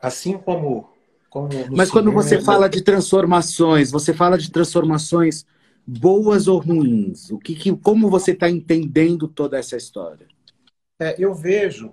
assim 0.00 0.38
como. 0.38 0.90
como 1.28 1.50
mas 1.70 1.90
quando 1.90 2.10
você 2.10 2.40
fala 2.40 2.66
de 2.66 2.82
transformações, 2.82 3.90
você 3.90 4.14
fala 4.14 4.38
de 4.38 4.50
transformações 4.50 5.44
boas 5.86 6.48
ou 6.48 6.58
ruins? 6.58 7.30
O 7.30 7.38
que, 7.38 7.54
que 7.54 7.76
como 7.76 8.08
você 8.08 8.32
está 8.32 8.48
entendendo 8.48 9.28
toda 9.28 9.58
essa 9.58 9.76
história? 9.76 10.26
É, 10.98 11.14
eu 11.18 11.34
vejo 11.34 11.92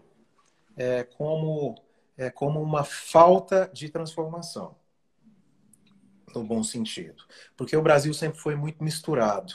é, 0.77 1.03
como, 1.03 1.75
é, 2.17 2.29
como 2.29 2.61
uma 2.61 2.85
falta 2.85 3.69
de 3.73 3.89
transformação 3.89 4.75
no 6.39 6.45
bom 6.45 6.63
sentido. 6.63 7.23
Porque 7.55 7.75
o 7.75 7.81
Brasil 7.81 8.13
sempre 8.13 8.39
foi 8.39 8.55
muito 8.55 8.83
misturado. 8.83 9.53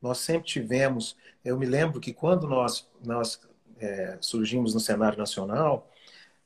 Nós 0.00 0.18
sempre 0.18 0.46
tivemos. 0.46 1.16
Eu 1.44 1.58
me 1.58 1.66
lembro 1.66 2.00
que 2.00 2.12
quando 2.12 2.46
nós, 2.46 2.88
nós 3.04 3.40
é, 3.78 4.18
surgimos 4.20 4.74
no 4.74 4.80
cenário 4.80 5.18
nacional, 5.18 5.90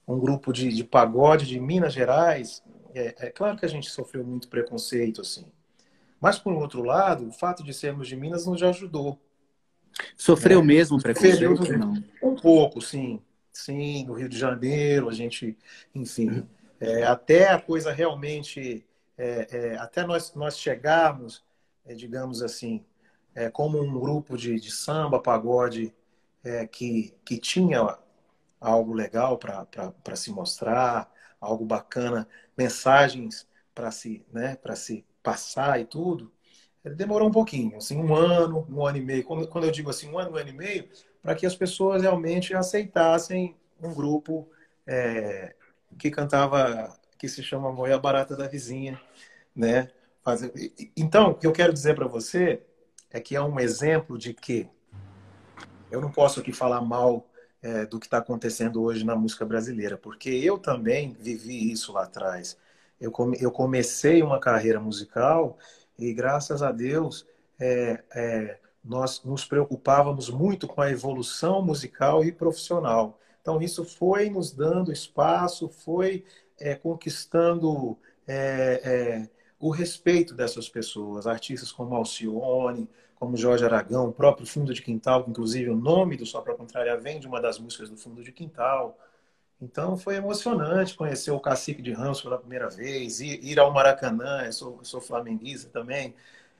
um 0.06 0.18
grupo 0.18 0.52
de, 0.52 0.68
de 0.72 0.84
pagode 0.84 1.46
de 1.46 1.60
Minas 1.60 1.92
Gerais, 1.92 2.62
é, 2.94 3.14
é, 3.18 3.30
claro 3.30 3.56
que 3.56 3.64
a 3.64 3.68
gente 3.68 3.90
sofreu 3.90 4.24
muito 4.24 4.48
preconceito, 4.48 5.20
assim. 5.20 5.46
Mas, 6.20 6.38
por 6.38 6.52
outro 6.52 6.82
lado, 6.82 7.28
o 7.28 7.32
fato 7.32 7.62
de 7.62 7.72
sermos 7.72 8.08
de 8.08 8.16
Minas 8.16 8.46
nos 8.46 8.62
ajudou. 8.62 9.18
Sofreu 10.16 10.60
é, 10.60 10.64
mesmo 10.64 11.00
preconceito? 11.00 11.78
Não. 11.78 11.94
Um 12.22 12.34
pouco, 12.34 12.80
sim. 12.80 13.20
Sim, 13.52 14.04
no 14.06 14.14
Rio 14.14 14.28
de 14.28 14.38
Janeiro, 14.38 15.08
a 15.08 15.12
gente, 15.12 15.56
enfim. 15.94 16.46
É, 16.78 17.04
até 17.04 17.50
a 17.50 17.60
coisa 17.60 17.92
realmente 17.92 18.84
é, 19.20 19.46
é, 19.50 19.76
até 19.76 20.06
nós, 20.06 20.34
nós 20.34 20.58
chegarmos, 20.58 21.44
é, 21.84 21.94
digamos 21.94 22.42
assim, 22.42 22.82
é, 23.34 23.50
como 23.50 23.78
um 23.78 24.00
grupo 24.00 24.36
de, 24.36 24.58
de 24.58 24.70
samba, 24.70 25.20
pagode, 25.20 25.94
é, 26.42 26.66
que, 26.66 27.14
que 27.22 27.38
tinha 27.38 27.98
algo 28.58 28.94
legal 28.94 29.38
para 29.38 30.16
se 30.16 30.30
mostrar, 30.30 31.12
algo 31.38 31.66
bacana, 31.66 32.26
mensagens 32.56 33.46
para 33.74 33.90
se, 33.90 34.24
né, 34.32 34.56
se 34.74 35.04
passar 35.22 35.78
e 35.78 35.84
tudo, 35.84 36.32
demorou 36.96 37.28
um 37.28 37.32
pouquinho, 37.32 37.76
assim, 37.76 37.98
um 37.98 38.14
ano, 38.14 38.66
um 38.70 38.86
ano 38.86 38.96
e 38.96 39.02
meio. 39.02 39.24
Quando, 39.24 39.46
quando 39.48 39.64
eu 39.64 39.70
digo 39.70 39.90
assim, 39.90 40.08
um 40.08 40.18
ano, 40.18 40.32
um 40.32 40.36
ano 40.36 40.48
e 40.48 40.52
meio, 40.52 40.88
para 41.22 41.34
que 41.34 41.44
as 41.44 41.54
pessoas 41.54 42.02
realmente 42.02 42.54
aceitassem 42.54 43.54
um 43.82 43.92
grupo 43.94 44.48
é, 44.86 45.54
que 45.98 46.10
cantava 46.10 46.98
que 47.20 47.28
se 47.28 47.42
chama 47.42 47.70
Moia 47.70 47.98
Barata 47.98 48.34
da 48.34 48.48
Vizinha, 48.48 48.98
né? 49.54 49.90
Então, 50.96 51.32
o 51.32 51.34
que 51.34 51.46
eu 51.46 51.52
quero 51.52 51.70
dizer 51.70 51.94
para 51.94 52.08
você 52.08 52.62
é 53.10 53.20
que 53.20 53.36
é 53.36 53.42
um 53.42 53.60
exemplo 53.60 54.16
de 54.16 54.32
que 54.32 54.66
eu 55.90 56.00
não 56.00 56.10
posso 56.10 56.40
aqui 56.40 56.50
falar 56.50 56.80
mal 56.80 57.28
é, 57.60 57.84
do 57.84 58.00
que 58.00 58.06
está 58.06 58.16
acontecendo 58.16 58.82
hoje 58.82 59.04
na 59.04 59.14
música 59.14 59.44
brasileira, 59.44 59.98
porque 59.98 60.30
eu 60.30 60.56
também 60.56 61.12
vivi 61.12 61.70
isso 61.70 61.92
lá 61.92 62.04
atrás. 62.04 62.56
Eu, 62.98 63.12
come... 63.12 63.36
eu 63.38 63.50
comecei 63.50 64.22
uma 64.22 64.40
carreira 64.40 64.80
musical 64.80 65.58
e, 65.98 66.14
graças 66.14 66.62
a 66.62 66.72
Deus, 66.72 67.26
é, 67.58 68.02
é, 68.14 68.58
nós 68.82 69.22
nos 69.24 69.44
preocupávamos 69.44 70.30
muito 70.30 70.66
com 70.66 70.80
a 70.80 70.90
evolução 70.90 71.60
musical 71.60 72.24
e 72.24 72.32
profissional. 72.32 73.18
Então, 73.42 73.60
isso 73.60 73.84
foi 73.84 74.30
nos 74.30 74.52
dando 74.52 74.90
espaço, 74.90 75.68
foi 75.68 76.24
é, 76.60 76.74
conquistando 76.74 77.98
é, 78.26 78.80
é, 78.84 79.30
o 79.58 79.70
respeito 79.70 80.34
dessas 80.34 80.68
pessoas, 80.68 81.26
artistas 81.26 81.72
como 81.72 81.94
Alcione, 81.94 82.88
como 83.16 83.36
Jorge 83.36 83.64
Aragão, 83.64 84.08
o 84.08 84.12
próprio 84.12 84.46
Fundo 84.46 84.72
de 84.72 84.80
Quintal, 84.80 85.24
que 85.24 85.30
inclusive 85.30 85.68
o 85.68 85.76
nome 85.76 86.16
do 86.16 86.24
Só 86.24 86.40
Para 86.40 86.54
Contrária 86.54 86.96
vem 86.96 87.20
de 87.20 87.26
uma 87.26 87.40
das 87.40 87.58
músicas 87.58 87.90
do 87.90 87.96
Fundo 87.96 88.22
de 88.22 88.32
Quintal. 88.32 88.98
Então 89.60 89.96
foi 89.96 90.16
emocionante 90.16 90.94
conhecer 90.94 91.30
o 91.30 91.40
Cacique 91.40 91.82
de 91.82 91.92
Ramos 91.92 92.22
pela 92.22 92.38
primeira 92.38 92.70
vez, 92.70 93.20
ir, 93.20 93.44
ir 93.44 93.58
ao 93.60 93.72
Maracanã, 93.72 94.42
eu 94.44 94.52
sou, 94.52 94.78
eu 94.78 94.84
sou 94.84 95.00
flamenguista 95.00 95.68
também, 95.68 96.14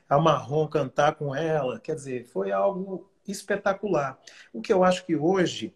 a 0.08 0.18
Marrom 0.18 0.66
cantar 0.68 1.14
com 1.14 1.34
ela, 1.34 1.80
quer 1.80 1.94
dizer, 1.94 2.26
foi 2.26 2.52
algo 2.52 3.08
espetacular. 3.26 4.18
O 4.52 4.60
que 4.60 4.72
eu 4.72 4.84
acho 4.84 5.06
que 5.06 5.16
hoje 5.16 5.74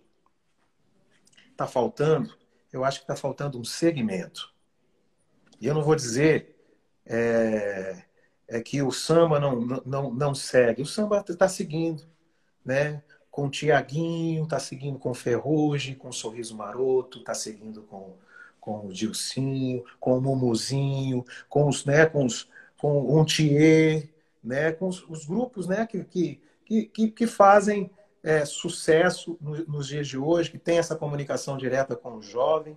está 1.50 1.66
faltando 1.66 2.36
eu 2.74 2.84
acho 2.84 2.98
que 2.98 3.04
está 3.04 3.16
faltando 3.16 3.58
um 3.58 3.64
segmento. 3.64 4.52
E 5.60 5.66
eu 5.66 5.74
não 5.74 5.82
vou 5.82 5.94
dizer 5.94 6.56
é, 7.06 8.02
é 8.48 8.60
que 8.60 8.82
o 8.82 8.90
samba 8.90 9.38
não, 9.38 9.60
não, 9.84 10.12
não 10.12 10.34
segue. 10.34 10.82
O 10.82 10.86
samba 10.86 11.24
está 11.28 11.48
seguindo, 11.48 12.02
né? 12.64 13.02
com 13.34 13.46
o 13.46 13.50
Tiaguinho, 13.50 14.44
está 14.44 14.60
seguindo 14.60 14.96
com 14.96 15.10
o 15.10 15.14
Ferrugem, 15.14 15.96
com 15.96 16.08
o 16.08 16.12
Sorriso 16.12 16.56
Maroto, 16.56 17.18
está 17.18 17.34
seguindo 17.34 17.82
com, 17.82 18.14
com 18.60 18.86
o 18.86 18.92
Dilcinho, 18.92 19.84
com 19.98 20.16
o 20.16 20.20
Mumuzinho, 20.20 21.24
com 21.48 21.68
os, 21.68 21.84
né, 21.84 22.06
com 22.06 22.24
os, 22.24 22.48
com 22.78 23.12
o 23.12 23.24
Thier, 23.24 24.08
né, 24.42 24.70
com 24.70 24.86
os, 24.86 25.02
os, 25.08 25.26
grupos, 25.26 25.66
né, 25.66 25.84
que, 25.84 26.04
que, 26.04 26.40
que, 26.86 27.10
que 27.10 27.26
fazem 27.26 27.90
é, 28.24 28.44
sucesso 28.46 29.38
nos 29.40 29.86
dias 29.86 30.08
de 30.08 30.16
hoje, 30.16 30.50
que 30.50 30.58
tem 30.58 30.78
essa 30.78 30.96
comunicação 30.96 31.58
direta 31.58 31.94
com 31.94 32.16
o 32.16 32.22
jovem, 32.22 32.74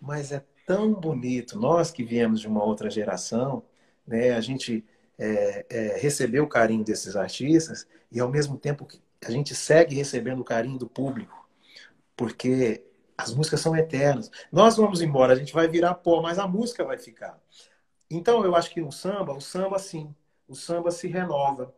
mas 0.00 0.30
é 0.30 0.44
tão 0.64 0.94
bonito. 0.94 1.58
Nós 1.58 1.90
que 1.90 2.04
viemos 2.04 2.40
de 2.40 2.46
uma 2.46 2.62
outra 2.62 2.88
geração, 2.88 3.64
né, 4.06 4.30
a 4.34 4.40
gente 4.40 4.84
é, 5.18 5.66
é, 5.68 5.98
recebeu 5.98 6.44
o 6.44 6.48
carinho 6.48 6.84
desses 6.84 7.16
artistas 7.16 7.88
e 8.10 8.20
ao 8.20 8.30
mesmo 8.30 8.56
tempo 8.56 8.86
a 9.26 9.30
gente 9.32 9.52
segue 9.52 9.96
recebendo 9.96 10.40
o 10.40 10.44
carinho 10.44 10.78
do 10.78 10.88
público, 10.88 11.48
porque 12.16 12.84
as 13.16 13.34
músicas 13.34 13.60
são 13.60 13.76
eternas. 13.76 14.30
Nós 14.52 14.76
vamos 14.76 15.02
embora, 15.02 15.32
a 15.32 15.36
gente 15.36 15.52
vai 15.52 15.66
virar 15.66 15.94
pó, 15.94 16.22
mas 16.22 16.38
a 16.38 16.46
música 16.46 16.84
vai 16.84 16.98
ficar. 16.98 17.36
Então 18.08 18.44
eu 18.44 18.54
acho 18.54 18.70
que 18.70 18.80
no 18.80 18.92
samba, 18.92 19.32
o 19.34 19.40
samba 19.40 19.76
sim, 19.80 20.14
o 20.46 20.54
samba 20.54 20.92
se 20.92 21.08
renova 21.08 21.74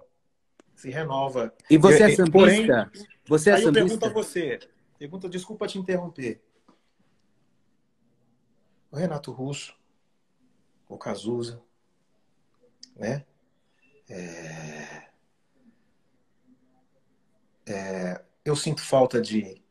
se 0.81 0.89
renova. 0.89 1.53
E 1.69 1.77
você 1.77 2.05
é 2.05 2.17
sambista? 2.17 2.31
Porém, 2.33 2.67
você 3.29 3.51
é 3.51 3.55
aí 3.55 3.63
sambista? 3.63 3.81
eu 3.81 3.99
pergunto 3.99 4.07
a 4.07 4.09
você, 4.09 4.61
pergunta, 4.99 5.29
desculpa 5.29 5.67
te 5.67 5.79
interromper. 5.79 6.43
O 8.91 8.97
Renato 8.97 9.31
Russo, 9.31 9.77
o 10.89 10.97
Cazuza, 10.97 11.63
né? 12.97 13.25
É... 14.09 15.11
É... 17.69 18.25
eu 18.45 18.57
sinto 18.57 18.83
falta 18.83 19.21
de 19.21 19.63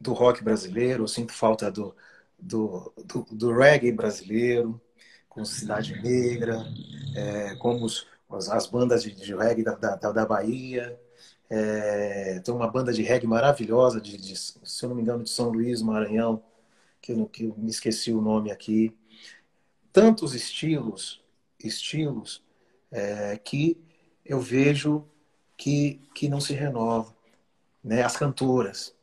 do 0.00 0.12
rock 0.12 0.42
brasileiro, 0.42 1.04
eu 1.04 1.08
sinto 1.08 1.32
falta 1.32 1.70
do, 1.70 1.94
do, 2.38 2.92
do, 3.06 3.26
do 3.30 3.52
reggae 3.54 3.92
brasileiro, 3.92 4.80
com 5.28 5.44
Cidade 5.44 6.00
Negra, 6.02 6.62
é, 7.14 7.54
como 7.56 7.84
os, 7.84 8.06
as 8.36 8.66
bandas 8.66 9.02
de, 9.02 9.12
de 9.12 9.34
reggae 9.34 9.62
da, 9.62 9.74
da, 9.74 9.96
da 9.96 10.26
Bahia. 10.26 10.98
É, 11.48 12.40
tem 12.40 12.54
uma 12.54 12.68
banda 12.68 12.92
de 12.92 13.02
reggae 13.02 13.26
maravilhosa, 13.26 14.00
de, 14.00 14.16
de, 14.16 14.36
se 14.36 14.56
eu 14.82 14.88
não 14.88 14.96
me 14.96 15.02
engano, 15.02 15.22
de 15.22 15.30
São 15.30 15.50
Luís, 15.50 15.82
Maranhão, 15.82 16.42
que 17.00 17.12
eu, 17.12 17.26
que 17.26 17.44
eu 17.44 17.54
me 17.56 17.70
esqueci 17.70 18.12
o 18.12 18.20
nome 18.20 18.50
aqui. 18.50 18.96
Tantos 19.92 20.34
estilos, 20.34 21.22
estilos 21.58 22.42
é, 22.90 23.36
que 23.36 23.78
eu 24.24 24.40
vejo 24.40 25.04
que, 25.56 26.00
que 26.14 26.28
não 26.28 26.40
se 26.40 26.54
renovam. 26.54 27.14
Né? 27.82 28.02
As 28.02 28.16
cantoras, 28.16 28.94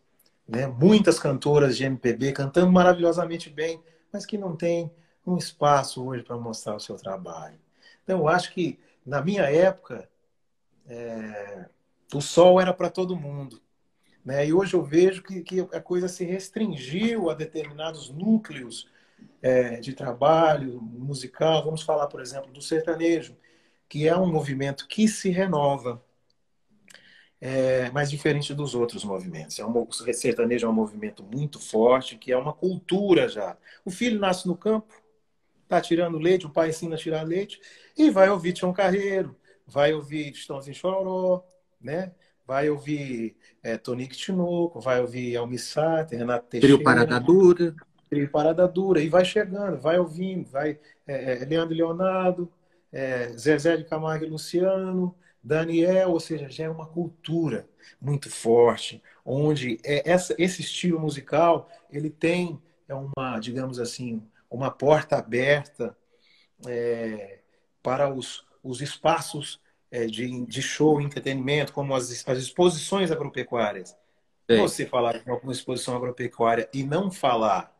né? 0.47 0.67
muitas 0.67 1.19
cantoras 1.19 1.77
de 1.77 1.83
MPB 1.83 2.31
cantando 2.31 2.71
maravilhosamente 2.71 3.49
bem, 3.49 3.81
mas 4.11 4.25
que 4.25 4.37
não 4.37 4.55
tem 4.55 4.91
um 5.25 5.37
espaço 5.37 6.03
hoje 6.03 6.23
para 6.23 6.37
mostrar 6.37 6.75
o 6.75 6.79
seu 6.79 6.95
trabalho. 6.95 7.59
Então, 8.03 8.19
eu 8.19 8.27
acho 8.27 8.51
que 8.53 8.79
na 9.05 9.21
minha 9.21 9.43
época, 9.43 10.09
é, 10.87 11.69
o 12.13 12.21
sol 12.21 12.59
era 12.59 12.73
para 12.73 12.89
todo 12.89 13.15
mundo. 13.15 13.61
Né? 14.23 14.47
E 14.47 14.53
hoje 14.53 14.75
eu 14.75 14.83
vejo 14.83 15.23
que, 15.23 15.41
que, 15.41 15.61
a 15.61 15.81
coisa 15.81 16.07
se 16.07 16.23
restringiu 16.23 17.29
a 17.29 17.33
determinados 17.33 18.09
núcleos 18.09 18.87
é, 19.41 19.79
de 19.79 19.93
trabalho 19.93 20.81
musical. 20.81 21.63
Vamos 21.63 21.81
falar, 21.81 22.07
por 22.07 22.21
exemplo, 22.21 22.51
do 22.51 22.61
sertanejo, 22.61 23.35
que 23.89 24.07
é 24.07 24.15
um 24.15 24.31
movimento 24.31 24.87
que 24.87 25.07
se 25.07 25.29
renova, 25.29 26.03
é, 27.39 27.89
mas 27.89 28.11
diferente 28.11 28.53
dos 28.53 28.75
outros 28.75 29.03
movimentos. 29.03 29.57
É 29.57 29.65
um, 29.65 29.81
o 29.81 29.91
sertanejo 29.91 30.67
é 30.67 30.69
um 30.69 30.73
movimento 30.73 31.23
muito 31.23 31.59
forte, 31.59 32.17
que 32.17 32.31
é 32.31 32.37
uma 32.37 32.53
cultura 32.53 33.27
já. 33.27 33.57
O 33.83 33.89
filho 33.89 34.19
nasce 34.19 34.47
no 34.47 34.55
campo, 34.55 35.00
tá 35.71 35.81
tirando 35.81 36.17
leite, 36.17 36.45
o 36.45 36.49
pai 36.49 36.69
ensina 36.69 36.95
a 36.95 36.97
tirar 36.97 37.23
leite, 37.23 37.59
e 37.97 38.09
vai 38.09 38.29
ouvir 38.29 38.51
Tião 38.51 38.73
Carreiro, 38.73 39.35
vai 39.65 39.93
ouvir 39.93 40.31
Estãozinho 40.31 40.75
Chororó, 40.75 41.45
né? 41.79 42.11
Vai 42.45 42.69
ouvir 42.69 43.37
é, 43.63 43.77
Tonique 43.77 44.17
Tinoco, 44.17 44.81
vai 44.81 44.99
ouvir 44.99 45.37
Almissata, 45.37 46.15
Renato 46.15 46.47
Teixeira. 46.47 46.75
Trio 46.75 46.83
Parada 46.83 47.19
Dura. 47.19 47.73
Trio 48.09 48.29
Parada 48.29 48.67
Dura. 48.67 49.01
E 49.01 49.07
vai 49.07 49.23
chegando, 49.23 49.79
vai 49.79 49.97
ouvindo, 49.97 50.49
vai 50.49 50.77
é, 51.07 51.45
Leandro 51.45 51.73
Leonardo, 51.73 52.51
é, 52.91 53.29
Zezé 53.29 53.77
de 53.77 53.85
Camargo 53.85 54.25
e 54.25 54.29
Luciano, 54.29 55.15
Daniel, 55.41 56.09
ou 56.09 56.19
seja, 56.19 56.49
já 56.49 56.65
é 56.65 56.69
uma 56.69 56.85
cultura 56.85 57.65
muito 58.01 58.29
forte, 58.29 59.01
onde 59.23 59.79
é 59.85 60.09
essa, 60.09 60.35
esse 60.37 60.61
estilo 60.61 60.99
musical 60.99 61.69
ele 61.89 62.09
tem 62.09 62.61
é 62.91 62.93
uma, 62.93 63.39
digamos 63.39 63.79
assim, 63.79 64.21
uma 64.51 64.69
porta 64.69 65.17
aberta 65.17 65.97
é, 66.67 67.39
para 67.81 68.13
os, 68.13 68.45
os 68.61 68.81
espaços 68.81 69.59
é, 69.89 70.05
de, 70.05 70.45
de 70.45 70.61
show, 70.61 70.99
entretenimento, 71.01 71.73
como 71.73 71.95
as, 71.95 72.27
as 72.27 72.37
exposições 72.37 73.09
agropecuárias. 73.09 73.97
Sim. 74.49 74.57
Você 74.57 74.85
falar 74.85 75.17
de 75.17 75.31
uma 75.31 75.51
exposição 75.53 75.95
agropecuária 75.95 76.69
e 76.73 76.83
não 76.83 77.09
falar 77.09 77.73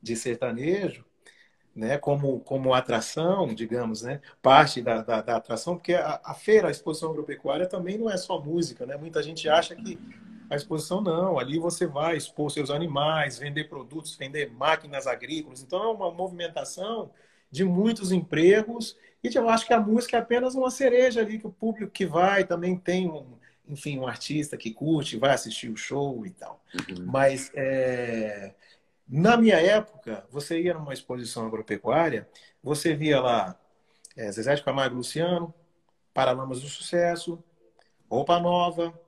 de 0.00 0.14
sertanejo, 0.14 1.04
né, 1.74 1.98
como, 1.98 2.40
como 2.40 2.72
atração, 2.72 3.48
digamos, 3.48 4.02
né, 4.02 4.22
parte 4.40 4.80
da, 4.80 5.02
da, 5.02 5.20
da 5.20 5.36
atração, 5.36 5.76
porque 5.76 5.92
a, 5.92 6.20
a, 6.24 6.32
feira, 6.32 6.68
a 6.68 6.70
exposição 6.70 7.10
agropecuária 7.10 7.66
também 7.66 7.98
não 7.98 8.08
é 8.08 8.16
só 8.16 8.40
música, 8.40 8.86
né? 8.86 8.96
Muita 8.96 9.22
gente 9.22 9.46
acha 9.46 9.76
que 9.76 9.98
a 10.48 10.56
exposição 10.56 11.00
não, 11.00 11.38
ali 11.38 11.58
você 11.58 11.86
vai 11.86 12.16
expor 12.16 12.50
seus 12.50 12.70
animais, 12.70 13.38
vender 13.38 13.64
produtos, 13.64 14.16
vender 14.16 14.50
máquinas 14.52 15.06
agrícolas. 15.06 15.62
Então 15.62 15.82
é 15.82 15.88
uma 15.88 16.10
movimentação 16.10 17.10
de 17.50 17.64
muitos 17.64 18.12
empregos 18.12 18.96
e 19.22 19.34
eu 19.34 19.48
acho 19.48 19.66
que 19.66 19.72
a 19.72 19.80
música 19.80 20.16
é 20.16 20.20
apenas 20.20 20.54
uma 20.54 20.70
cereja 20.70 21.20
ali 21.20 21.38
que 21.38 21.46
o 21.46 21.52
público 21.52 21.90
que 21.90 22.06
vai 22.06 22.44
também 22.44 22.76
tem 22.76 23.08
um, 23.10 23.26
enfim, 23.68 23.98
um 23.98 24.06
artista 24.06 24.56
que 24.56 24.70
curte, 24.70 25.16
vai 25.16 25.30
assistir 25.30 25.68
o 25.68 25.76
show 25.76 26.24
e 26.24 26.30
tal. 26.30 26.62
Uhum. 26.74 27.06
Mas 27.06 27.50
é... 27.54 28.54
na 29.08 29.36
minha 29.36 29.56
época, 29.56 30.24
você 30.30 30.60
ia 30.60 30.74
numa 30.74 30.92
exposição 30.92 31.46
agropecuária, 31.46 32.28
você 32.62 32.94
via 32.94 33.20
lá 33.20 33.58
é, 34.16 34.30
Zezé 34.30 34.54
de 34.54 34.62
Camargo 34.62 34.96
Luciano, 34.96 35.52
Paralamas 36.14 36.60
do 36.60 36.68
Sucesso, 36.68 37.42
Roupa 38.08 38.38
Nova, 38.38 38.98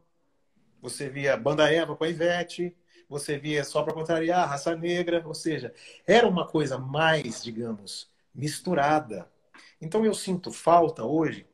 você 0.81 1.09
via 1.09 1.37
Banda 1.37 1.73
Eva 1.73 1.97
com 1.97 2.05
a 2.05 2.09
Ivete, 2.09 2.77
você 3.09 3.39
via 3.39 3.65
Só 3.65 3.83
para 3.83 3.95
Contrariar, 3.95 4.49
Raça 4.49 4.77
Negra, 4.77 5.23
ou 5.27 5.35
seja, 5.35 5.73
era 6.07 6.29
uma 6.29 6.47
coisa 6.47 6.79
mais, 6.79 7.43
digamos, 7.43 8.11
misturada. 8.35 9.29
Então 9.81 10.05
eu 10.05 10.15
sinto 10.15 10.53
falta 10.53 11.05
hoje 11.05 11.47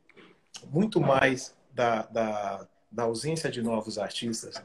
muito 0.69 0.99
mais 0.99 1.55
da, 1.73 2.03
da, 2.03 2.67
da 2.91 3.03
ausência 3.03 3.49
de 3.49 3.61
novos 3.61 3.97
artistas 3.97 4.61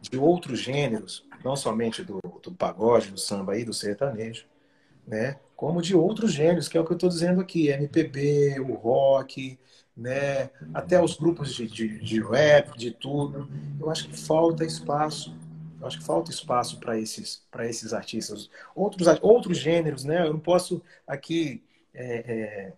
de 0.00 0.18
outros 0.18 0.58
gêneros, 0.58 1.26
não 1.42 1.56
somente 1.56 2.04
do, 2.04 2.20
do 2.42 2.52
pagode, 2.52 3.10
do 3.10 3.18
samba 3.18 3.56
e 3.58 3.64
do 3.64 3.72
sertanejo, 3.72 4.46
né? 5.06 5.38
Como 5.64 5.80
de 5.80 5.96
outros 5.96 6.30
gêneros, 6.30 6.68
que 6.68 6.76
é 6.76 6.80
o 6.80 6.84
que 6.84 6.92
eu 6.92 6.96
estou 6.96 7.08
dizendo 7.08 7.40
aqui, 7.40 7.68
MPB, 7.68 8.60
o 8.60 8.74
rock, 8.74 9.58
né? 9.96 10.50
até 10.74 11.02
os 11.02 11.16
grupos 11.16 11.54
de, 11.54 11.66
de, 11.66 11.98
de 12.00 12.22
rap, 12.22 12.76
de 12.76 12.90
tudo. 12.90 13.48
Eu 13.80 13.88
acho 13.90 14.06
que 14.06 14.14
falta 14.14 14.62
espaço. 14.62 15.34
Eu 15.80 15.86
acho 15.86 16.00
que 16.00 16.04
falta 16.04 16.30
espaço 16.30 16.78
para 16.78 16.98
esses, 17.00 17.42
esses 17.60 17.94
artistas. 17.94 18.50
Outros, 18.74 19.08
outros 19.22 19.56
gêneros, 19.56 20.04
né? 20.04 20.26
Eu 20.26 20.34
não 20.34 20.38
posso 20.38 20.82
aqui. 21.06 21.64
É, 21.94 22.04
é, 22.04 22.72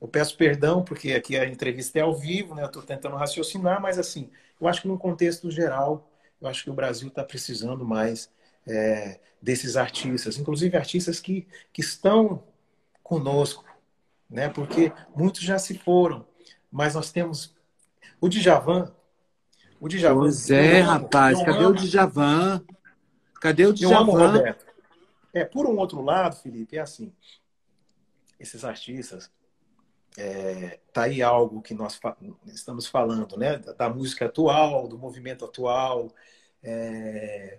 eu 0.00 0.06
peço 0.06 0.36
perdão, 0.36 0.84
porque 0.84 1.14
aqui 1.14 1.36
a 1.36 1.44
entrevista 1.44 1.98
é 1.98 2.02
ao 2.02 2.14
vivo, 2.14 2.54
né? 2.54 2.62
Eu 2.62 2.66
estou 2.66 2.84
tentando 2.84 3.16
raciocinar, 3.16 3.82
mas 3.82 3.98
assim, 3.98 4.30
eu 4.60 4.68
acho 4.68 4.82
que 4.82 4.88
no 4.88 4.96
contexto 4.96 5.50
geral, 5.50 6.08
eu 6.40 6.46
acho 6.46 6.62
que 6.62 6.70
o 6.70 6.74
Brasil 6.74 7.08
está 7.08 7.24
precisando 7.24 7.84
mais 7.84 8.30
é, 8.68 9.20
desses 9.40 9.76
artistas, 9.76 10.38
inclusive 10.38 10.76
artistas 10.76 11.20
que, 11.20 11.46
que 11.72 11.80
estão 11.80 12.42
conosco, 13.02 13.64
né? 14.28 14.48
Porque 14.48 14.92
muitos 15.16 15.40
já 15.40 15.58
se 15.58 15.78
foram, 15.78 16.26
mas 16.70 16.94
nós 16.94 17.10
temos 17.10 17.56
o 18.20 18.28
Djavan. 18.28 18.92
O 19.80 19.88
Djavan. 19.88 20.20
Pois 20.20 20.50
é, 20.50 20.80
rapaz. 20.80 21.42
Cadê 21.42 21.64
amo. 21.64 21.70
o 21.70 21.74
Djavan? 21.74 22.64
Cadê 23.40 23.66
o 23.66 23.72
Djavan? 23.72 23.94
Eu 23.94 24.00
amo, 24.00 24.12
Roberto. 24.12 24.66
É, 25.32 25.44
por 25.44 25.66
um 25.66 25.76
outro 25.78 26.02
lado, 26.02 26.36
Felipe, 26.36 26.76
é 26.76 26.80
assim. 26.80 27.12
Esses 28.40 28.64
artistas, 28.64 29.30
é, 30.16 30.80
tá 30.92 31.02
aí 31.04 31.22
algo 31.22 31.62
que 31.62 31.74
nós 31.74 31.96
fa 31.96 32.16
estamos 32.46 32.86
falando, 32.86 33.36
né? 33.36 33.58
Da, 33.58 33.72
da, 33.72 33.88
música 33.88 34.26
atual, 34.26 34.88
do 34.88 34.98
movimento 34.98 35.44
atual. 35.44 36.12
É, 36.62 37.58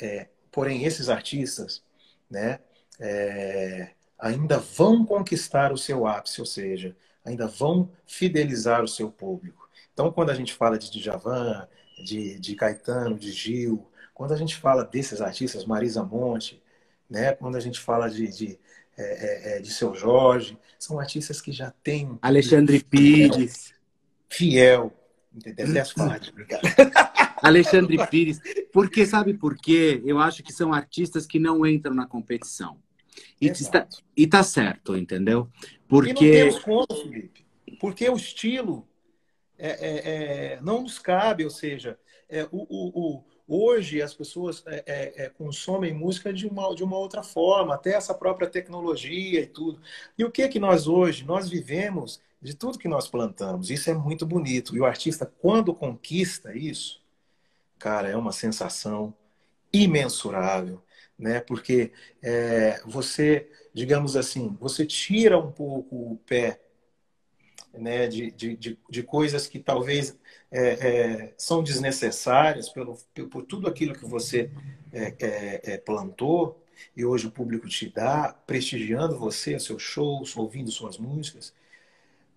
é, 0.00 0.28
porém, 0.50 0.84
esses 0.84 1.08
artistas, 1.08 1.82
né? 2.30 2.60
É, 2.98 3.90
ainda 4.18 4.58
vão 4.58 5.04
conquistar 5.04 5.72
o 5.72 5.78
seu 5.78 6.06
ápice, 6.06 6.40
ou 6.40 6.46
seja, 6.46 6.94
ainda 7.24 7.46
vão 7.46 7.90
fidelizar 8.06 8.82
o 8.82 8.88
seu 8.88 9.10
público. 9.10 9.68
Então, 9.92 10.12
quando 10.12 10.30
a 10.30 10.34
gente 10.34 10.52
fala 10.52 10.78
de 10.78 10.90
Djavan, 10.90 11.66
de, 12.04 12.38
de 12.38 12.54
Caetano, 12.54 13.18
de 13.18 13.32
Gil, 13.32 13.86
quando 14.14 14.32
a 14.32 14.36
gente 14.36 14.56
fala 14.56 14.84
desses 14.84 15.20
artistas, 15.20 15.64
Marisa 15.64 16.02
Monte, 16.02 16.62
né? 17.08 17.32
quando 17.32 17.56
a 17.56 17.60
gente 17.60 17.80
fala 17.80 18.08
de, 18.08 18.28
de, 18.28 18.58
é, 18.96 19.02
é, 19.02 19.56
é 19.56 19.60
de 19.60 19.70
Seu 19.70 19.94
Jorge, 19.94 20.58
são 20.78 20.98
artistas 20.98 21.40
que 21.40 21.52
já 21.52 21.72
têm. 21.82 22.18
Alexandre 22.20 22.82
Pires. 22.82 23.72
Fiel. 24.28 24.92
Entendeu? 25.34 25.66
Detesto 25.66 25.94
falar 25.94 26.18
de 26.18 26.32
Alexandre 27.42 27.96
Pires. 28.08 28.40
Porque, 28.72 29.06
sabe 29.06 29.34
por 29.34 29.56
quê? 29.56 30.02
Eu 30.04 30.18
acho 30.18 30.42
que 30.42 30.52
são 30.52 30.72
artistas 30.72 31.26
que 31.26 31.38
não 31.38 31.66
entram 31.66 31.94
na 31.94 32.06
competição. 32.06 32.78
E 33.40 33.46
está, 33.46 33.86
e 34.16 34.26
tá 34.26 34.42
certo, 34.42 34.96
entendeu? 34.96 35.48
Porque. 35.88 36.10
E 36.10 36.12
não 36.12 36.20
temos 36.20 36.58
como, 36.60 36.86
Felipe. 37.02 37.46
Porque 37.80 38.08
o 38.08 38.16
estilo 38.16 38.86
é, 39.58 39.68
é, 39.68 40.54
é, 40.54 40.60
não 40.62 40.82
nos 40.82 40.98
cabe, 40.98 41.44
ou 41.44 41.50
seja, 41.50 41.98
é, 42.28 42.44
o, 42.50 42.66
o, 42.68 43.18
o, 43.18 43.24
hoje 43.46 44.00
as 44.00 44.14
pessoas 44.14 44.62
é, 44.66 45.30
consomem 45.36 45.92
música 45.92 46.32
de 46.32 46.46
uma, 46.46 46.74
de 46.74 46.82
uma 46.82 46.96
outra 46.96 47.22
forma, 47.22 47.74
até 47.74 47.94
essa 47.94 48.14
própria 48.14 48.48
tecnologia 48.48 49.40
e 49.40 49.46
tudo. 49.46 49.80
E 50.16 50.24
o 50.24 50.30
que 50.30 50.48
que 50.48 50.58
nós 50.58 50.86
hoje? 50.86 51.24
Nós 51.24 51.48
vivemos 51.48 52.20
de 52.40 52.54
tudo 52.54 52.78
que 52.78 52.88
nós 52.88 53.08
plantamos. 53.08 53.70
Isso 53.70 53.90
é 53.90 53.94
muito 53.94 54.24
bonito. 54.24 54.74
E 54.74 54.80
o 54.80 54.86
artista, 54.86 55.30
quando 55.40 55.74
conquista 55.74 56.56
isso, 56.56 56.99
cara, 57.80 58.10
é 58.10 58.16
uma 58.16 58.32
sensação 58.32 59.14
imensurável, 59.72 60.82
né? 61.18 61.40
Porque 61.40 61.92
é, 62.22 62.80
você, 62.86 63.50
digamos 63.74 64.16
assim, 64.16 64.56
você 64.60 64.86
tira 64.86 65.38
um 65.38 65.50
pouco 65.50 65.96
o 66.12 66.16
pé 66.26 66.60
né, 67.72 68.06
de, 68.06 68.30
de, 68.32 68.78
de, 68.88 69.02
coisas 69.02 69.46
que 69.46 69.58
talvez 69.58 70.16
é, 70.50 70.60
é, 70.60 71.34
são 71.38 71.62
desnecessárias 71.62 72.68
pelo, 72.68 72.98
por 73.30 73.44
tudo 73.44 73.68
aquilo 73.68 73.94
que 73.94 74.04
você 74.04 74.50
é, 74.92 75.14
é, 75.20 75.74
é, 75.74 75.78
plantou 75.78 76.62
e 76.96 77.04
hoje 77.04 77.28
o 77.28 77.30
público 77.30 77.68
te 77.68 77.88
dá, 77.88 78.34
prestigiando 78.46 79.16
você, 79.16 79.58
seus 79.58 79.82
shows, 79.82 80.36
ouvindo 80.36 80.70
suas 80.70 80.98
músicas, 80.98 81.54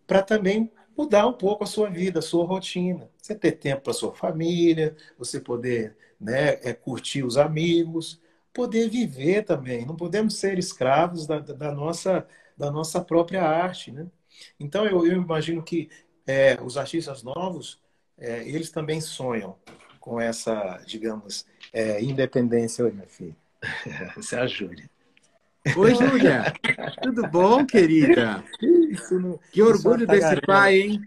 para 0.05 0.21
também 0.21 0.71
mudar 0.97 1.27
um 1.27 1.33
pouco 1.33 1.63
a 1.63 1.67
sua 1.67 1.89
vida, 1.89 2.19
a 2.19 2.21
sua 2.21 2.45
rotina. 2.45 3.09
Você 3.17 3.35
ter 3.35 3.53
tempo 3.53 3.83
para 3.83 3.93
sua 3.93 4.13
família, 4.13 4.95
você 5.17 5.39
poder 5.39 5.95
né, 6.19 6.59
é, 6.63 6.73
curtir 6.73 7.23
os 7.23 7.37
amigos, 7.37 8.21
poder 8.53 8.89
viver 8.89 9.43
também. 9.43 9.85
Não 9.85 9.95
podemos 9.95 10.35
ser 10.37 10.57
escravos 10.57 11.25
da, 11.27 11.39
da, 11.39 11.71
nossa, 11.71 12.27
da 12.57 12.71
nossa 12.71 13.01
própria 13.01 13.43
arte. 13.43 13.91
Né? 13.91 14.07
Então, 14.59 14.85
eu, 14.85 15.05
eu 15.05 15.13
imagino 15.13 15.63
que 15.63 15.89
é, 16.25 16.57
os 16.61 16.77
artistas 16.77 17.23
novos, 17.23 17.81
é, 18.17 18.47
eles 18.47 18.71
também 18.71 19.01
sonham 19.01 19.57
com 19.99 20.19
essa, 20.19 20.81
digamos, 20.85 21.45
é, 21.71 22.01
independência. 22.01 22.85
Oi, 22.85 22.91
minha 22.91 23.07
filha. 23.07 23.35
Você 24.15 24.35
a 24.35 24.45
Júlia. 24.45 24.89
Oi, 25.77 25.95
Júlia. 25.95 26.53
Tudo 27.01 27.27
bom, 27.29 27.65
querida? 27.65 28.43
Não, 29.11 29.39
que 29.51 29.61
orgulho 29.61 30.05
tá 30.05 30.13
desse 30.13 30.41
pai, 30.41 30.75
hein? 30.75 31.01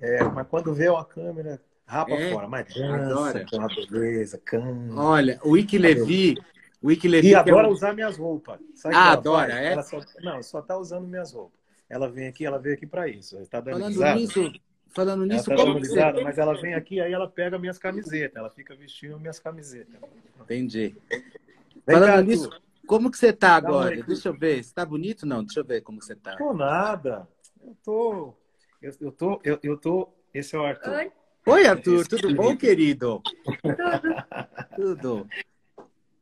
É, 0.00 0.22
mas 0.24 0.46
quando 0.46 0.74
vê 0.74 0.88
a 0.88 1.02
câmera, 1.04 1.60
rapa 1.86 2.12
é, 2.12 2.30
fora. 2.30 2.46
Mas 2.46 2.66
dança, 2.74 3.46
uma 3.54 3.68
beleza, 3.90 4.38
canta. 4.44 4.94
Olha, 4.94 5.40
o 5.42 5.56
Ike 5.56 5.78
Levi... 5.78 6.36
O 6.80 6.92
Ike 6.92 7.08
Levi 7.08 7.30
e 7.30 7.34
adora 7.34 7.66
é 7.66 7.70
um... 7.70 7.72
usar 7.72 7.92
minhas 7.92 8.16
roupas. 8.16 8.60
Sabe 8.74 8.94
ah, 8.94 9.10
adora, 9.10 9.50
faz? 9.50 9.64
é? 9.64 9.72
Ela 9.72 9.82
só, 9.82 10.00
não, 10.20 10.42
só 10.44 10.62
tá 10.62 10.78
usando 10.78 11.08
minhas 11.08 11.32
roupas. 11.32 11.58
Ela 11.88 12.08
vem 12.08 12.28
aqui, 12.28 12.46
ela 12.46 12.58
veio 12.58 12.76
aqui 12.76 12.86
para 12.86 13.08
isso. 13.08 13.36
Tá 13.46 13.60
dando 13.60 13.80
falando 13.80 14.16
nisso, 14.16 14.52
falando 14.90 15.24
nisso, 15.24 15.50
ela 15.50 15.58
tá 15.58 16.12
como 16.12 16.22
mas 16.22 16.38
ela 16.38 16.54
vem 16.60 16.74
aqui 16.74 17.00
aí 17.00 17.12
ela 17.12 17.28
pega 17.28 17.58
minhas 17.58 17.78
camisetas, 17.78 18.36
ela 18.36 18.50
fica 18.50 18.76
vestindo 18.76 19.18
minhas 19.18 19.40
camisetas. 19.40 20.00
Entendi. 20.40 20.94
Vem 21.10 21.96
falando 21.96 22.06
cá, 22.06 22.22
nisso, 22.22 22.48
tu. 22.48 22.67
Como 22.88 23.10
que 23.10 23.18
você 23.18 23.32
tá 23.32 23.54
agora? 23.54 24.02
Deixa 24.02 24.30
eu 24.30 24.36
ver. 24.36 24.64
Você 24.64 24.72
tá 24.72 24.84
bonito 24.84 25.26
não? 25.26 25.44
Deixa 25.44 25.60
eu 25.60 25.64
ver 25.64 25.82
como 25.82 26.02
você 26.02 26.16
tá. 26.16 26.34
Tô 26.36 26.54
nada. 26.54 27.28
Eu 27.62 27.76
tô 27.84 28.34
eu, 28.80 28.92
eu 29.00 29.12
tô 29.12 29.40
eu, 29.44 29.58
eu 29.62 29.76
tô 29.76 30.08
esse 30.32 30.56
é 30.56 30.58
o 30.58 30.64
Arthur. 30.64 30.92
Oi, 30.92 31.12
Oi 31.46 31.66
Arthur, 31.66 32.00
esse 32.00 32.08
tudo 32.08 32.34
bom, 32.34 32.56
querido? 32.56 33.22
Tudo. 34.74 34.96
tudo. 34.96 35.28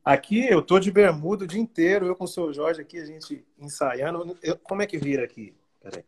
Aqui 0.04 0.46
eu 0.46 0.60
tô 0.60 0.78
de 0.78 0.90
bermuda 0.90 1.44
o 1.44 1.46
dia 1.46 1.60
inteiro, 1.60 2.06
eu 2.06 2.16
com 2.16 2.24
o 2.24 2.28
seu 2.28 2.52
Jorge 2.52 2.80
aqui, 2.80 2.98
a 2.98 3.06
gente 3.06 3.46
ensaiando. 3.58 4.36
Eu, 4.42 4.58
como 4.58 4.82
é 4.82 4.86
que 4.86 4.98
vira 4.98 5.24
aqui? 5.24 5.54
Peraí. 5.80 6.04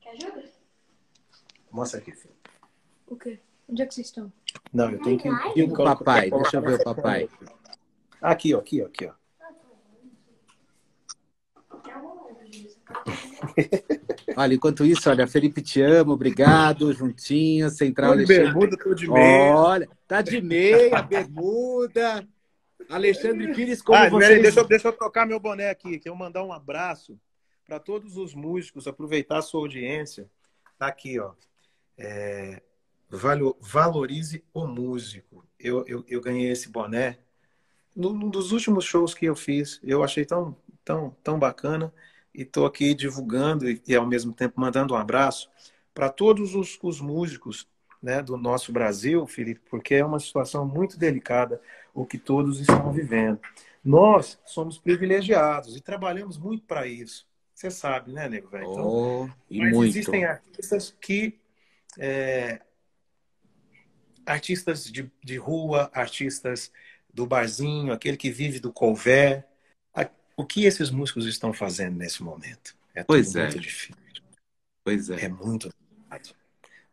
Quer 0.00 0.10
ajuda? 0.10 0.44
Mostra 1.70 1.98
aqui, 1.98 2.12
filho. 2.12 2.34
O 3.06 3.16
quê? 3.16 3.40
Onde 3.68 3.82
é 3.82 3.86
que 3.86 3.94
vocês 3.94 4.06
estão? 4.06 4.32
Não, 4.72 4.90
eu 4.90 5.00
tenho 5.02 5.18
que. 5.18 5.28
E 5.56 5.62
o 5.64 5.72
papai? 5.72 6.30
Deixa 6.30 6.56
eu 6.56 6.62
ver 6.62 6.80
o 6.80 6.84
papai. 6.84 7.28
Aqui, 8.20 8.54
ó, 8.54 8.58
aqui, 8.58 8.82
ó, 8.82 8.86
aqui, 8.86 9.06
ó. 9.06 9.23
Olha, 14.36 14.54
enquanto 14.54 14.84
isso, 14.84 15.08
olha, 15.08 15.26
Felipe 15.28 15.62
te 15.62 15.80
amo, 15.80 16.12
obrigado, 16.12 16.92
juntinho, 16.92 17.70
Central 17.70 18.16
de 18.16 18.26
bermuda, 18.26 18.76
tô 18.76 18.94
de 18.94 19.08
meia. 19.08 19.54
Olha, 19.54 19.88
tá 20.08 20.22
de 20.22 20.40
meia, 20.40 21.02
bermuda. 21.02 22.26
Alexandre 22.88 23.52
Pires, 23.54 23.80
como 23.80 23.98
ah, 23.98 24.10
vocês... 24.10 24.42
deixa, 24.42 24.60
eu, 24.60 24.66
deixa 24.66 24.88
eu 24.88 24.92
trocar 24.92 25.26
meu 25.26 25.38
boné 25.38 25.70
aqui, 25.70 25.98
que 25.98 26.08
eu 26.08 26.16
mandar 26.16 26.42
um 26.42 26.52
abraço 26.52 27.18
para 27.66 27.78
todos 27.78 28.16
os 28.16 28.34
músicos, 28.34 28.86
aproveitar 28.86 29.38
a 29.38 29.42
sua 29.42 29.60
audiência. 29.60 30.28
Tá 30.78 30.88
aqui, 30.88 31.18
ó. 31.18 31.32
É, 31.96 32.60
valorize 33.60 34.44
o 34.52 34.66
músico. 34.66 35.44
Eu, 35.58 35.84
eu, 35.86 36.04
eu 36.08 36.20
ganhei 36.20 36.50
esse 36.50 36.68
boné 36.68 37.18
num 37.94 38.28
dos 38.28 38.52
últimos 38.52 38.84
shows 38.84 39.14
que 39.14 39.26
eu 39.26 39.36
fiz. 39.36 39.80
Eu 39.82 40.02
achei 40.02 40.24
tão, 40.24 40.56
tão, 40.84 41.16
tão 41.22 41.38
bacana 41.38 41.92
e 42.34 42.42
estou 42.42 42.66
aqui 42.66 42.94
divulgando 42.94 43.68
e, 43.68 43.80
e, 43.86 43.94
ao 43.94 44.06
mesmo 44.06 44.32
tempo 44.32 44.60
mandando 44.60 44.94
um 44.94 44.96
abraço 44.96 45.50
para 45.94 46.08
todos 46.08 46.54
os, 46.54 46.78
os 46.82 47.00
músicos 47.00 47.68
né, 48.02 48.20
do 48.20 48.36
nosso 48.36 48.72
Brasil, 48.72 49.26
Felipe, 49.26 49.60
porque 49.70 49.94
é 49.94 50.04
uma 50.04 50.20
situação 50.20 50.66
muito 50.66 50.98
delicada 50.98 51.60
o 51.94 52.04
que 52.04 52.18
todos 52.18 52.60
estão 52.60 52.92
vivendo. 52.92 53.40
Nós 53.82 54.38
somos 54.44 54.76
privilegiados 54.76 55.76
e 55.76 55.80
trabalhamos 55.80 56.36
muito 56.36 56.64
para 56.66 56.86
isso. 56.86 57.26
Você 57.54 57.70
sabe, 57.70 58.12
né, 58.12 58.28
nego 58.28 58.48
velho? 58.48 58.70
Então, 58.70 58.86
oh, 58.86 59.28
mas 59.48 59.72
muito. 59.72 59.90
existem 59.90 60.24
artistas 60.24 60.94
que. 61.00 61.38
É, 61.96 62.60
artistas 64.26 64.84
de, 64.84 65.10
de 65.22 65.36
rua, 65.36 65.90
artistas 65.92 66.72
do 67.12 67.26
barzinho, 67.26 67.92
aquele 67.92 68.16
que 68.16 68.30
vive 68.30 68.58
do 68.58 68.72
couvé. 68.72 69.46
O 70.36 70.44
que 70.44 70.64
esses 70.64 70.90
músicos 70.90 71.26
estão 71.26 71.52
fazendo 71.52 71.96
nesse 71.96 72.22
momento? 72.22 72.74
É 72.94 73.04
pois 73.04 73.34
é. 73.36 73.42
muito 73.42 73.60
difícil. 73.60 73.94
Pois 74.84 75.10
é. 75.10 75.24
É 75.24 75.28
muito 75.28 75.70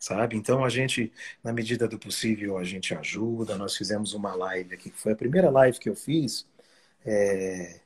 sabe? 0.02 0.36
Então 0.36 0.66
a 0.66 0.70
gente, 0.70 1.14
na 1.44 1.54
medida 1.54 1.88
do 1.88 1.98
possível, 2.00 2.58
a 2.58 2.64
gente 2.64 2.94
ajuda. 2.94 3.56
Nós 3.56 3.78
fizemos 3.78 4.14
uma 4.14 4.34
live 4.34 4.74
aqui, 4.74 4.90
que 4.90 5.00
foi 5.00 5.14
a 5.14 5.16
primeira 5.16 5.50
live 5.52 5.78
que 5.78 5.88
eu 5.88 5.96
fiz, 5.96 6.48
é, 7.06 7.80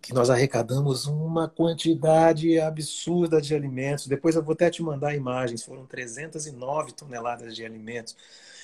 que 0.00 0.14
nós 0.14 0.30
arrecadamos 0.30 1.06
uma 1.06 1.48
quantidade 1.48 2.58
absurda 2.60 3.40
de 3.40 3.54
alimentos. 3.54 4.06
Depois 4.06 4.36
eu 4.36 4.42
vou 4.44 4.52
até 4.52 4.70
te 4.70 4.80
mandar 4.80 5.14
imagens, 5.16 5.64
foram 5.64 5.84
309 5.84 6.92
toneladas 6.92 7.54
de 7.54 7.64
alimentos. 7.64 8.16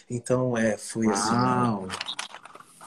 Então, 0.08 0.56
é, 0.56 0.78
foi 0.78 1.08
assim, 1.08 1.34
Uau. 1.34 1.86
assim, 1.86 2.31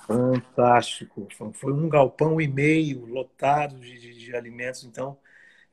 fantástico. 0.06 1.28
Foi 1.54 1.74
um 1.74 1.90
galpão 1.90 2.40
e 2.40 2.48
meio 2.48 3.06
lotado 3.06 3.80
de, 3.80 4.00
de, 4.00 4.14
de 4.18 4.36
alimentos. 4.36 4.84
Então, 4.84 5.18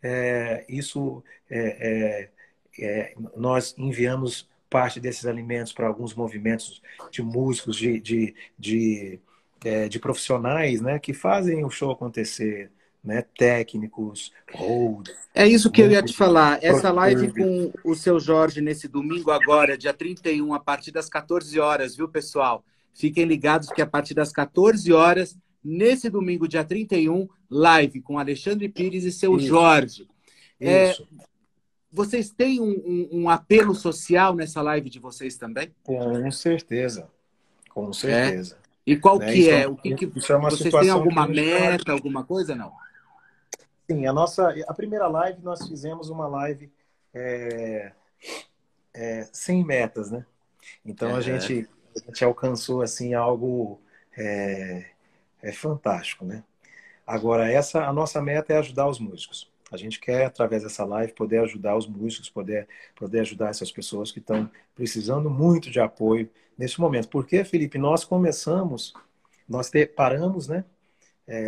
é, 0.03 0.65
isso 0.69 1.23
é, 1.51 2.29
é 2.29 2.29
é, 2.79 3.15
nós 3.37 3.75
enviamos 3.77 4.49
parte 4.71 4.99
desses 4.99 5.27
alimentos 5.27 5.73
para 5.73 5.87
alguns 5.87 6.15
movimentos 6.15 6.81
de 7.11 7.23
músicos, 7.23 7.77
de, 7.77 8.01
de, 8.01 8.35
de, 8.59 9.21
é, 9.65 9.89
de, 9.89 9.99
profissionais 9.99 10.81
né, 10.81 10.99
que 10.99 11.13
fazem 11.13 11.65
o 11.65 11.71
show 11.71 11.91
acontecer, 11.91 12.71
né, 13.05 13.25
técnicos, 13.37 14.33
road. 14.55 15.13
É 15.35 15.47
isso 15.47 15.71
que 15.71 15.83
eu 15.83 15.91
ia 15.91 16.03
te 16.03 16.17
falar. 16.17 16.59
Essa 16.63 16.91
live 16.91 17.33
com 17.33 17.73
o 17.85 17.95
seu 17.95 18.19
Jorge 18.19 18.61
nesse 18.61 18.89
domingo 18.89 19.31
agora, 19.31 19.77
dia 19.77 19.93
31, 19.93 20.55
a 20.55 20.61
partir 20.61 20.93
das 20.93 21.09
14 21.09 21.59
horas, 21.61 21.97
viu, 21.97 22.09
pessoal? 22.09 22.65
Fiquem 22.95 23.25
ligados 23.25 23.69
que 23.69 23.83
a 23.83 23.87
partir 23.87 24.15
das 24.15 24.33
14 24.33 24.93
horas, 24.93 25.37
nesse 25.65 26.11
domingo, 26.11 26.49
dia 26.49 26.65
31, 26.65 27.29
live 27.51 28.01
com 28.01 28.19
Alexandre 28.19 28.69
Pires 28.69 29.05
e 29.05 29.13
seu 29.13 29.37
isso. 29.37 29.47
Jorge. 29.47 30.09
É, 30.61 30.91
isso. 30.91 31.09
É, 31.21 31.25
vocês 31.93 32.31
têm 32.31 32.61
um, 32.61 32.71
um, 32.71 33.09
um, 33.23 33.29
apelo 33.29 33.75
social 33.75 34.35
nessa 34.35 34.63
live 34.63 34.89
de 34.89 34.99
vocês 34.99 35.37
também? 35.37 35.75
Com 35.83 36.31
certeza. 36.31 37.09
Com 37.69 37.93
certeza. 37.93 38.57
É? 38.57 38.63
E 38.87 38.97
qual 38.97 39.19
né? 39.19 39.33
que 39.33 39.51
é? 39.51 39.63
é? 39.63 39.69
O 39.69 39.77
que, 39.77 39.95
que 39.95 40.19
isso 40.19 40.33
é 40.33 40.37
uma 40.37 40.51
vocês 40.51 40.73
têm 40.73 40.91
alguma 40.91 41.29
meta, 41.29 41.85
pode... 41.85 41.91
alguma 41.91 42.25
coisa, 42.25 42.55
não? 42.55 42.73
Sim, 43.91 44.07
a 44.07 44.13
nossa, 44.13 44.55
a 44.67 44.75
primeira 44.75 45.07
live 45.07 45.43
nós 45.43 45.69
fizemos 45.69 46.09
uma 46.09 46.27
live 46.27 46.73
é, 47.13 47.93
é, 48.95 49.29
sem 49.33 49.65
metas, 49.65 50.11
né? 50.11 50.25
Então 50.85 51.11
É. 51.11 51.15
a, 51.15 51.21
gente, 51.21 51.69
a 51.97 52.01
gente 52.07 52.25
alcançou 52.25 52.83
assim 52.83 53.15
algo 53.15 53.81
é, 54.17 54.87
é 55.43 55.53
fantástico, 55.53 56.25
né? 56.25 56.45
Agora, 57.07 57.51
essa 57.51 57.85
a 57.87 57.93
nossa 57.93 58.23
meta 58.23 58.53
é 58.55 58.59
ajudar 58.59 58.89
os 58.89 58.99
músicos. 59.01 59.51
A 59.73 59.77
gente 59.77 60.01
quer, 60.01 60.27
através 60.27 60.63
dessa 60.63 60.85
live, 60.85 61.13
poder 61.15 61.41
ajudar 61.41 61.77
os 61.77 61.87
músicos, 61.87 62.31
poder, 62.31 62.69
poder 62.97 63.21
ajudar 63.21 63.51
essas 63.51 63.73
pessoas 63.73 64.13
que 64.13 64.21
estão 64.21 64.51
precisando 64.75 65.31
muito 65.31 65.71
de 65.71 65.81
apoio 65.81 66.31
nesse 66.59 66.81
momento. 66.81 67.09
Porque, 67.09 67.45
Felipe, 67.45 67.79
nós 67.79 68.05
começamos, 68.05 68.95
nós 69.49 69.71
te- 69.71 69.87
paramos, 69.87 70.49
né? 70.49 70.65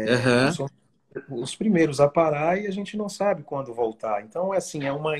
Aham. 0.07 0.57
Somos 0.57 0.73
os 1.29 1.55
primeiros 1.57 2.01
a 2.01 2.09
parar 2.09 2.59
e 2.61 2.67
a 2.67 2.71
gente 2.71 2.97
não 2.97 3.09
sabe 3.09 3.43
quando 3.43 3.73
voltar. 3.75 4.23
Então, 4.25 4.53
é 4.53 4.59
assim, 4.59 4.85
é 4.85 4.93
uma, 4.93 5.13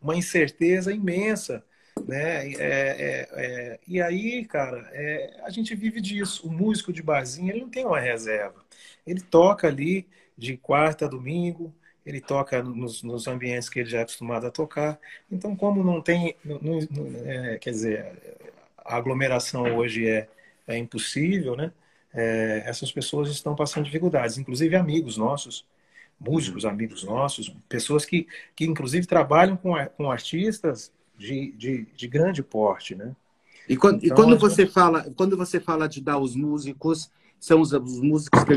uma 0.00 0.16
incerteza 0.16 0.92
imensa, 0.92 1.64
né? 2.08 2.48
É, 2.52 2.54
é- 2.58 3.28
é- 3.74 3.80
e 3.86 4.00
aí, 4.00 4.44
cara, 4.46 4.88
é, 4.92 5.40
a 5.44 5.50
gente 5.50 5.74
vive 5.74 6.00
disso. 6.00 6.46
O 6.46 6.52
músico 6.52 6.92
de 6.92 7.02
barzinho, 7.02 7.50
ele 7.52 7.60
não 7.62 7.70
tem 7.70 7.84
uma 7.86 8.00
reserva. 8.00 8.64
Ele 9.06 9.20
toca 9.20 9.68
ali 9.68 10.06
de 10.36 10.56
quarta 10.56 11.06
a 11.06 11.08
domingo, 11.08 11.74
ele 12.04 12.20
toca 12.20 12.62
nos, 12.62 13.02
nos 13.02 13.26
ambientes 13.28 13.68
que 13.68 13.80
ele 13.80 13.88
já 13.90 13.98
é 14.00 14.02
acostumado 14.02 14.46
a 14.46 14.50
tocar. 14.50 14.98
Então, 15.30 15.54
como 15.56 15.84
não 15.84 16.00
tem, 16.02 16.36
não- 16.44 16.58
não- 16.60 17.30
é, 17.30 17.58
quer 17.58 17.70
dizer, 17.70 18.06
a 18.78 18.96
aglomeração 18.96 19.76
hoje 19.76 20.08
é, 20.08 20.28
é 20.66 20.76
impossível, 20.78 21.56
né? 21.56 21.72
É, 22.12 22.62
essas 22.66 22.90
pessoas 22.92 23.30
estão 23.30 23.54
passando 23.54 23.84
dificuldades, 23.84 24.36
inclusive 24.38 24.74
amigos 24.76 25.16
nossos, 25.16 25.64
músicos, 26.18 26.64
amigos 26.64 27.04
nossos, 27.04 27.48
pessoas 27.68 28.04
que, 28.04 28.26
que 28.56 28.64
inclusive 28.64 29.06
trabalham 29.06 29.56
com, 29.56 29.74
com 29.96 30.10
artistas 30.10 30.92
de, 31.20 31.52
de, 31.52 31.84
de 31.84 32.08
grande 32.08 32.42
porte, 32.42 32.94
né? 32.94 33.14
E 33.68 33.76
quando, 33.76 34.04
e 34.04 34.06
Então, 34.06 34.16
quando 34.16 34.34
a 34.34 34.38
você 34.38 34.66
fala, 34.66 35.10
quando 35.16 35.36
você 35.36 35.60
fala 35.60 35.88
de 35.88 36.00
dar 36.00 36.18
os 36.18 36.34
músicos, 36.34 37.10
são 37.38 37.60
os, 37.60 37.72
os 37.72 38.00
músicos 38.00 38.42
que 38.44 38.54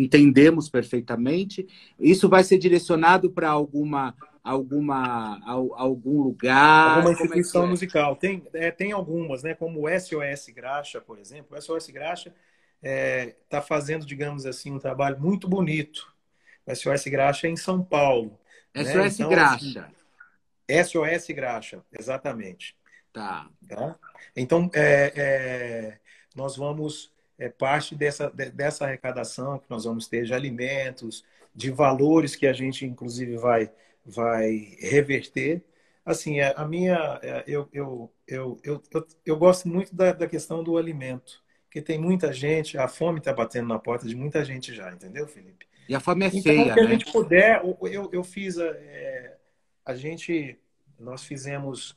entendemos 0.00 0.68
perfeitamente. 0.68 1.66
Isso 1.98 2.28
vai 2.28 2.42
ser 2.42 2.58
direcionado 2.58 3.30
para 3.30 3.48
alguma, 3.48 4.14
alguma, 4.42 5.40
al- 5.46 5.74
algum 5.74 6.22
lugar. 6.22 6.96
Alguma 6.96 7.10
é 7.10 7.12
instituição 7.12 7.64
é? 7.64 7.68
musical. 7.68 8.16
Tem, 8.16 8.42
é, 8.52 8.70
tem 8.70 8.92
algumas, 8.92 9.42
né? 9.42 9.54
Como 9.54 9.82
o 9.82 9.88
SOS 9.88 10.48
Graxa, 10.54 11.00
por 11.00 11.18
exemplo. 11.18 11.56
O 11.56 11.62
SOS 11.62 11.88
Graxa 11.90 12.34
está 12.82 13.62
fazendo, 13.62 14.04
digamos 14.06 14.46
assim, 14.46 14.70
um 14.72 14.78
trabalho 14.78 15.18
muito 15.20 15.48
bonito. 15.48 16.12
O 16.66 16.70
SOS 16.74 17.04
Graxa 17.04 17.46
é 17.46 17.50
em 17.50 17.56
São 17.56 17.82
Paulo. 17.82 18.38
né? 18.74 19.06
SOS 19.08 19.14
Então, 19.14 19.28
Graxa. 19.28 19.88
SOS 20.68 21.32
Graxa, 21.32 21.84
exatamente. 21.98 22.76
Tá. 23.12 23.50
Tá? 23.68 23.98
Então, 24.36 24.70
é, 24.74 25.12
é, 25.16 25.98
nós 26.34 26.56
vamos, 26.56 27.12
é, 27.38 27.48
parte 27.48 27.94
dessa, 27.94 28.30
de- 28.30 28.50
dessa 28.50 28.84
arrecadação 28.84 29.58
que 29.58 29.68
nós 29.70 29.84
vamos 29.84 30.06
ter 30.08 30.24
de 30.24 30.34
alimentos, 30.34 31.24
de 31.54 31.70
valores 31.70 32.36
que 32.36 32.46
a 32.46 32.52
gente, 32.52 32.86
inclusive, 32.86 33.36
vai, 33.36 33.70
vai 34.04 34.76
reverter. 34.78 35.62
Assim, 36.04 36.38
é, 36.40 36.54
a 36.56 36.64
minha, 36.66 37.18
é, 37.22 37.44
eu, 37.46 37.68
eu, 37.72 38.12
eu, 38.26 38.60
eu, 38.62 38.82
eu, 39.24 39.36
gosto 39.36 39.68
muito 39.68 39.94
da, 39.94 40.12
da 40.12 40.28
questão 40.28 40.62
do 40.62 40.76
alimento, 40.78 41.42
porque 41.64 41.82
tem 41.82 41.98
muita 41.98 42.32
gente, 42.32 42.78
a 42.78 42.86
fome 42.88 43.18
está 43.18 43.32
batendo 43.32 43.68
na 43.68 43.78
porta 43.78 44.06
de 44.06 44.14
muita 44.14 44.44
gente 44.44 44.72
já, 44.74 44.92
entendeu, 44.92 45.26
Felipe? 45.26 45.66
E 45.88 45.94
a 45.94 46.00
fome 46.00 46.26
é 46.26 46.30
Então, 46.32 46.54
feia, 46.54 46.70
o 46.70 46.74
que 46.74 46.80
a 46.80 46.86
né? 46.86 46.90
gente 46.90 47.10
puder, 47.12 47.60
eu, 47.64 47.78
eu, 47.88 48.10
eu 48.12 48.24
fiz, 48.24 48.58
é, 48.58 49.35
a 49.86 49.94
gente, 49.94 50.58
nós 50.98 51.22
fizemos 51.22 51.96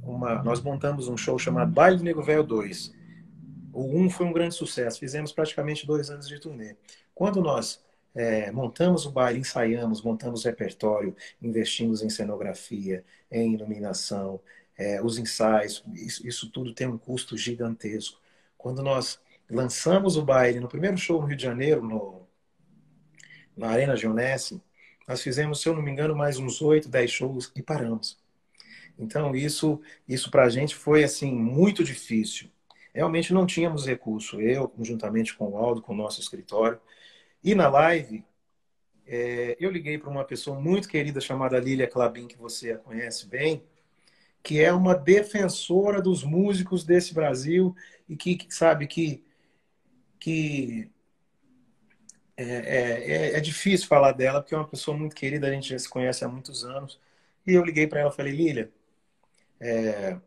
uma, 0.00 0.42
nós 0.44 0.62
montamos 0.62 1.08
um 1.08 1.16
show 1.16 1.36
chamado 1.36 1.72
Baile 1.72 1.98
do 1.98 2.04
Nego 2.04 2.22
Velho 2.22 2.44
2. 2.44 2.94
O 3.72 3.84
1 3.84 4.04
um 4.04 4.08
foi 4.08 4.26
um 4.26 4.32
grande 4.32 4.54
sucesso, 4.54 5.00
fizemos 5.00 5.32
praticamente 5.32 5.84
dois 5.84 6.08
anos 6.08 6.28
de 6.28 6.38
turnê. 6.38 6.76
Quando 7.12 7.42
nós 7.42 7.84
é, 8.14 8.50
montamos 8.52 9.04
o 9.04 9.10
baile, 9.10 9.40
ensaiamos, 9.40 10.00
montamos 10.02 10.44
repertório, 10.44 11.14
investimos 11.42 12.00
em 12.00 12.08
cenografia, 12.08 13.04
em 13.30 13.54
iluminação, 13.54 14.40
é, 14.78 15.02
os 15.02 15.18
ensaios, 15.18 15.84
isso, 15.94 16.26
isso 16.26 16.50
tudo 16.50 16.72
tem 16.72 16.86
um 16.86 16.96
custo 16.96 17.36
gigantesco. 17.36 18.20
Quando 18.56 18.82
nós 18.82 19.20
lançamos 19.50 20.16
o 20.16 20.24
baile 20.24 20.60
no 20.60 20.68
primeiro 20.68 20.96
show 20.96 21.20
no 21.20 21.26
Rio 21.26 21.36
de 21.36 21.42
Janeiro, 21.42 21.82
no, 21.82 22.26
na 23.56 23.68
Arena 23.68 23.96
Geonesse, 23.96 24.62
nós 25.06 25.22
fizemos, 25.22 25.60
se 25.60 25.68
eu 25.68 25.74
não 25.74 25.82
me 25.82 25.90
engano, 25.90 26.16
mais 26.16 26.38
uns 26.38 26.60
8, 26.60 26.88
10 26.88 27.10
shows 27.10 27.52
e 27.54 27.62
paramos. 27.62 28.18
Então, 28.98 29.34
isso, 29.34 29.80
isso 30.08 30.30
para 30.30 30.44
a 30.44 30.48
gente 30.48 30.74
foi 30.74 31.04
assim 31.04 31.32
muito 31.32 31.84
difícil. 31.84 32.50
Realmente 32.94 33.32
não 33.32 33.46
tínhamos 33.46 33.86
recurso. 33.86 34.40
Eu, 34.40 34.72
juntamente 34.80 35.34
com 35.36 35.50
o 35.50 35.56
Aldo, 35.58 35.82
com 35.82 35.92
o 35.92 35.96
nosso 35.96 36.20
escritório. 36.20 36.80
E 37.44 37.54
na 37.54 37.68
live, 37.68 38.24
é, 39.06 39.56
eu 39.60 39.70
liguei 39.70 39.98
para 39.98 40.10
uma 40.10 40.24
pessoa 40.24 40.58
muito 40.58 40.88
querida 40.88 41.20
chamada 41.20 41.60
Lília 41.60 41.86
Clabin, 41.86 42.26
que 42.26 42.38
você 42.38 42.72
a 42.72 42.78
conhece 42.78 43.28
bem, 43.28 43.62
que 44.42 44.60
é 44.60 44.72
uma 44.72 44.94
defensora 44.94 46.00
dos 46.00 46.24
músicos 46.24 46.84
desse 46.84 47.14
Brasil 47.14 47.74
e 48.08 48.16
que 48.16 48.38
sabe 48.48 48.86
que, 48.86 49.22
que 50.18 50.90
é, 52.36 52.44
é, 52.44 53.36
é, 53.36 53.40
difícil 53.40 53.86
falar 53.86 54.12
dela, 54.12 54.42
porque 54.42 54.54
é 54.54 54.58
uma 54.58 54.68
pessoa 54.68 54.96
muito 54.96 55.16
querida, 55.16 55.46
a 55.46 55.50
gente 55.50 55.70
já 55.70 55.78
se 55.78 55.88
conhece 55.88 56.24
há 56.24 56.28
muitos 56.28 56.64
anos. 56.64 57.00
E 57.46 57.54
eu 57.54 57.64
liguei 57.64 57.86
para 57.86 58.00
ela 58.00 58.10
e 58.10 58.16
falei, 58.16 58.32
Lília, 58.32 58.70
é, 59.58 60.18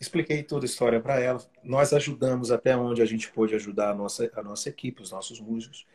expliquei 0.00 0.42
toda 0.44 0.64
a 0.64 0.68
história 0.68 1.00
para 1.00 1.18
ela. 1.18 1.44
Nós 1.64 1.92
ajudamos 1.92 2.52
até 2.52 2.76
onde 2.76 3.02
a 3.02 3.04
gente 3.04 3.30
pôde 3.32 3.54
ajudar 3.54 3.90
a 3.90 3.94
nossa, 3.94 4.30
a 4.34 4.42
nossa 4.42 4.68
equipe, 4.68 5.02
os 5.02 5.10
nossos 5.10 5.40
músicos. 5.40 5.86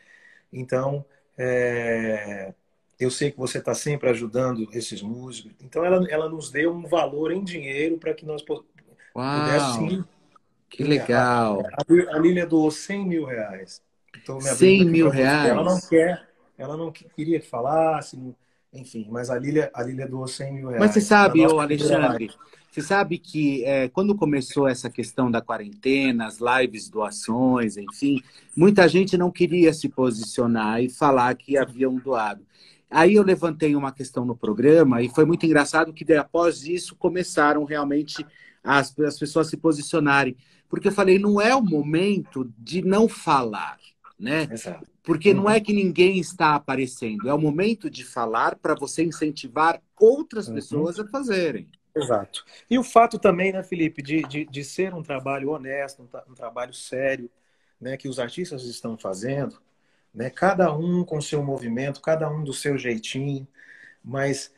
Então, 0.52 1.04
é, 1.38 2.52
eu 3.00 3.10
sei 3.10 3.30
que 3.30 3.38
você 3.38 3.58
está 3.58 3.74
sempre 3.74 4.10
ajudando 4.10 4.68
esses 4.72 5.00
músicos. 5.00 5.52
Então, 5.62 5.84
ela, 5.84 6.06
ela 6.10 6.28
nos 6.28 6.50
deu 6.50 6.70
um 6.70 6.86
valor 6.86 7.32
em 7.32 7.42
dinheiro 7.42 7.96
para 7.96 8.12
que 8.12 8.26
nós 8.26 8.42
pudéssemos. 8.42 10.04
Que 10.68 10.82
legal! 10.82 11.62
A, 11.72 12.16
a 12.16 12.18
Lília 12.18 12.46
doou 12.46 12.70
100 12.70 13.06
mil 13.06 13.24
reais. 13.24 13.80
Então, 14.22 14.40
100 14.40 14.84
mil 14.84 15.08
reais? 15.08 15.50
Ela 15.50 15.64
não 15.64 15.80
quer, 15.80 16.28
ela 16.56 16.76
não 16.76 16.92
queria 16.92 17.40
que 17.40 17.46
falasse, 17.46 18.18
enfim, 18.72 19.06
mas 19.10 19.30
a 19.30 19.38
Lília, 19.38 19.70
a 19.74 19.82
Lília 19.82 20.06
doou 20.06 20.26
100 20.26 20.54
mil 20.54 20.68
reais. 20.68 20.80
Mas 20.80 20.92
você 20.92 21.00
sabe, 21.00 21.46
ô 21.46 21.60
Alexandre, 21.60 22.30
você 22.70 22.82
sabe 22.82 23.18
que 23.18 23.64
é, 23.64 23.88
quando 23.88 24.16
começou 24.16 24.66
essa 24.66 24.90
questão 24.90 25.30
da 25.30 25.40
quarentena, 25.40 26.26
as 26.26 26.38
lives, 26.40 26.88
doações, 26.88 27.76
enfim, 27.76 28.20
muita 28.56 28.88
gente 28.88 29.16
não 29.16 29.30
queria 29.30 29.72
se 29.72 29.88
posicionar 29.88 30.82
e 30.82 30.88
falar 30.88 31.34
que 31.36 31.56
haviam 31.56 31.94
doado. 31.94 32.44
Aí 32.90 33.14
eu 33.14 33.22
levantei 33.22 33.76
uma 33.76 33.92
questão 33.92 34.24
no 34.24 34.36
programa 34.36 35.02
e 35.02 35.08
foi 35.08 35.24
muito 35.24 35.46
engraçado 35.46 35.92
que 35.92 36.12
após 36.14 36.64
isso 36.64 36.96
começaram 36.96 37.64
realmente 37.64 38.26
as, 38.62 38.96
as 38.98 39.18
pessoas 39.18 39.48
se 39.48 39.56
posicionarem. 39.56 40.36
Porque 40.68 40.88
eu 40.88 40.92
falei, 40.92 41.18
não 41.18 41.40
é 41.40 41.54
o 41.54 41.62
momento 41.62 42.52
de 42.58 42.82
não 42.82 43.08
falar, 43.08 43.78
né? 44.18 44.48
Exato. 44.50 44.86
Porque 45.02 45.34
não 45.34 45.48
é 45.48 45.60
que 45.60 45.72
ninguém 45.72 46.18
está 46.18 46.54
aparecendo, 46.54 47.28
é 47.28 47.34
o 47.34 47.38
momento 47.38 47.90
de 47.90 48.04
falar 48.04 48.56
para 48.56 48.74
você 48.74 49.04
incentivar 49.04 49.82
outras 49.98 50.48
pessoas 50.48 50.98
a 50.98 51.06
fazerem. 51.06 51.68
Exato. 51.94 52.44
E 52.68 52.78
o 52.78 52.82
fato 52.82 53.18
também, 53.18 53.52
né, 53.52 53.62
Felipe, 53.62 54.02
de, 54.02 54.22
de, 54.22 54.44
de 54.44 54.64
ser 54.64 54.94
um 54.94 55.02
trabalho 55.02 55.50
honesto, 55.50 56.02
um, 56.02 56.32
um, 56.32 56.34
trabalho 56.34 56.74
sério, 56.74 57.30
né, 57.80 57.96
que 57.96 58.08
os 58.08 58.18
artistas 58.18 58.64
estão 58.64 58.96
fazendo, 58.98 59.60
né, 60.12 60.30
cada 60.30 60.74
um 60.74 61.04
com 61.04 61.20
seu 61.20 61.42
movimento, 61.42 62.00
cada 62.00 62.28
um 62.28 62.42
do 62.42 62.52
seu 62.52 62.76
jeitinho, 62.76 63.46
mas, 64.02 64.52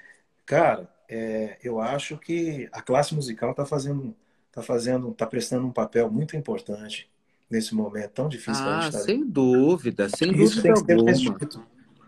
cara, 0.46 0.88
é, 1.08 1.58
eu 1.62 1.80
acho 1.80 2.16
que 2.18 2.68
a 2.72 2.80
classe 2.80 3.14
musical 3.14 3.50
está 3.50 3.66
fazendo, 3.66 4.16
tá 4.50 4.62
fazendo, 4.62 5.12
tá 5.12 5.26
prestando 5.26 5.66
um 5.66 5.72
papel 5.72 6.10
muito 6.10 6.36
importante 6.36 7.10
nesse 7.50 7.74
momento 7.74 8.10
tão 8.10 8.28
difícil 8.28 8.62
ah, 8.62 8.64
que 8.64 8.70
a 8.70 8.80
gente 8.80 8.94
está 8.94 8.98
sem 9.00 9.24
dúvida, 9.24 10.08
sem 10.08 10.30
Isso 10.30 10.56
dúvida 10.56 10.62
tem 10.62 11.04
que 11.04 11.14
ser 11.14 11.28
alguma. 11.28 11.66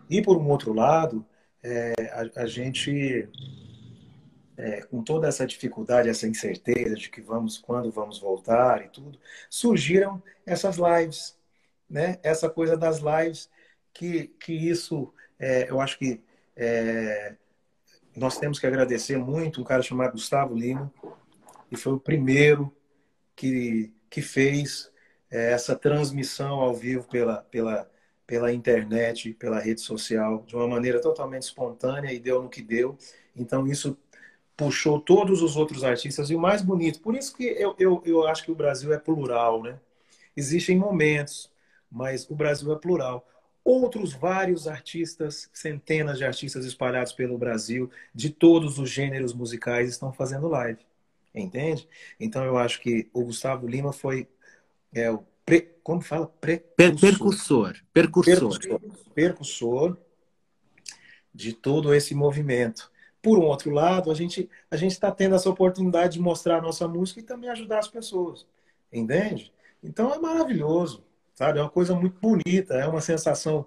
E 0.09 0.21
por 0.21 0.37
um 0.37 0.49
outro 0.49 0.73
lado, 0.73 1.25
é, 1.63 1.93
a, 2.11 2.41
a, 2.41 2.45
gente, 2.47 3.29
é, 4.57 4.81
com 4.81 5.03
toda 5.03 5.27
essa 5.27 5.45
dificuldade, 5.45 6.09
essa 6.09 6.27
incerteza 6.27 6.95
de 6.95 7.09
que 7.09 7.21
vamos, 7.21 7.57
quando 7.57 7.91
vamos 7.91 8.19
voltar 8.19 8.83
e 8.83 8.89
tudo, 8.89 9.19
surgiram 9.49 10.21
essas 10.45 10.77
lives, 10.77 11.37
né? 11.89 12.19
Essa 12.23 12.49
coisa 12.49 12.75
das 12.75 12.99
lives, 12.99 13.49
que, 13.93 14.27
que 14.39 14.53
isso, 14.53 15.13
é, 15.37 15.69
eu 15.69 15.79
acho 15.79 15.97
que 15.97 16.21
é, 16.55 17.35
nós 18.15 18.37
temos 18.37 18.59
que 18.59 18.67
agradecer 18.67 19.17
muito 19.17 19.61
um 19.61 19.63
cara 19.63 19.81
chamado 19.81 20.13
Gustavo 20.13 20.55
Lima, 20.55 20.91
que 21.69 21.77
foi 21.77 21.93
o 21.93 21.99
primeiro 21.99 22.73
que, 23.35 23.93
que 24.09 24.21
fez 24.21 24.91
essa 25.29 25.75
transmissão 25.75 26.59
ao 26.59 26.73
vivo 26.73 27.07
pela, 27.07 27.37
pela, 27.43 27.89
pela 28.25 28.51
internet, 28.53 29.33
pela 29.33 29.59
rede 29.59 29.81
social, 29.81 30.43
de 30.47 30.55
uma 30.55 30.67
maneira 30.67 31.01
totalmente 31.01 31.43
espontânea 31.43 32.11
e 32.13 32.19
deu 32.19 32.41
no 32.41 32.49
que 32.49 32.61
deu. 32.61 32.97
Então, 33.35 33.67
isso 33.67 33.97
puxou 34.57 34.99
todos 34.99 35.41
os 35.41 35.55
outros 35.55 35.83
artistas 35.85 36.29
e 36.29 36.35
o 36.35 36.39
mais 36.39 36.61
bonito. 36.61 36.99
Por 36.99 37.15
isso 37.15 37.35
que 37.35 37.45
eu, 37.45 37.75
eu, 37.79 38.01
eu 38.05 38.27
acho 38.27 38.43
que 38.43 38.51
o 38.51 38.55
Brasil 38.55 38.91
é 38.93 38.99
plural, 38.99 39.63
né? 39.63 39.79
Existem 40.35 40.77
momentos, 40.77 41.51
mas 41.89 42.29
o 42.29 42.35
Brasil 42.35 42.71
é 42.73 42.77
plural. 42.77 43.25
Outros 43.63 44.13
vários 44.13 44.67
artistas, 44.67 45.49
centenas 45.53 46.17
de 46.17 46.25
artistas 46.25 46.65
espalhados 46.65 47.13
pelo 47.13 47.37
Brasil, 47.37 47.89
de 48.13 48.29
todos 48.29 48.79
os 48.79 48.89
gêneros 48.89 49.33
musicais, 49.33 49.89
estão 49.89 50.11
fazendo 50.11 50.47
live. 50.47 50.79
Entende? 51.33 51.87
Então 52.19 52.43
eu 52.43 52.57
acho 52.57 52.81
que 52.81 53.09
o 53.13 53.23
Gustavo 53.23 53.67
Lima 53.67 53.93
foi 53.93 54.27
é, 54.93 55.11
o 55.11 55.23
pre, 55.45 55.61
como 55.83 56.01
fala? 56.01 56.27
Precursor. 56.27 57.75
Percursor. 57.93 58.59
Percursor. 58.59 58.79
Percursor 59.13 59.97
de 61.33 61.53
todo 61.53 61.93
esse 61.93 62.13
movimento. 62.13 62.91
Por 63.21 63.37
um 63.37 63.43
outro 63.43 63.71
lado, 63.71 64.11
a 64.11 64.13
gente 64.13 64.49
a 64.71 64.77
gente 64.77 64.91
está 64.91 65.11
tendo 65.11 65.35
essa 65.35 65.49
oportunidade 65.49 66.13
de 66.13 66.19
mostrar 66.19 66.57
a 66.57 66.61
nossa 66.61 66.87
música 66.87 67.19
e 67.19 67.23
também 67.23 67.49
ajudar 67.49 67.79
as 67.79 67.87
pessoas, 67.87 68.45
entende? 68.91 69.51
Então 69.83 70.13
é 70.13 70.19
maravilhoso, 70.19 71.03
sabe? 71.33 71.59
É 71.59 71.61
uma 71.61 71.69
coisa 71.69 71.93
muito 71.95 72.19
bonita, 72.19 72.75
é 72.75 72.87
uma 72.87 73.01
sensação 73.01 73.65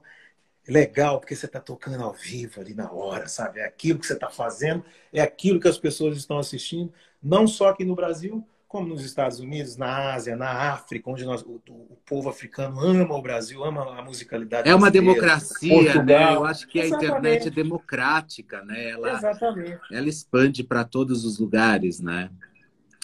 legal 0.67 1.19
porque 1.19 1.35
você 1.35 1.47
está 1.47 1.61
tocando 1.61 2.03
ao 2.03 2.13
vivo 2.13 2.61
ali 2.61 2.75
na 2.75 2.91
hora, 2.91 3.29
sabe? 3.29 3.61
É 3.61 3.67
aquilo 3.67 3.99
que 3.99 4.07
você 4.07 4.15
está 4.15 4.31
fazendo, 4.31 4.85
é 5.13 5.21
aquilo 5.21 5.61
que 5.61 5.69
as 5.69 5.79
pessoas 5.79 6.17
estão 6.17 6.39
assistindo, 6.39 6.93
não 7.23 7.47
só 7.47 7.69
aqui 7.69 7.85
no 7.85 7.95
Brasil, 7.95 8.47
como 8.73 8.89
nos 8.89 9.05
Estados 9.05 9.39
Unidos, 9.39 9.77
na 9.77 10.15
Ásia, 10.15 10.35
na 10.35 10.73
África, 10.73 11.11
onde 11.11 11.27
nós, 11.27 11.43
o, 11.43 11.61
o, 11.69 11.99
povo 12.07 12.31
africano 12.31 12.81
ama 12.81 13.15
o 13.15 13.21
Brasil, 13.21 13.63
ama 13.63 13.99
a 13.99 14.03
musicalidade. 14.03 14.67
É 14.67 14.75
uma 14.75 14.91
democracia, 14.91 16.03
né? 16.03 16.35
Eu 16.35 16.47
acho 16.47 16.67
que 16.67 16.81
a 16.81 16.87
Exatamente. 16.87 17.11
internet 17.11 17.49
é 17.49 17.51
democrática, 17.51 18.65
né? 18.65 18.89
Ela, 18.89 19.13
Exatamente. 19.13 19.79
Ela 19.93 20.09
expande 20.09 20.65
para 20.65 20.85
todos 20.85 21.27
os 21.27 21.39
lugares, 21.39 22.01
né? 22.01 22.31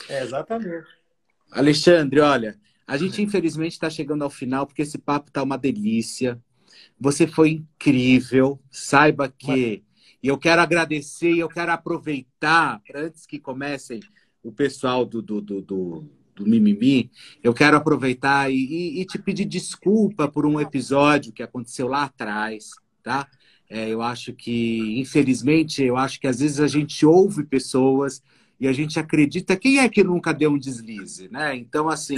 É, 0.08 0.22
exatamente. 0.22 0.88
Alexandre, 1.52 2.20
olha, 2.20 2.58
a 2.86 2.96
gente 2.96 3.20
infelizmente 3.20 3.72
está 3.72 3.90
chegando 3.90 4.24
ao 4.24 4.30
final 4.30 4.66
porque 4.66 4.80
esse 4.80 4.96
papo 4.96 5.28
está 5.28 5.42
uma 5.42 5.58
delícia. 5.58 6.40
Você 6.98 7.26
foi 7.26 7.50
incrível. 7.50 8.58
Saiba 8.70 9.28
que 9.28 9.84
e 10.22 10.28
eu 10.28 10.38
quero 10.38 10.62
agradecer 10.62 11.30
e 11.30 11.40
eu 11.40 11.48
quero 11.48 11.70
aproveitar 11.72 12.80
antes 12.94 13.26
que 13.26 13.38
comecem 13.38 14.00
o 14.42 14.52
pessoal 14.52 15.04
do, 15.04 15.20
do, 15.20 15.40
do, 15.40 15.60
do, 15.60 16.04
do 16.34 16.46
Mimimi, 16.46 17.10
eu 17.42 17.52
quero 17.52 17.76
aproveitar 17.76 18.50
e, 18.50 18.54
e, 18.54 19.00
e, 19.00 19.04
te 19.04 19.18
pedir 19.18 19.44
desculpa 19.44 20.28
por 20.28 20.46
um 20.46 20.60
episódio 20.60 21.32
que 21.32 21.42
aconteceu 21.42 21.88
lá 21.88 22.04
atrás, 22.04 22.70
tá? 23.02 23.28
É, 23.70 23.88
eu 23.88 24.00
acho 24.00 24.32
que, 24.32 24.98
infelizmente, 24.98 25.82
eu 25.82 25.96
acho 25.96 26.18
que 26.18 26.26
às 26.26 26.40
vezes 26.40 26.58
a 26.58 26.66
gente 26.66 27.04
ouve 27.04 27.44
pessoas 27.44 28.22
e 28.58 28.66
a 28.66 28.72
gente 28.72 28.98
acredita. 28.98 29.56
Quem 29.56 29.78
é 29.78 29.88
que 29.88 30.02
nunca 30.02 30.32
deu 30.32 30.50
um 30.50 30.58
deslize, 30.58 31.28
né? 31.30 31.54
Então, 31.54 31.88
assim. 31.88 32.16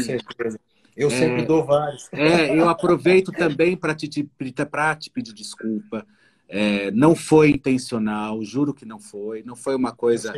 Eu 0.96 1.08
é, 1.08 1.10
sempre 1.10 1.42
dou 1.44 1.64
vários. 1.64 2.08
É, 2.12 2.56
eu 2.56 2.68
aproveito 2.68 3.32
também 3.32 3.76
para 3.76 3.94
te, 3.94 4.06
te, 4.06 4.22
te 4.22 5.10
pedir 5.10 5.32
desculpa. 5.32 6.06
É, 6.53 6.90
não 6.90 7.14
foi 7.14 7.51
intencional, 7.51 8.42
juro 8.42 8.74
que 8.74 8.84
não 8.84 8.98
foi, 8.98 9.44
não 9.44 9.55
foi 9.55 9.76
uma 9.76 9.92
coisa. 9.92 10.32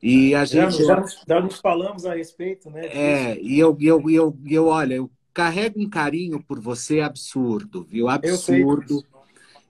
E 0.00 0.32
a 0.32 0.44
gente. 0.44 0.84
Já, 0.84 1.00
já, 1.00 1.06
já 1.26 1.40
nos 1.40 1.58
falamos 1.58 2.06
a 2.06 2.14
respeito, 2.14 2.70
né? 2.70 2.86
É, 2.86 3.40
e 3.40 3.58
eu, 3.58 3.76
eu, 3.80 4.08
eu, 4.08 4.38
eu, 4.46 4.66
olha, 4.66 4.94
eu 4.94 5.10
carrego 5.34 5.80
um 5.80 5.90
carinho 5.90 6.40
por 6.40 6.60
você 6.60 7.00
absurdo, 7.00 7.82
viu? 7.82 8.08
Absurdo. 8.08 9.04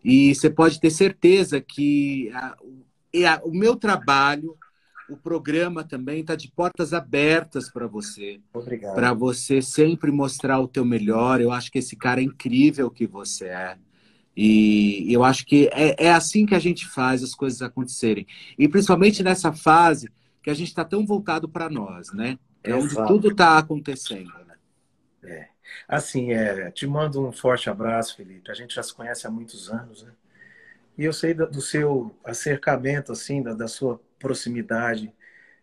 E 0.05 0.35
você 0.35 0.51
pode 0.51 0.79
ter 0.79 0.91
certeza 0.91 1.63
que 1.63 2.31
a, 2.35 2.57
a, 3.27 3.41
o 3.43 3.51
meu 3.51 3.75
trabalho, 3.75 4.55
o 5.09 5.17
programa 5.17 5.83
também 5.83 6.21
está 6.21 6.37
de 6.37 6.53
portas 6.53 6.93
abertas 6.93 7.71
para 7.71 7.87
você. 7.87 8.39
Obrigado. 8.53 8.95
Para 8.95 9.15
você 9.15 9.63
sempre 9.63 10.13
mostrar 10.13 10.61
o 10.61 10.69
teu 10.69 10.85
melhor. 10.85 11.41
Eu 11.41 11.51
acho 11.51 11.73
que 11.73 11.79
esse 11.79 11.97
cara 11.97 12.21
é 12.21 12.25
incrível 12.25 12.91
que 12.91 13.07
você 13.07 13.47
é. 13.47 13.79
E 14.37 15.11
eu 15.11 15.25
acho 15.25 15.47
que 15.47 15.71
é, 15.73 16.07
é 16.07 16.13
assim 16.13 16.45
que 16.45 16.55
a 16.55 16.59
gente 16.59 16.87
faz 16.87 17.23
as 17.23 17.35
coisas 17.35 17.63
acontecerem. 17.63 18.27
E 18.59 18.69
principalmente 18.69 19.23
nessa 19.23 19.53
fase 19.53 20.11
que 20.43 20.51
a 20.51 20.55
gente 20.55 20.69
está 20.69 20.85
tão 20.85 21.07
voltado 21.07 21.49
para 21.49 21.71
nós, 21.71 22.13
né? 22.13 22.39
É 22.63 22.75
onde 22.75 22.95
tudo 23.07 23.31
está 23.31 23.57
acontecendo. 23.57 24.31
Né? 24.47 24.55
É. 25.25 25.49
Assim, 25.89 26.33
é, 26.33 26.71
te 26.71 26.87
mando 26.87 27.27
um 27.27 27.33
forte 27.33 27.71
abraço, 27.71 28.17
Felipe. 28.17 28.51
A 28.51 28.55
gente 28.55 28.75
já 28.75 28.83
se 28.83 28.95
conhece 28.95 29.27
há 29.27 29.31
muitos 29.31 29.71
anos, 29.71 30.03
né? 30.03 30.13
E 30.99 31.05
eu 31.05 31.13
sei 31.13 31.35
do, 31.35 31.61
seu 31.61 32.15
acercamento, 32.25 33.13
assim, 33.13 33.43
da, 33.43 33.55
da 33.55 33.69
sua 33.69 34.01
proximidade 34.19 35.13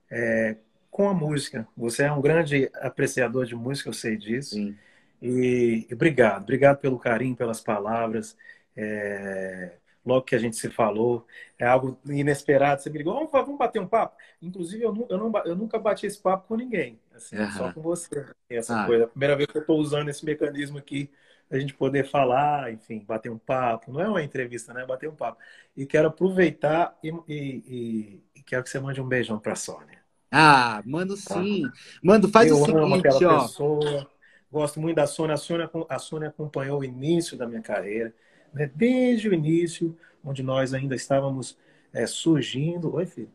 é, 0.09 0.57
com 0.91 1.09
a 1.09 1.13
música. 1.13 1.67
Você 1.75 2.03
é 2.03 2.11
um 2.11 2.21
grande 2.21 2.69
apreciador 2.75 3.45
de 3.45 3.55
música, 3.55 3.89
eu 3.89 3.93
sei 3.93 4.15
disso. 4.15 4.55
Sim. 4.55 4.77
E, 5.21 5.87
e 5.89 5.93
obrigado, 5.93 6.43
obrigado 6.43 6.79
pelo 6.79 6.99
carinho, 6.99 7.35
pelas 7.35 7.61
palavras. 7.61 8.37
É, 8.75 9.77
logo 10.05 10.23
que 10.23 10.35
a 10.35 10.39
gente 10.39 10.55
se 10.55 10.69
falou, 10.69 11.25
é 11.57 11.65
algo 11.65 11.97
inesperado. 12.05 12.81
Você 12.81 12.89
me 12.89 12.97
ligou, 12.97 13.13
vamos, 13.13 13.31
vamos 13.31 13.57
bater 13.57 13.79
um 13.79 13.87
papo? 13.87 14.17
Inclusive, 14.41 14.83
eu, 14.83 15.07
eu, 15.09 15.17
não, 15.17 15.31
eu 15.45 15.55
nunca 15.55 15.79
bati 15.79 16.05
esse 16.05 16.21
papo 16.21 16.47
com 16.47 16.55
ninguém, 16.55 16.99
assim, 17.15 17.37
uhum. 17.37 17.51
só 17.51 17.71
com 17.71 17.81
você. 17.81 18.25
Essa 18.49 18.81
ah. 18.81 18.85
coisa. 18.85 19.05
A 19.05 19.07
primeira 19.07 19.35
vez 19.35 19.49
que 19.49 19.57
eu 19.57 19.61
estou 19.61 19.79
usando 19.79 20.09
esse 20.09 20.25
mecanismo 20.25 20.77
aqui, 20.77 21.09
a 21.49 21.59
gente 21.59 21.73
poder 21.73 22.05
falar, 22.05 22.71
enfim, 22.71 23.03
bater 23.07 23.29
um 23.29 23.37
papo. 23.37 23.91
Não 23.91 24.01
é 24.01 24.07
uma 24.07 24.23
entrevista, 24.23 24.73
né? 24.73 24.85
Bater 24.85 25.09
um 25.09 25.15
papo. 25.15 25.37
E 25.75 25.85
quero 25.85 26.07
aproveitar 26.07 26.97
e, 27.03 27.09
e, 27.27 28.23
e, 28.35 28.43
quero 28.43 28.63
que 28.63 28.69
você 28.69 28.79
mande 28.79 28.99
um 28.99 29.07
beijão 29.07 29.39
para 29.39 29.53
a 29.53 29.55
Sônia. 29.55 30.01
Ah, 30.31 30.81
mando 30.83 31.15
tá? 31.15 31.35
sim. 31.35 31.63
Mando, 32.01 32.27
faz 32.27 32.49
eu 32.49 32.59
o 32.59 32.65
seguinte, 32.65 33.25
ó. 33.25 33.43
Pessoa. 33.43 34.09
Gosto 34.51 34.79
muito 34.79 34.95
da 34.95 35.05
Sônia. 35.05 35.35
A 35.35 35.37
Sônia, 35.37 35.69
a 35.89 35.99
Sônia 35.99 36.29
acompanhou 36.29 36.79
o 36.79 36.83
início 36.83 37.37
da 37.37 37.47
minha 37.47 37.61
carreira 37.61 38.13
né, 38.53 38.69
desde 38.73 39.29
o 39.29 39.33
início, 39.33 39.97
onde 40.23 40.43
nós 40.43 40.73
ainda 40.73 40.95
estávamos 40.95 41.57
é, 41.91 42.05
surgindo. 42.05 42.93
Oi, 42.95 43.05
filho. 43.05 43.31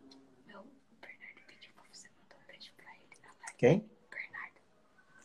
Não, 0.47 0.61
o 0.61 1.01
Bernardo 1.01 1.41
pediu 1.47 1.71
para 1.75 1.85
você 1.93 2.09
mandar 2.09 2.37
um 2.37 2.47
beijo 2.47 2.73
para 2.77 2.95
ele. 2.95 3.55
Quem? 3.57 3.85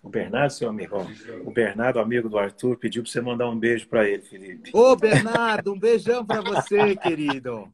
O 0.03 0.09
Bernardo, 0.09 0.51
seu 0.51 0.67
amigo. 0.67 0.97
O 1.45 1.51
Bernardo, 1.51 1.97
amigo 1.97 2.27
do 2.27 2.37
Arthur, 2.37 2.75
pediu 2.77 3.01
para 3.03 3.11
você 3.11 3.21
mandar 3.21 3.49
um 3.49 3.57
beijo 3.57 3.87
para 3.87 4.05
ele, 4.05 4.21
Felipe. 4.21 4.69
Ô, 4.73 4.97
Bernardo, 4.97 5.71
um 5.71 5.79
beijão 5.79 6.25
para 6.25 6.41
você, 6.41 6.93
querido. 6.97 7.71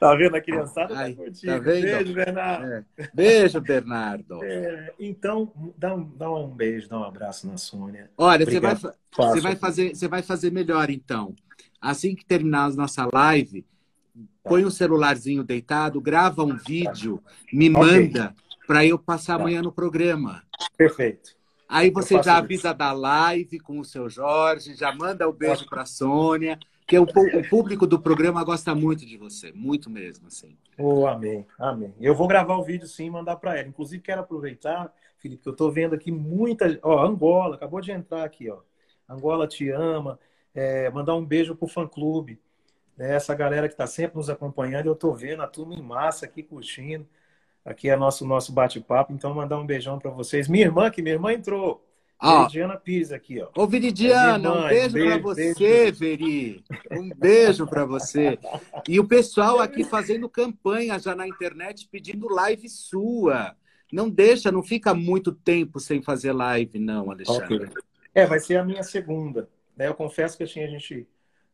Tá 0.00 0.12
vendo 0.16 0.34
a 0.34 0.40
criançada? 0.40 0.98
Ai, 0.98 1.14
tá, 1.14 1.22
tá 1.24 1.58
vendo? 1.58 1.82
Beijo, 1.82 2.12
Bernardo. 2.12 2.72
É. 2.72 2.84
Beijo, 3.14 3.60
Bernardo. 3.60 4.42
É, 4.42 4.92
então, 4.98 5.52
dá 5.76 5.94
um, 5.94 6.04
dá 6.16 6.28
um 6.32 6.48
beijo, 6.48 6.88
dá 6.88 6.98
um 6.98 7.04
abraço 7.04 7.46
na 7.46 7.56
Sônia. 7.56 8.10
Olha, 8.18 8.44
você 8.44 8.58
vai, 8.58 8.74
você, 8.74 9.40
vai 9.40 9.54
fazer, 9.54 9.94
você 9.94 10.08
vai 10.08 10.22
fazer 10.22 10.50
melhor, 10.50 10.90
então. 10.90 11.32
Assim 11.80 12.14
que 12.14 12.24
terminar 12.24 12.64
a 12.64 12.70
nossa 12.70 13.08
live, 13.12 13.64
põe 14.42 14.64
um 14.64 14.70
celularzinho 14.70 15.44
deitado, 15.44 16.00
grava 16.00 16.42
um 16.42 16.56
vídeo, 16.56 17.22
me 17.52 17.68
manda 17.68 18.34
okay. 18.34 18.66
para 18.66 18.84
eu 18.84 18.98
passar 18.98 19.36
tá. 19.36 19.42
amanhã 19.42 19.62
no 19.62 19.72
programa. 19.72 20.42
Perfeito. 20.76 21.36
Aí 21.68 21.90
você 21.90 22.20
já 22.22 22.38
avisa 22.38 22.68
isso. 22.68 22.78
da 22.78 22.92
live 22.92 23.60
com 23.60 23.78
o 23.78 23.84
seu 23.84 24.08
Jorge, 24.08 24.74
já 24.74 24.92
manda 24.92 25.28
o 25.28 25.30
um 25.30 25.34
beijo 25.34 25.66
para 25.66 25.82
a 25.82 25.86
Sônia, 25.86 26.58
que 26.86 26.98
o, 26.98 27.02
o, 27.02 27.48
público 27.50 27.86
do 27.86 28.00
programa 28.00 28.42
gosta 28.42 28.74
muito 28.74 29.04
de 29.04 29.18
você, 29.18 29.52
muito 29.52 29.90
mesmo, 29.90 30.28
assim. 30.28 30.56
Oh, 30.78 31.06
amém, 31.06 31.46
amém. 31.58 31.94
Eu 32.00 32.14
vou 32.14 32.26
gravar 32.26 32.56
o 32.56 32.64
vídeo 32.64 32.88
sim 32.88 33.06
e 33.06 33.10
mandar 33.10 33.36
para 33.36 33.58
ela. 33.58 33.68
Inclusive, 33.68 34.02
quero 34.02 34.22
aproveitar, 34.22 34.90
Felipe, 35.18 35.42
que 35.42 35.48
eu 35.48 35.52
estou 35.52 35.70
vendo 35.70 35.94
aqui 35.94 36.10
muita. 36.10 36.78
Ó, 36.82 37.04
Angola, 37.04 37.56
acabou 37.56 37.82
de 37.82 37.92
entrar 37.92 38.24
aqui, 38.24 38.50
ó. 38.50 38.60
Angola 39.06 39.46
te 39.46 39.68
ama 39.68 40.18
é, 40.54 40.90
mandar 40.90 41.14
um 41.14 41.24
beijo 41.24 41.54
para 41.54 41.66
o 41.66 41.68
fã-clube. 41.68 42.40
Né? 42.96 43.14
Essa 43.14 43.34
galera 43.34 43.68
que 43.68 43.74
está 43.74 43.86
sempre 43.86 44.16
nos 44.16 44.28
acompanhando, 44.28 44.86
eu 44.86 44.92
estou 44.92 45.14
vendo 45.14 45.42
a 45.42 45.46
turma 45.46 45.74
em 45.74 45.82
massa 45.82 46.26
aqui 46.26 46.42
curtindo. 46.42 47.06
Aqui 47.64 47.90
é 47.90 47.96
nosso 47.96 48.26
nosso 48.26 48.50
bate-papo, 48.52 49.12
então 49.12 49.34
mandar 49.34 49.58
um 49.58 49.66
beijão 49.66 49.98
para 49.98 50.10
vocês. 50.10 50.48
Minha 50.48 50.64
irmã, 50.64 50.90
que 50.90 51.02
minha 51.02 51.14
irmã 51.14 51.32
entrou. 51.32 51.84
Ah, 52.18 52.40
Veridiana 52.40 52.76
Pisa 52.76 53.14
aqui, 53.14 53.40
ó. 53.40 53.48
Ô, 53.54 53.66
Veridiana, 53.66 54.52
um 54.52 54.68
beijo, 54.68 54.94
beijo 54.94 55.10
para 55.10 55.22
você, 55.22 55.54
beijo. 55.54 55.98
Veri. 55.98 56.64
Um 56.90 57.10
beijo 57.10 57.66
para 57.66 57.84
você. 57.84 58.38
E 58.88 58.98
o 58.98 59.06
pessoal 59.06 59.60
aqui 59.60 59.84
fazendo 59.84 60.28
campanha 60.28 60.98
já 60.98 61.14
na 61.14 61.28
internet 61.28 61.86
pedindo 61.88 62.26
live 62.28 62.68
sua. 62.68 63.54
Não 63.92 64.10
deixa, 64.10 64.50
não 64.50 64.62
fica 64.62 64.92
muito 64.92 65.30
tempo 65.30 65.78
sem 65.78 66.02
fazer 66.02 66.32
live, 66.32 66.78
não, 66.78 67.10
Alexandre. 67.10 67.66
Okay. 67.66 67.68
É, 68.14 68.26
vai 68.26 68.40
ser 68.40 68.56
a 68.56 68.64
minha 68.64 68.82
segunda. 68.82 69.48
Né? 69.78 69.86
Eu 69.86 69.94
confesso 69.94 70.36
que 70.36 70.44
tinha 70.44 70.66
a 70.66 70.68
gente. 70.68 71.08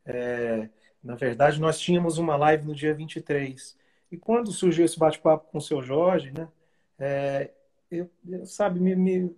É, 0.06 0.68
na 1.02 1.14
verdade, 1.14 1.60
nós 1.60 1.78
tínhamos 1.78 2.18
uma 2.18 2.36
live 2.36 2.66
no 2.66 2.74
dia 2.74 2.94
23. 2.94 3.76
E 4.10 4.16
quando 4.16 4.50
surgiu 4.50 4.84
esse 4.84 4.98
bate-papo 4.98 5.50
com 5.50 5.58
o 5.58 5.60
seu 5.60 5.82
Jorge, 5.82 6.32
né? 6.32 6.48
É, 6.98 7.50
eu, 7.90 8.10
eu, 8.28 8.46
sabe, 8.46 8.80
me, 8.80 8.96
me, 8.96 9.36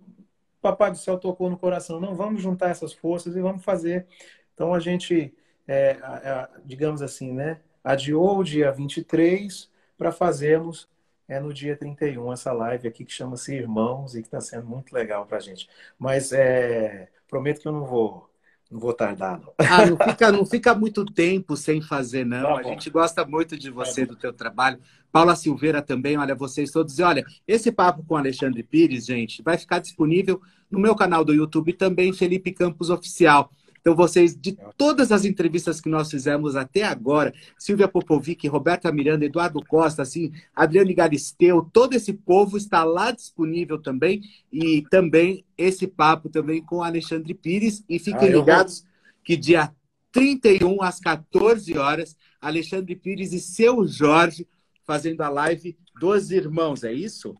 Papai 0.61 0.91
do 0.91 0.97
Céu 0.97 1.17
tocou 1.19 1.49
no 1.49 1.57
coração. 1.57 1.99
Não, 1.99 2.15
vamos 2.15 2.41
juntar 2.41 2.69
essas 2.69 2.93
forças 2.93 3.35
e 3.35 3.41
vamos 3.41 3.63
fazer. 3.63 4.07
Então 4.53 4.73
a 4.73 4.79
gente, 4.79 5.33
é, 5.67 5.97
a, 6.01 6.43
a, 6.43 6.49
digamos 6.65 7.01
assim, 7.01 7.33
né? 7.33 7.59
Adiou 7.83 8.39
o 8.39 8.43
dia 8.43 8.71
23 8.71 9.69
para 9.97 10.11
fazermos 10.11 10.89
é 11.27 11.39
no 11.39 11.53
dia 11.53 11.75
31 11.75 12.31
essa 12.31 12.53
live 12.53 12.87
aqui 12.87 13.03
que 13.03 13.11
chama-se 13.11 13.53
Irmãos 13.53 14.15
e 14.15 14.21
que 14.21 14.27
está 14.27 14.39
sendo 14.39 14.65
muito 14.65 14.93
legal 14.93 15.25
para 15.25 15.37
a 15.37 15.39
gente. 15.41 15.69
Mas 15.99 16.31
é, 16.31 17.09
prometo 17.27 17.61
que 17.61 17.67
eu 17.67 17.71
não 17.73 17.85
vou 17.85 18.29
não 18.69 18.79
vou 18.79 18.93
tardar, 18.93 19.39
não. 19.39 19.53
Ah, 19.57 19.85
não 19.85 19.97
fica, 19.97 20.31
não 20.31 20.45
fica 20.45 20.75
muito 20.75 21.05
tempo 21.05 21.55
sem 21.55 21.81
fazer, 21.81 22.25
não. 22.25 22.55
Tá 22.55 22.59
a 22.59 22.63
gente 22.63 22.89
gosta 22.89 23.25
muito 23.25 23.57
de 23.57 23.69
você, 23.69 24.05
Tá 24.05 24.13
do 24.13 24.19
teu 24.19 24.33
trabalho. 24.33 24.79
Paula 25.11 25.35
Silveira 25.35 25.81
também, 25.81 26.17
olha, 26.17 26.35
vocês 26.35 26.69
todos. 26.69 26.99
E 26.99 27.03
olha, 27.03 27.25
esse 27.47 27.71
papo 27.71 28.03
com 28.05 28.17
Alexandre 28.17 28.61
Pires, 28.61 29.05
gente, 29.05 29.41
vai 29.41 29.57
ficar 29.57 29.79
disponível 29.79 30.41
no 30.69 30.79
meu 30.79 30.95
canal 30.95 31.23
do 31.23 31.33
YouTube 31.33 31.73
também, 31.73 32.11
Felipe 32.11 32.51
Campos 32.51 32.89
Oficial. 32.89 33.51
Então, 33.79 33.95
vocês, 33.95 34.35
de 34.35 34.57
todas 34.77 35.11
as 35.11 35.25
entrevistas 35.25 35.79
que 35.79 35.89
nós 35.89 36.09
fizemos 36.09 36.55
até 36.55 36.83
agora, 36.83 37.33
Silvia 37.57 37.87
Popovic, 37.87 38.47
Roberta 38.47 38.91
Miranda, 38.91 39.25
Eduardo 39.25 39.63
Costa, 39.65 40.01
assim, 40.01 40.31
Adriane 40.55 40.93
Galisteu, 40.93 41.67
todo 41.71 41.93
esse 41.93 42.13
povo 42.13 42.57
está 42.57 42.83
lá 42.83 43.11
disponível 43.11 43.81
também. 43.81 44.21
E 44.51 44.83
também 44.89 45.45
esse 45.57 45.87
papo 45.87 46.29
também 46.29 46.61
com 46.61 46.83
Alexandre 46.83 47.33
Pires. 47.33 47.83
E 47.87 47.97
fiquem 47.99 48.15
Ah, 48.21 48.25
eu 48.25 48.31
vou- 48.31 48.39
ligados 48.41 48.85
que 49.23 49.35
dia 49.37 49.71
31, 50.11 50.81
às 50.81 50.99
14 50.99 51.77
horas, 51.77 52.15
Alexandre 52.41 52.95
Pires 52.95 53.33
e 53.33 53.39
seu 53.39 53.85
Jorge 53.87 54.47
fazendo 54.83 55.21
a 55.21 55.29
live 55.29 55.77
dos 55.99 56.31
irmãos, 56.31 56.83
é 56.83 56.93
isso? 56.93 57.35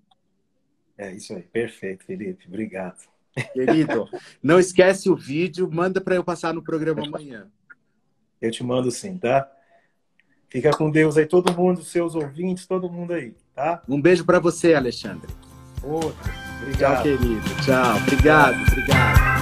É 0.97 1.13
isso 1.13 1.33
aí, 1.33 1.43
perfeito, 1.43 2.03
Felipe. 2.05 2.45
Obrigado. 2.47 3.07
Querido, 3.53 4.09
não 4.41 4.59
esquece 4.59 5.09
o 5.09 5.15
vídeo, 5.15 5.69
manda 5.71 6.01
para 6.01 6.15
eu 6.15 6.23
passar 6.23 6.53
no 6.53 6.63
programa 6.63 7.05
amanhã. 7.05 7.47
Eu 8.41 8.51
te 8.51 8.63
mando 8.63 8.89
sim, 8.91 9.17
tá? 9.17 9.49
Fica 10.49 10.71
com 10.71 10.89
Deus 10.89 11.17
aí, 11.17 11.25
todo 11.25 11.53
mundo, 11.53 11.83
seus 11.83 12.15
ouvintes, 12.15 12.65
todo 12.65 12.89
mundo 12.89 13.13
aí, 13.13 13.35
tá? 13.53 13.81
Um 13.87 14.01
beijo 14.01 14.23
para 14.25 14.39
você, 14.39 14.73
Alexandre. 14.73 15.29
Outro. 15.83 16.17
Tchau, 16.23 16.63
Obrigado. 16.63 17.03
querido. 17.03 17.41
Tchau. 17.63 17.97
Obrigado, 17.97 18.61
obrigado. 18.71 19.36